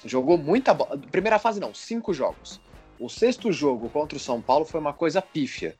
jogou 0.04 0.36
muita 0.36 0.74
bola. 0.74 0.98
Primeira 1.10 1.38
fase 1.38 1.60
não, 1.60 1.72
cinco 1.72 2.12
jogos. 2.12 2.60
O 2.98 3.08
sexto 3.08 3.50
jogo 3.52 3.88
contra 3.88 4.16
o 4.16 4.20
São 4.20 4.40
Paulo 4.40 4.64
foi 4.64 4.80
uma 4.80 4.92
coisa 4.92 5.22
pífia 5.22 5.74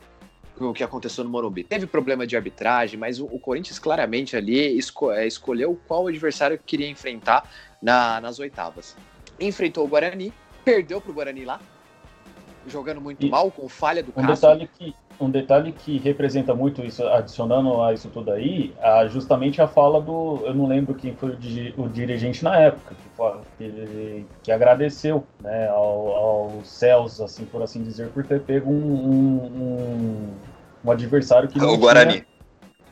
o 0.69 0.75
que 0.75 0.85
aconteceu 0.85 1.25
no 1.25 1.31
Morumbi. 1.31 1.65
Teve 1.65 1.87
problema 1.87 2.27
de 2.27 2.37
arbitragem, 2.37 2.99
mas 2.99 3.19
o, 3.19 3.27
o 3.27 3.39
Corinthians 3.39 3.79
claramente 3.79 4.37
ali 4.37 4.77
esco 4.77 5.11
é, 5.11 5.27
escolheu 5.27 5.79
qual 5.87 6.07
adversário 6.07 6.59
que 6.59 6.65
queria 6.65 6.89
enfrentar 6.89 7.49
na, 7.81 8.21
nas 8.21 8.39
oitavas. 8.39 8.97
Enfrentou 9.39 9.85
o 9.85 9.89
Guarani, 9.89 10.33
perdeu 10.65 11.01
para 11.01 11.11
o 11.11 11.15
Guarani 11.15 11.45
lá, 11.45 11.61
jogando 12.67 13.01
muito 13.01 13.25
e 13.25 13.31
mal, 13.31 13.51
com 13.51 13.69
falha 13.69 14.03
do 14.03 14.13
um 14.17 14.27
Detalhe 14.27 14.69
que, 14.79 14.95
um 15.21 15.31
detalhe 15.31 15.73
que 15.73 15.99
representa 15.99 16.55
muito 16.55 16.83
isso, 16.83 17.07
adicionando 17.07 17.83
a 17.83 17.93
isso 17.93 18.09
tudo 18.09 18.31
aí, 18.33 18.75
a, 18.81 19.07
justamente 19.07 19.61
a 19.61 19.69
fala 19.69 20.01
do. 20.01 20.43
Eu 20.45 20.55
não 20.55 20.67
lembro 20.67 20.95
quem 20.95 21.15
foi 21.15 21.31
o, 21.31 21.83
o 21.83 21.89
dirigente 21.89 22.43
na 22.43 22.57
época, 22.57 22.95
que, 22.95 23.69
que, 23.69 24.27
que 24.43 24.53
agradeceu 24.53 25.25
né, 25.41 25.69
ao, 25.69 26.15
aos 26.15 26.69
céus, 26.69 27.21
assim, 27.21 27.45
por 27.45 27.63
assim 27.63 27.83
dizer, 27.83 28.09
por 28.09 28.25
ter 28.25 28.41
pego 28.41 28.71
um, 28.71 29.45
um 29.45 30.31
um 30.85 30.91
adversário 30.91 31.49
que 31.49 31.59
não 31.59 31.75
o 31.75 31.79
Guarani. 31.79 32.13
Tinha, 32.13 32.27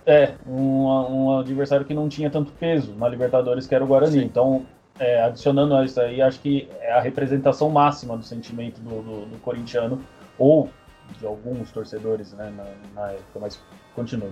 é, 0.07 0.35
um, 0.47 0.87
um 0.87 1.39
adversário 1.39 1.85
que 1.85 1.95
não 1.95 2.09
tinha 2.09 2.31
tanto 2.31 2.53
peso 2.53 2.95
na 2.95 3.09
Libertadores, 3.09 3.67
que 3.67 3.75
era 3.75 3.85
o 3.85 3.87
Guarani. 3.87 4.21
Sim. 4.21 4.25
Então, 4.25 4.67
é, 4.99 5.23
adicionando 5.23 5.75
a 5.75 5.85
isso 5.85 6.01
aí, 6.01 6.21
acho 6.21 6.41
que 6.41 6.69
é 6.81 6.93
a 6.93 7.01
representação 7.01 7.71
máxima 7.71 8.17
do 8.17 8.25
sentimento 8.25 8.81
do, 8.81 9.03
do, 9.03 9.27
do 9.27 9.39
corintiano, 9.39 10.05
ou 10.39 10.71
de 11.19 11.27
alguns 11.27 11.71
torcedores 11.73 12.33
né, 12.33 12.53
na, 12.57 13.01
na 13.01 13.13
época, 13.13 13.39
mas 13.41 13.61
continua. 13.95 14.31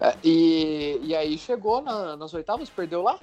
É, 0.00 0.14
e, 0.22 1.00
e 1.02 1.14
aí 1.14 1.36
chegou 1.38 1.80
na, 1.82 2.16
nas 2.16 2.32
oitavas, 2.34 2.70
perdeu 2.70 3.02
lá, 3.02 3.18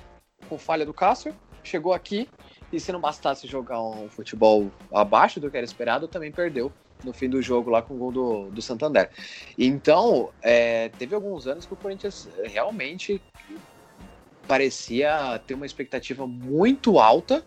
com 0.50 0.58
falha 0.58 0.86
do 0.86 0.94
Cássio, 0.94 1.36
chegou 1.64 1.94
aqui, 1.94 2.28
e 2.72 2.80
se 2.80 2.92
não 2.92 3.00
bastasse 3.00 3.48
jogar 3.48 3.82
um 3.82 4.10
futebol 4.10 4.70
abaixo 4.94 5.40
do 5.40 5.50
que 5.50 5.58
era 5.58 5.66
esperado, 5.66 6.08
também 6.08 6.32
perdeu 6.32 6.72
no 7.04 7.14
fim 7.14 7.30
do 7.30 7.42
jogo 7.42 7.70
lá 7.70 7.82
com 7.82 7.94
o 7.94 7.98
gol 7.98 8.12
do, 8.12 8.50
do 8.50 8.62
Santander. 8.62 9.10
Então, 9.58 10.30
é, 10.42 10.90
teve 10.90 11.14
alguns 11.14 11.48
anos 11.48 11.66
que 11.66 11.74
o 11.74 11.78
Corinthians 11.78 12.30
realmente 12.46 13.22
parecia 14.48 15.42
ter 15.46 15.54
uma 15.54 15.66
expectativa 15.66 16.28
muito 16.28 17.00
alta 17.00 17.46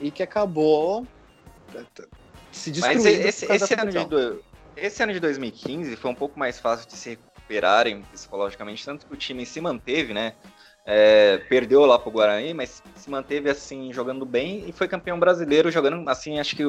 e 0.00 0.10
que 0.10 0.22
acabou 0.22 1.06
se 2.50 2.70
destruindo. 2.70 3.04
Mas 3.04 3.14
esse, 3.14 3.52
esse 3.52 3.74
ano, 3.74 3.90
de, 3.90 4.40
esse 4.76 5.02
ano 5.02 5.12
de 5.12 5.20
2015 5.20 5.96
foi 5.96 6.10
um 6.10 6.14
pouco 6.14 6.38
mais 6.38 6.58
fácil 6.58 6.88
de 6.88 6.94
se 6.94 7.10
recuperarem 7.10 8.02
psicologicamente, 8.12 8.84
tanto 8.84 9.06
que 9.06 9.12
o 9.12 9.16
time 9.16 9.46
se 9.46 9.60
manteve, 9.60 10.12
né? 10.12 10.34
É, 10.84 11.38
perdeu 11.48 11.86
lá 11.86 11.96
pro 11.96 12.10
Guarani, 12.10 12.52
mas 12.52 12.82
se 12.96 13.08
manteve 13.08 13.48
assim, 13.48 13.92
jogando 13.92 14.26
bem 14.26 14.68
e 14.68 14.72
foi 14.72 14.88
campeão 14.88 15.18
brasileiro, 15.18 15.70
jogando 15.70 16.08
assim, 16.10 16.40
acho 16.40 16.56
que 16.56 16.64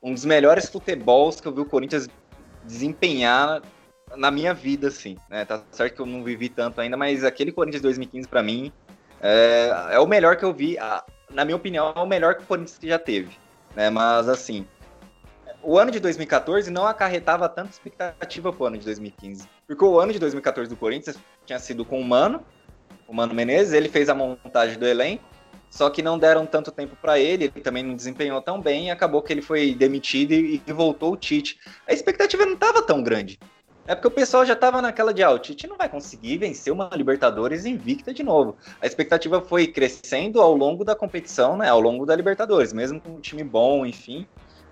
um 0.00 0.14
dos 0.14 0.24
melhores 0.24 0.68
futebols 0.68 1.40
que 1.40 1.48
eu 1.48 1.52
vi 1.52 1.60
o 1.60 1.64
Corinthians 1.64 2.08
desempenhar 2.64 3.60
na 4.16 4.30
minha 4.30 4.54
vida, 4.54 4.88
assim, 4.88 5.16
né? 5.28 5.44
Tá 5.44 5.62
certo 5.72 5.94
que 5.96 6.00
eu 6.00 6.06
não 6.06 6.22
vivi 6.22 6.48
tanto 6.48 6.80
ainda, 6.80 6.96
mas 6.96 7.24
aquele 7.24 7.50
Corinthians 7.50 7.82
2015 7.82 8.28
para 8.28 8.42
mim 8.42 8.72
é, 9.20 9.92
é, 9.92 9.98
o 9.98 10.06
melhor 10.06 10.36
que 10.36 10.44
eu 10.44 10.52
vi, 10.52 10.76
na 11.30 11.44
minha 11.44 11.56
opinião, 11.56 11.92
é 11.94 12.00
o 12.00 12.06
melhor 12.06 12.36
que 12.36 12.42
o 12.42 12.46
Corinthians 12.46 12.78
já 12.82 12.98
teve, 12.98 13.30
né? 13.74 13.90
Mas 13.90 14.28
assim, 14.28 14.66
o 15.62 15.78
ano 15.78 15.90
de 15.90 16.00
2014 16.00 16.70
não 16.70 16.86
acarretava 16.86 17.48
tanta 17.48 17.70
expectativa 17.70 18.52
pro 18.52 18.66
ano 18.66 18.78
de 18.78 18.84
2015, 18.84 19.48
porque 19.66 19.84
o 19.84 20.00
ano 20.00 20.12
de 20.12 20.18
2014 20.18 20.68
do 20.70 20.76
Corinthians 20.76 21.18
tinha 21.44 21.58
sido 21.58 21.84
com 21.84 22.00
o 22.00 22.04
Mano, 22.04 22.42
o 23.06 23.14
Mano 23.14 23.34
Menezes, 23.34 23.72
ele 23.72 23.88
fez 23.88 24.08
a 24.08 24.14
montagem 24.14 24.78
do 24.78 24.86
elenco, 24.86 25.24
só 25.68 25.88
que 25.88 26.02
não 26.02 26.18
deram 26.18 26.46
tanto 26.46 26.72
tempo 26.72 26.96
para 26.96 27.18
ele, 27.18 27.44
ele 27.44 27.60
também 27.62 27.82
não 27.82 27.94
desempenhou 27.94 28.40
tão 28.42 28.60
bem, 28.60 28.86
e 28.86 28.90
acabou 28.90 29.22
que 29.22 29.32
ele 29.32 29.42
foi 29.42 29.74
demitido 29.74 30.32
e, 30.32 30.60
e 30.66 30.72
voltou 30.72 31.12
o 31.12 31.16
Tite. 31.16 31.58
A 31.86 31.92
expectativa 31.92 32.44
não 32.44 32.54
estava 32.54 32.82
tão 32.82 33.02
grande. 33.02 33.38
É 33.86 33.94
porque 33.94 34.08
o 34.08 34.10
pessoal 34.10 34.44
já 34.44 34.52
estava 34.52 34.80
naquela 34.80 35.12
de, 35.12 35.22
ah, 35.22 35.30
o 35.30 35.38
Tite 35.38 35.66
não 35.66 35.76
vai 35.76 35.88
conseguir 35.88 36.38
vencer 36.38 36.72
uma 36.72 36.90
Libertadores 36.94 37.64
invicta 37.64 38.12
de 38.14 38.22
novo. 38.22 38.56
A 38.80 38.86
expectativa 38.86 39.40
foi 39.40 39.66
crescendo 39.66 40.40
ao 40.40 40.54
longo 40.54 40.84
da 40.84 40.94
competição, 40.94 41.56
né, 41.56 41.68
ao 41.68 41.80
longo 41.80 42.06
da 42.06 42.14
Libertadores, 42.14 42.72
mesmo 42.72 43.00
com 43.00 43.10
um 43.10 43.20
time 43.20 43.42
bom, 43.42 43.84
enfim. 43.84 44.26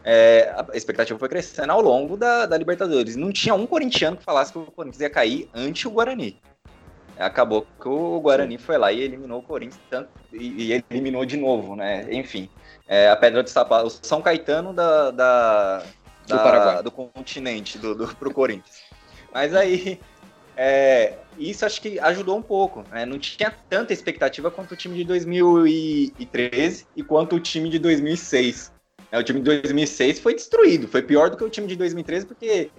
É, 0.04 0.54
a 0.56 0.76
expectativa 0.76 1.18
foi 1.18 1.28
crescendo 1.28 1.72
ao 1.72 1.80
longo 1.80 2.16
da, 2.16 2.46
da 2.46 2.56
Libertadores. 2.56 3.16
Não 3.16 3.32
tinha 3.32 3.54
um 3.54 3.66
corintiano 3.66 4.16
que 4.16 4.24
falasse 4.24 4.52
que 4.52 4.58
o 4.58 4.66
Corinthians 4.66 5.00
ia 5.00 5.10
cair 5.10 5.50
ante 5.54 5.88
o 5.88 5.90
Guarani 5.90 6.40
acabou 7.18 7.66
que 7.80 7.88
o 7.88 8.20
Guarani 8.20 8.58
foi 8.58 8.78
lá 8.78 8.92
e 8.92 9.00
eliminou 9.00 9.40
o 9.40 9.42
Corinthians 9.42 9.80
tanto, 9.90 10.08
e, 10.32 10.72
e 10.72 10.84
eliminou 10.88 11.24
de 11.24 11.36
novo, 11.36 11.74
né? 11.74 12.06
Enfim, 12.10 12.48
é, 12.86 13.10
a 13.10 13.16
Pedra 13.16 13.42
do 13.42 13.50
Sapato, 13.50 13.86
o 13.86 13.90
São 13.90 14.22
Caetano 14.22 14.72
da, 14.72 15.10
da, 15.10 15.82
do, 16.26 16.36
da, 16.36 16.82
do 16.82 16.90
continente 16.90 17.78
do, 17.78 17.94
do, 17.94 18.06
pro 18.16 18.32
Corinthians. 18.32 18.87
Mas 19.38 19.54
aí, 19.54 20.00
é, 20.56 21.14
isso 21.38 21.64
acho 21.64 21.80
que 21.80 22.00
ajudou 22.00 22.36
um 22.36 22.42
pouco. 22.42 22.84
Né? 22.90 23.06
Não 23.06 23.20
tinha 23.20 23.54
tanta 23.70 23.92
expectativa 23.92 24.50
quanto 24.50 24.72
o 24.72 24.76
time 24.76 24.96
de 24.96 25.04
2013 25.04 26.86
e 26.96 27.04
quanto 27.04 27.36
o 27.36 27.40
time 27.40 27.70
de 27.70 27.78
2006. 27.78 28.72
É, 29.12 29.18
o 29.18 29.22
time 29.22 29.38
de 29.38 29.44
2006 29.44 30.18
foi 30.18 30.34
destruído, 30.34 30.88
foi 30.88 31.02
pior 31.02 31.30
do 31.30 31.36
que 31.36 31.44
o 31.44 31.48
time 31.48 31.68
de 31.68 31.76
2013 31.76 32.26
porque 32.26 32.70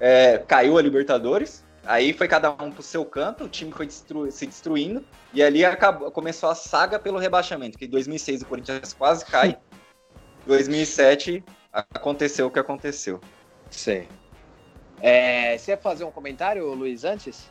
é, 0.00 0.38
caiu 0.38 0.76
a 0.76 0.82
Libertadores, 0.82 1.64
Aí 1.82 2.12
foi 2.12 2.28
cada 2.28 2.50
um 2.62 2.70
pro 2.70 2.82
seu 2.82 3.06
canto, 3.06 3.44
o 3.44 3.48
time 3.48 3.72
foi 3.72 3.86
destru 3.86 4.30
se 4.30 4.46
destruindo, 4.46 5.02
e 5.32 5.42
ali 5.42 5.64
acabou, 5.64 6.10
começou 6.10 6.50
a 6.50 6.54
saga 6.54 6.98
pelo 6.98 7.18
rebaixamento, 7.18 7.78
que 7.78 7.86
em 7.86 7.88
2006 7.88 8.42
o 8.42 8.46
Corinthians 8.46 8.92
quase 8.92 9.24
cai, 9.24 9.58
2007 10.46 11.42
aconteceu 11.72 12.48
o 12.48 12.50
que 12.50 12.58
aconteceu. 12.58 13.18
Sim. 13.70 14.06
É, 15.00 15.56
você 15.56 15.72
ia 15.72 15.76
fazer 15.76 16.04
um 16.04 16.10
comentário, 16.10 16.72
Luiz, 16.74 17.04
antes? 17.04 17.50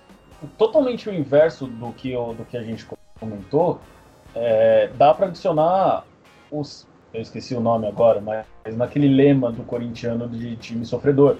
Totalmente 0.57 1.09
o 1.09 1.13
inverso 1.13 1.67
do 1.67 1.91
que, 1.93 2.13
do 2.13 2.45
que 2.49 2.55
a 2.55 2.63
gente 2.63 2.87
comentou, 3.19 3.81
é, 4.35 4.89
dá 4.95 5.13
para 5.13 5.27
adicionar 5.27 6.05
os. 6.51 6.87
Eu 7.13 7.21
esqueci 7.21 7.55
o 7.55 7.59
nome 7.59 7.87
agora, 7.87 8.21
mas 8.21 8.75
naquele 8.75 9.07
lema 9.07 9.51
do 9.51 9.63
corintiano 9.63 10.29
de 10.29 10.55
time 10.57 10.85
sofredor 10.85 11.37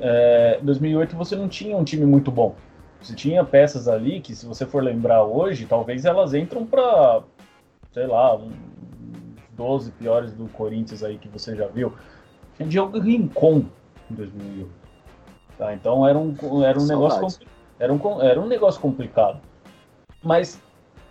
é, 0.00 0.58
2008 0.62 1.16
você 1.16 1.36
não 1.36 1.48
tinha 1.48 1.76
um 1.76 1.84
time 1.84 2.04
muito 2.04 2.30
bom. 2.30 2.54
Você 3.00 3.14
tinha 3.14 3.44
peças 3.44 3.88
ali 3.88 4.20
que, 4.20 4.34
se 4.34 4.46
você 4.46 4.64
for 4.64 4.82
lembrar 4.82 5.24
hoje, 5.24 5.66
talvez 5.66 6.04
elas 6.04 6.34
entram 6.34 6.64
para, 6.64 7.22
sei 7.92 8.06
lá, 8.06 8.36
um, 8.36 8.50
12 9.52 9.90
piores 9.92 10.32
do 10.32 10.48
Corinthians 10.48 11.02
aí 11.02 11.18
que 11.18 11.28
você 11.28 11.56
já 11.56 11.66
viu. 11.66 11.92
Tinha 12.56 12.68
Diogo 12.68 12.98
Rincon 12.98 13.64
em 14.10 14.14
2008. 14.14 14.81
Tá? 15.62 15.72
Então 15.72 16.04
era 16.08 16.18
um, 16.18 16.34
era 16.64 16.76
um 16.76 16.86
negócio 16.86 17.38
era 17.78 17.92
um, 17.92 18.20
era 18.20 18.40
um 18.40 18.48
negócio 18.48 18.80
complicado. 18.80 19.40
Mas 20.20 20.60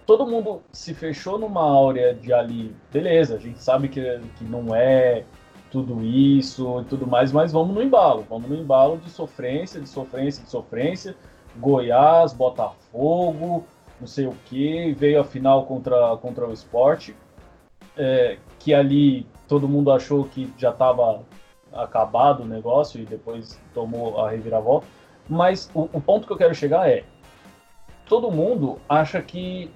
todo 0.06 0.28
mundo 0.28 0.62
se 0.74 0.93
fechou 0.93 1.39
numa 1.39 1.62
áurea 1.62 2.14
de 2.14 2.34
ali, 2.34 2.76
beleza, 2.91 3.36
a 3.36 3.39
gente 3.39 3.64
sabe 3.64 3.88
que, 3.88 4.02
que 4.38 4.43
não 4.43 4.76
é 4.76 5.24
tudo 5.72 6.04
isso 6.04 6.82
e 6.82 6.84
tudo 6.84 7.08
mais, 7.08 7.32
mas 7.32 7.54
vamos 7.54 7.74
no 7.74 7.82
embalo, 7.82 8.26
vamos 8.30 8.49
no 8.49 8.58
embalo 8.58 8.97
de 8.97 9.10
sofrência, 9.10 9.80
de 9.80 9.88
sofrência, 9.88 10.43
de 10.43 10.49
sofrência. 10.49 11.16
Goiás, 11.56 12.34
Botafogo, 12.34 13.66
não 14.02 14.08
sei 14.08 14.28
o 14.28 14.36
que, 14.45 14.93
veio 14.93 15.22
a 15.22 15.24
final 15.24 15.66
contra, 15.66 16.18
contra 16.18 16.45
o 16.45 16.52
esporte, 16.52 17.16
é, 17.97 18.38
que 18.60 18.74
ali 18.74 19.26
todo 19.47 19.68
mundo 19.68 19.91
achou 19.91 20.26
que 20.26 20.54
já 20.58 20.72
estava 20.72 21.22
acabado 21.74 22.43
o 22.43 22.47
negócio 22.47 23.01
e 23.01 23.05
depois 23.05 23.59
tomou 23.74 24.24
a 24.24 24.30
reviravolta. 24.30 24.86
Mas 25.30 25.69
o, 25.74 25.82
o 25.93 26.01
ponto 26.01 26.28
que 26.28 26.34
eu 26.34 26.38
quero 26.38 26.53
chegar 26.53 26.89
é: 26.89 27.03
todo 28.05 28.32
mundo 28.32 28.80
acha 28.89 29.22
que 29.22 29.72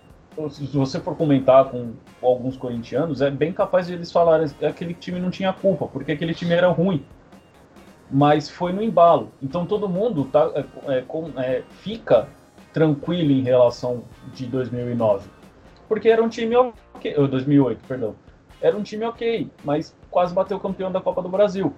se 0.49 0.65
você 0.77 0.99
for 0.99 1.15
comentar 1.15 1.65
com 1.65 1.93
alguns 2.21 2.57
corintianos, 2.57 3.21
é 3.21 3.31
bem 3.31 3.53
capaz 3.53 3.87
de 3.87 3.93
eles 3.93 4.11
falarem 4.11 4.49
que 4.49 4.65
aquele 4.65 4.93
time 4.93 5.19
não 5.19 5.29
tinha 5.29 5.53
culpa, 5.53 5.87
porque 5.87 6.11
aquele 6.11 6.33
time 6.33 6.53
era 6.53 6.67
ruim. 6.67 7.05
Mas 8.11 8.49
foi 8.49 8.73
no 8.73 8.83
embalo. 8.83 9.31
Então 9.41 9.65
todo 9.65 9.87
mundo 9.87 10.25
tá, 10.25 10.51
é, 10.87 11.03
é, 11.41 11.63
fica 11.69 12.27
tranquilo 12.73 13.31
em 13.31 13.41
relação 13.41 14.03
de 14.33 14.45
2009. 14.45 15.29
Porque 15.87 16.09
era 16.09 16.21
um 16.21 16.27
time 16.27 16.55
ok. 16.55 17.13
2008, 17.13 17.87
perdão. 17.87 18.15
Era 18.65 18.75
um 18.75 18.81
time 18.81 19.05
ok, 19.05 19.47
mas 19.63 19.95
quase 20.09 20.33
bateu 20.33 20.59
campeão 20.59 20.91
da 20.91 20.99
Copa 20.99 21.21
do 21.21 21.29
Brasil. 21.29 21.71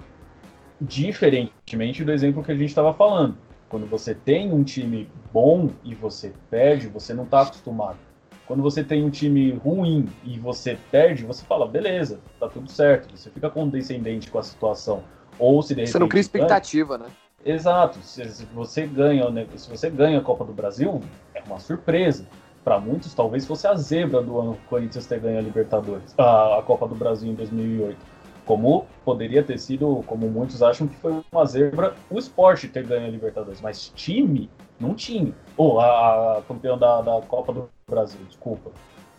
Diferentemente 0.80 2.02
do 2.02 2.14
exemplo 2.14 2.42
que 2.42 2.50
a 2.50 2.56
gente 2.56 2.70
estava 2.70 2.94
falando. 2.94 3.36
Quando 3.68 3.86
você 3.86 4.16
tem 4.16 4.54
um 4.54 4.64
time 4.64 5.10
bom 5.34 5.70
e 5.84 5.94
você 5.94 6.32
perde, 6.50 6.88
você 6.88 7.14
não 7.14 7.26
está 7.26 7.42
acostumado. 7.42 7.98
Quando 8.46 8.64
você 8.64 8.86
tem 8.86 9.04
um 9.04 9.10
time 9.10 9.52
ruim 9.52 10.08
e 10.24 10.40
você 10.40 10.78
perde, 10.90 11.26
você 11.26 11.44
fala, 11.44 11.68
beleza, 11.68 12.22
tá 12.40 12.48
tudo 12.48 12.72
certo. 12.72 13.18
Você 13.18 13.30
fica 13.32 13.50
condescendente 13.50 14.32
com 14.32 14.40
a 14.40 14.44
situação. 14.44 15.04
Ou 15.38 15.62
se 15.62 15.76
de 15.76 15.82
repente, 15.82 15.92
Você 15.92 16.00
não 16.00 16.08
cria 16.08 16.22
expectativa, 16.22 16.98
né? 16.98 17.08
Exato. 17.46 18.00
Se, 18.02 18.24
você 18.54 18.88
ganha, 18.88 19.30
né, 19.30 19.46
se 19.58 19.70
você 19.70 19.90
ganha 19.90 20.20
a 20.20 20.22
Copa 20.22 20.46
do 20.46 20.54
Brasil, 20.54 21.02
é 21.36 21.44
uma 21.46 21.60
surpresa. 21.60 22.26
Para 22.68 22.82
muitos, 22.82 23.14
talvez 23.14 23.48
fosse 23.48 23.66
a 23.66 23.74
zebra 23.76 24.22
do 24.22 24.38
ano 24.42 24.52
o 24.52 24.58
Corinthians 24.68 25.06
ter 25.06 25.22
ganho 25.22 25.40
a 25.40 25.42
Libertadores, 25.42 26.14
a, 26.18 26.60
a 26.60 26.62
Copa 26.62 26.86
do 26.86 26.96
Brasil 26.96 27.32
em 27.32 27.34
2008. 27.34 27.98
Como 28.46 28.86
poderia 29.06 29.42
ter 29.42 29.58
sido, 29.58 30.04
como 30.06 30.28
muitos 30.28 30.62
acham 30.62 30.86
que 30.86 30.98
foi 30.98 31.24
uma 31.32 31.46
zebra, 31.46 31.96
o 32.10 32.20
esporte 32.20 32.68
ter 32.68 32.86
ganho 32.86 33.08
a 33.08 33.10
Libertadores. 33.10 33.62
Mas 33.62 33.90
time, 33.96 34.50
não 34.78 34.94
tinha. 34.94 35.34
Ou 35.56 35.80
a, 35.80 36.40
a 36.40 36.42
campeão 36.42 36.78
da, 36.78 37.00
da 37.00 37.22
Copa 37.22 37.54
do 37.54 37.70
Brasil, 37.90 38.20
desculpa. 38.28 38.70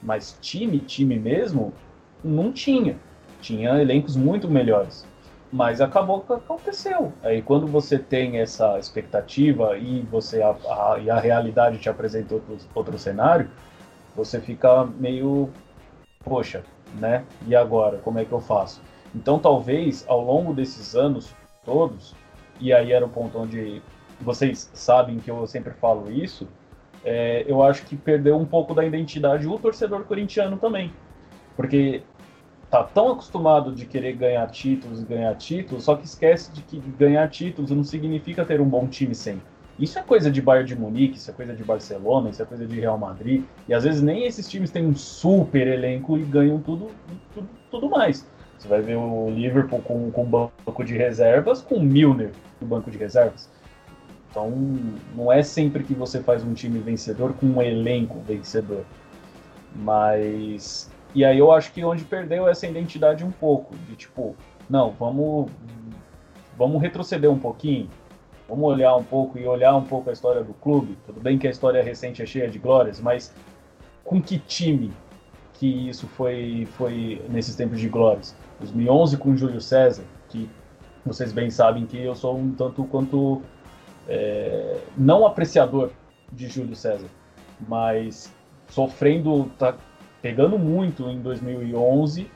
Mas 0.02 0.36
time, 0.42 0.78
time 0.80 1.18
mesmo, 1.18 1.72
não 2.22 2.52
tinha. 2.52 2.98
Tinha 3.40 3.80
elencos 3.80 4.14
muito 4.14 4.46
melhores. 4.46 5.06
Mas 5.50 5.80
acabou 5.80 6.20
que 6.20 6.32
aconteceu. 6.32 7.12
Aí 7.22 7.40
quando 7.40 7.66
você 7.66 7.98
tem 7.98 8.38
essa 8.38 8.78
expectativa 8.78 9.78
e 9.78 10.02
você 10.02 10.42
a, 10.42 10.50
a, 10.50 10.98
e 10.98 11.08
a 11.08 11.18
realidade 11.18 11.78
te 11.78 11.88
apresenta 11.88 12.34
outro, 12.34 12.58
outro 12.74 12.98
cenário, 12.98 13.50
você 14.14 14.40
fica 14.40 14.84
meio, 14.84 15.48
poxa, 16.22 16.62
né? 16.94 17.24
E 17.46 17.56
agora, 17.56 17.98
como 17.98 18.18
é 18.18 18.24
que 18.24 18.32
eu 18.32 18.40
faço? 18.40 18.82
Então, 19.14 19.38
talvez 19.38 20.04
ao 20.06 20.22
longo 20.22 20.52
desses 20.52 20.94
anos 20.94 21.34
todos, 21.64 22.14
e 22.60 22.72
aí 22.72 22.92
era 22.92 23.04
o 23.04 23.08
ponto 23.08 23.38
onde 23.38 23.80
vocês 24.20 24.70
sabem 24.74 25.18
que 25.18 25.30
eu 25.30 25.46
sempre 25.46 25.72
falo 25.74 26.10
isso, 26.10 26.48
é, 27.04 27.44
eu 27.46 27.62
acho 27.62 27.84
que 27.84 27.96
perdeu 27.96 28.36
um 28.36 28.44
pouco 28.44 28.74
da 28.74 28.84
identidade 28.84 29.46
o 29.46 29.58
torcedor 29.58 30.04
corintiano 30.04 30.56
também. 30.56 30.92
Porque 31.56 32.02
tá 32.70 32.82
tão 32.84 33.12
acostumado 33.12 33.72
de 33.72 33.86
querer 33.86 34.12
ganhar 34.12 34.46
títulos 34.48 35.00
e 35.00 35.04
ganhar 35.04 35.34
títulos, 35.36 35.84
só 35.84 35.96
que 35.96 36.04
esquece 36.04 36.52
de 36.52 36.62
que 36.62 36.78
ganhar 36.78 37.28
títulos 37.28 37.70
não 37.70 37.84
significa 37.84 38.44
ter 38.44 38.60
um 38.60 38.68
bom 38.68 38.86
time 38.86 39.14
sempre. 39.14 39.42
Isso 39.78 39.98
é 39.98 40.02
coisa 40.02 40.30
de 40.30 40.42
Bayern 40.42 40.68
de 40.68 40.76
Munique, 40.76 41.16
isso 41.16 41.30
é 41.30 41.34
coisa 41.34 41.54
de 41.54 41.62
Barcelona, 41.62 42.30
isso 42.30 42.42
é 42.42 42.44
coisa 42.44 42.66
de 42.66 42.80
Real 42.80 42.98
Madrid, 42.98 43.44
e 43.68 43.72
às 43.72 43.84
vezes 43.84 44.02
nem 44.02 44.24
esses 44.24 44.48
times 44.48 44.70
têm 44.70 44.84
um 44.84 44.94
super 44.94 45.66
elenco 45.68 46.18
e 46.18 46.22
ganham 46.24 46.60
tudo, 46.60 46.88
tudo, 47.32 47.48
tudo 47.70 47.88
mais. 47.88 48.26
Você 48.58 48.66
vai 48.66 48.82
ver 48.82 48.96
o 48.96 49.30
Liverpool 49.30 49.80
com, 49.82 50.10
com 50.10 50.24
banco 50.24 50.84
de 50.84 50.96
reservas, 50.96 51.62
com 51.62 51.78
Milner 51.78 52.32
no 52.60 52.66
banco 52.66 52.90
de 52.90 52.98
reservas. 52.98 53.48
Então, 54.30 54.50
não 55.14 55.32
é 55.32 55.42
sempre 55.42 55.84
que 55.84 55.94
você 55.94 56.20
faz 56.22 56.42
um 56.42 56.52
time 56.52 56.80
vencedor 56.80 57.32
com 57.34 57.46
um 57.46 57.62
elenco 57.62 58.20
vencedor. 58.20 58.84
Mas. 59.74 60.90
E 61.14 61.24
aí 61.24 61.38
eu 61.38 61.50
acho 61.52 61.72
que 61.72 61.84
onde 61.84 62.04
perdeu 62.04 62.48
essa 62.48 62.66
identidade 62.66 63.24
um 63.24 63.30
pouco. 63.30 63.74
De 63.88 63.96
tipo, 63.96 64.36
não, 64.68 64.90
vamos. 64.92 65.50
Vamos 66.56 66.82
retroceder 66.82 67.30
um 67.30 67.38
pouquinho. 67.38 67.88
Vamos 68.48 68.64
olhar 68.64 68.96
um 68.96 69.04
pouco 69.04 69.38
e 69.38 69.46
olhar 69.46 69.76
um 69.76 69.84
pouco 69.84 70.10
a 70.10 70.12
história 70.12 70.42
do 70.42 70.54
clube. 70.54 70.98
Tudo 71.06 71.20
bem 71.20 71.38
que 71.38 71.46
a 71.46 71.50
história 71.50 71.82
recente 71.82 72.22
é 72.22 72.26
cheia 72.26 72.48
de 72.48 72.58
glórias, 72.58 73.00
mas 73.00 73.32
com 74.02 74.20
que 74.20 74.38
time 74.38 74.90
que 75.52 75.88
isso 75.88 76.06
foi, 76.06 76.66
foi 76.72 77.22
nesses 77.28 77.54
tempos 77.54 77.78
de 77.78 77.88
glórias? 77.88 78.34
2011 78.60 79.16
com 79.18 79.36
Júlio 79.36 79.60
César, 79.60 80.02
que 80.28 80.48
vocês 81.04 81.32
bem 81.32 81.50
sabem 81.50 81.84
que 81.84 81.98
eu 81.98 82.14
sou 82.14 82.36
um 82.36 82.52
tanto 82.52 82.84
quanto 82.84 83.42
é, 84.08 84.78
não 84.96 85.26
apreciador 85.26 85.90
de 86.32 86.48
Júlio 86.48 86.74
César, 86.74 87.08
mas 87.68 88.32
sofrendo, 88.68 89.50
tá 89.58 89.74
pegando 90.20 90.58
muito 90.58 91.08
em 91.08 91.20
2011, 91.20 92.30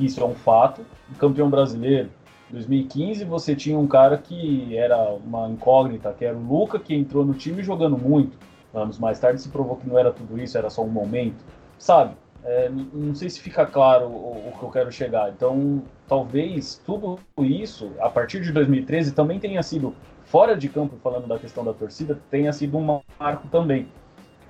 isso 0.00 0.20
é 0.20 0.24
um 0.24 0.34
fato, 0.34 0.84
campeão 1.18 1.48
brasileiro. 1.48 2.10
Em 2.50 2.54
2015 2.54 3.24
você 3.24 3.56
tinha 3.56 3.78
um 3.78 3.86
cara 3.86 4.18
que 4.18 4.76
era 4.76 5.12
uma 5.14 5.48
incógnita, 5.48 6.12
que 6.12 6.24
era 6.24 6.36
o 6.36 6.46
Luca, 6.46 6.78
que 6.78 6.94
entrou 6.94 7.24
no 7.24 7.34
time 7.34 7.62
jogando 7.62 7.98
muito. 7.98 8.36
Anos 8.72 8.98
mais 8.98 9.18
tarde 9.18 9.40
se 9.40 9.48
provou 9.48 9.76
que 9.76 9.88
não 9.88 9.98
era 9.98 10.12
tudo 10.12 10.40
isso, 10.40 10.56
era 10.56 10.70
só 10.70 10.82
um 10.82 10.88
momento. 10.88 11.42
Sabe? 11.78 12.14
É, 12.44 12.70
não 12.70 13.14
sei 13.14 13.28
se 13.28 13.40
fica 13.40 13.66
claro 13.66 14.06
o, 14.06 14.48
o, 14.48 14.58
que 14.58 14.62
eu 14.62 14.70
quero 14.70 14.92
chegar. 14.92 15.30
Então, 15.30 15.82
talvez 16.06 16.80
tudo 16.86 17.18
isso, 17.38 17.90
a 17.98 18.08
partir 18.08 18.40
de 18.40 18.52
2013, 18.52 19.12
também 19.12 19.40
tenha 19.40 19.62
sido, 19.62 19.94
fora 20.24 20.56
de 20.56 20.68
campo, 20.68 20.96
falando 21.02 21.26
da 21.26 21.38
questão 21.38 21.64
da 21.64 21.72
torcida, 21.72 22.18
tenha 22.30 22.52
sido 22.52 22.78
um 22.78 23.00
marco 23.18 23.48
também. 23.48 23.88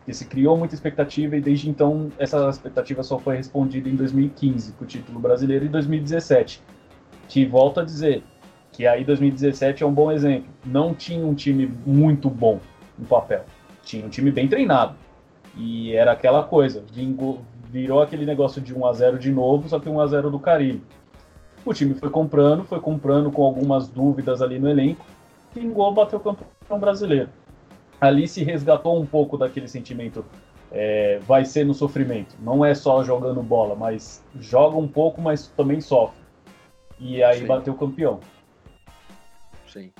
Que 0.07 0.15
se 0.15 0.25
criou 0.25 0.57
muita 0.57 0.75
expectativa 0.75 1.37
e 1.37 1.41
desde 1.41 1.69
então 1.69 2.11
essa 2.17 2.49
expectativa 2.49 3.03
só 3.03 3.19
foi 3.19 3.37
respondida 3.37 3.89
em 3.89 3.97
2015 3.97 4.73
com 4.73 4.85
o 4.85 4.87
título 4.87 5.21
brasileiro 5.21 5.67
e 5.67 5.69
2017. 5.69 6.63
Que 7.29 7.45
volto 7.45 7.81
a 7.81 7.85
dizer 7.85 8.23
que 8.73 8.87
aí 8.87 9.05
2017 9.05 9.83
é 9.83 9.87
um 9.87 9.93
bom 9.93 10.13
exemplo. 10.13 10.49
Não 10.65 10.95
tinha 10.95 11.27
um 11.27 11.35
time 11.35 11.67
muito 11.85 12.31
bom 12.31 12.61
no 12.97 13.05
papel. 13.05 13.45
Tinha 13.83 14.07
um 14.07 14.09
time 14.09 14.31
bem 14.31 14.47
treinado. 14.47 14.95
E 15.57 15.93
era 15.93 16.13
aquela 16.13 16.45
coisa, 16.45 16.85
vingou, 16.93 17.41
virou 17.71 18.01
aquele 18.01 18.25
negócio 18.27 18.61
de 18.61 18.75
1 18.75 18.87
a 18.87 18.93
0 18.93 19.19
de 19.19 19.31
novo, 19.31 19.69
só 19.69 19.81
que 19.81 19.89
1 19.89 20.01
a 20.01 20.07
0 20.07 20.31
do 20.31 20.39
Caribe. 20.39 20.83
O 21.65 21.75
time 21.75 21.95
foi 21.95 22.11
comprando, 22.11 22.63
foi 22.65 22.79
comprando 22.79 23.31
com 23.33 23.43
algumas 23.43 23.89
dúvidas 23.89 24.41
ali 24.41 24.59
no 24.59 24.69
elenco, 24.69 25.05
pingou, 25.53 25.93
bateu 25.93 26.19
o 26.19 26.23
campeão 26.23 26.79
brasileiro. 26.79 27.29
Ali 28.01 28.28
se 28.28 28.44
resgatou 28.44 29.01
um 29.01 29.07
pouco 29.07 29.36
daquele 29.36 29.68
sentimento 29.68 30.24
é, 30.70 31.18
vai 31.26 31.44
ser 31.44 31.64
no 31.64 31.74
sofrimento. 31.74 32.36
Não 32.40 32.64
é 32.64 32.74
só 32.74 33.03
jogando 33.03 33.42
bola, 33.42 33.74
mas 33.74 34.22
joga 34.38 34.76
um 34.76 34.88
pouco, 34.88 35.20
mas 35.20 35.49
também 35.49 35.80
sofre. 35.80 36.18
E 36.99 37.22
aí 37.22 37.40
Sim. 37.40 37.47
bateu 37.47 37.72
o 37.74 37.76
campeão. 37.76 38.20
Sim. 39.68 39.92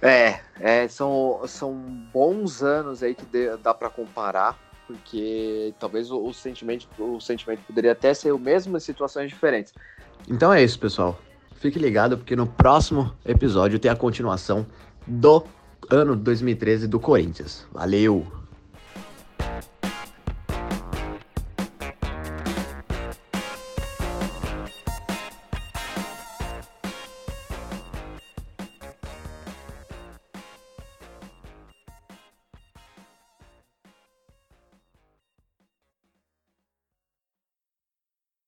É, 0.00 0.40
é, 0.58 0.88
são, 0.88 1.40
são 1.46 1.74
bons 2.12 2.62
anos 2.62 3.02
aí 3.02 3.14
que 3.14 3.26
dá 3.62 3.74
para 3.74 3.90
comparar 3.90 4.58
porque 4.90 5.72
talvez 5.78 6.10
o, 6.10 6.20
o, 6.20 6.34
sentimento, 6.34 6.88
o 6.98 7.20
sentimento 7.20 7.60
poderia 7.64 7.92
até 7.92 8.12
ser 8.12 8.32
o 8.32 8.38
mesmo 8.38 8.76
em 8.76 8.80
situações 8.80 9.28
diferentes. 9.28 9.72
Então 10.28 10.52
é 10.52 10.64
isso, 10.64 10.80
pessoal. 10.80 11.16
Fique 11.54 11.78
ligado, 11.78 12.18
porque 12.18 12.34
no 12.34 12.46
próximo 12.46 13.14
episódio 13.24 13.78
tem 13.78 13.90
a 13.90 13.94
continuação 13.94 14.66
do 15.06 15.44
ano 15.88 16.16
2013 16.16 16.86
do 16.86 17.00
Corinthians. 17.00 17.66
Valeu! 17.72 18.39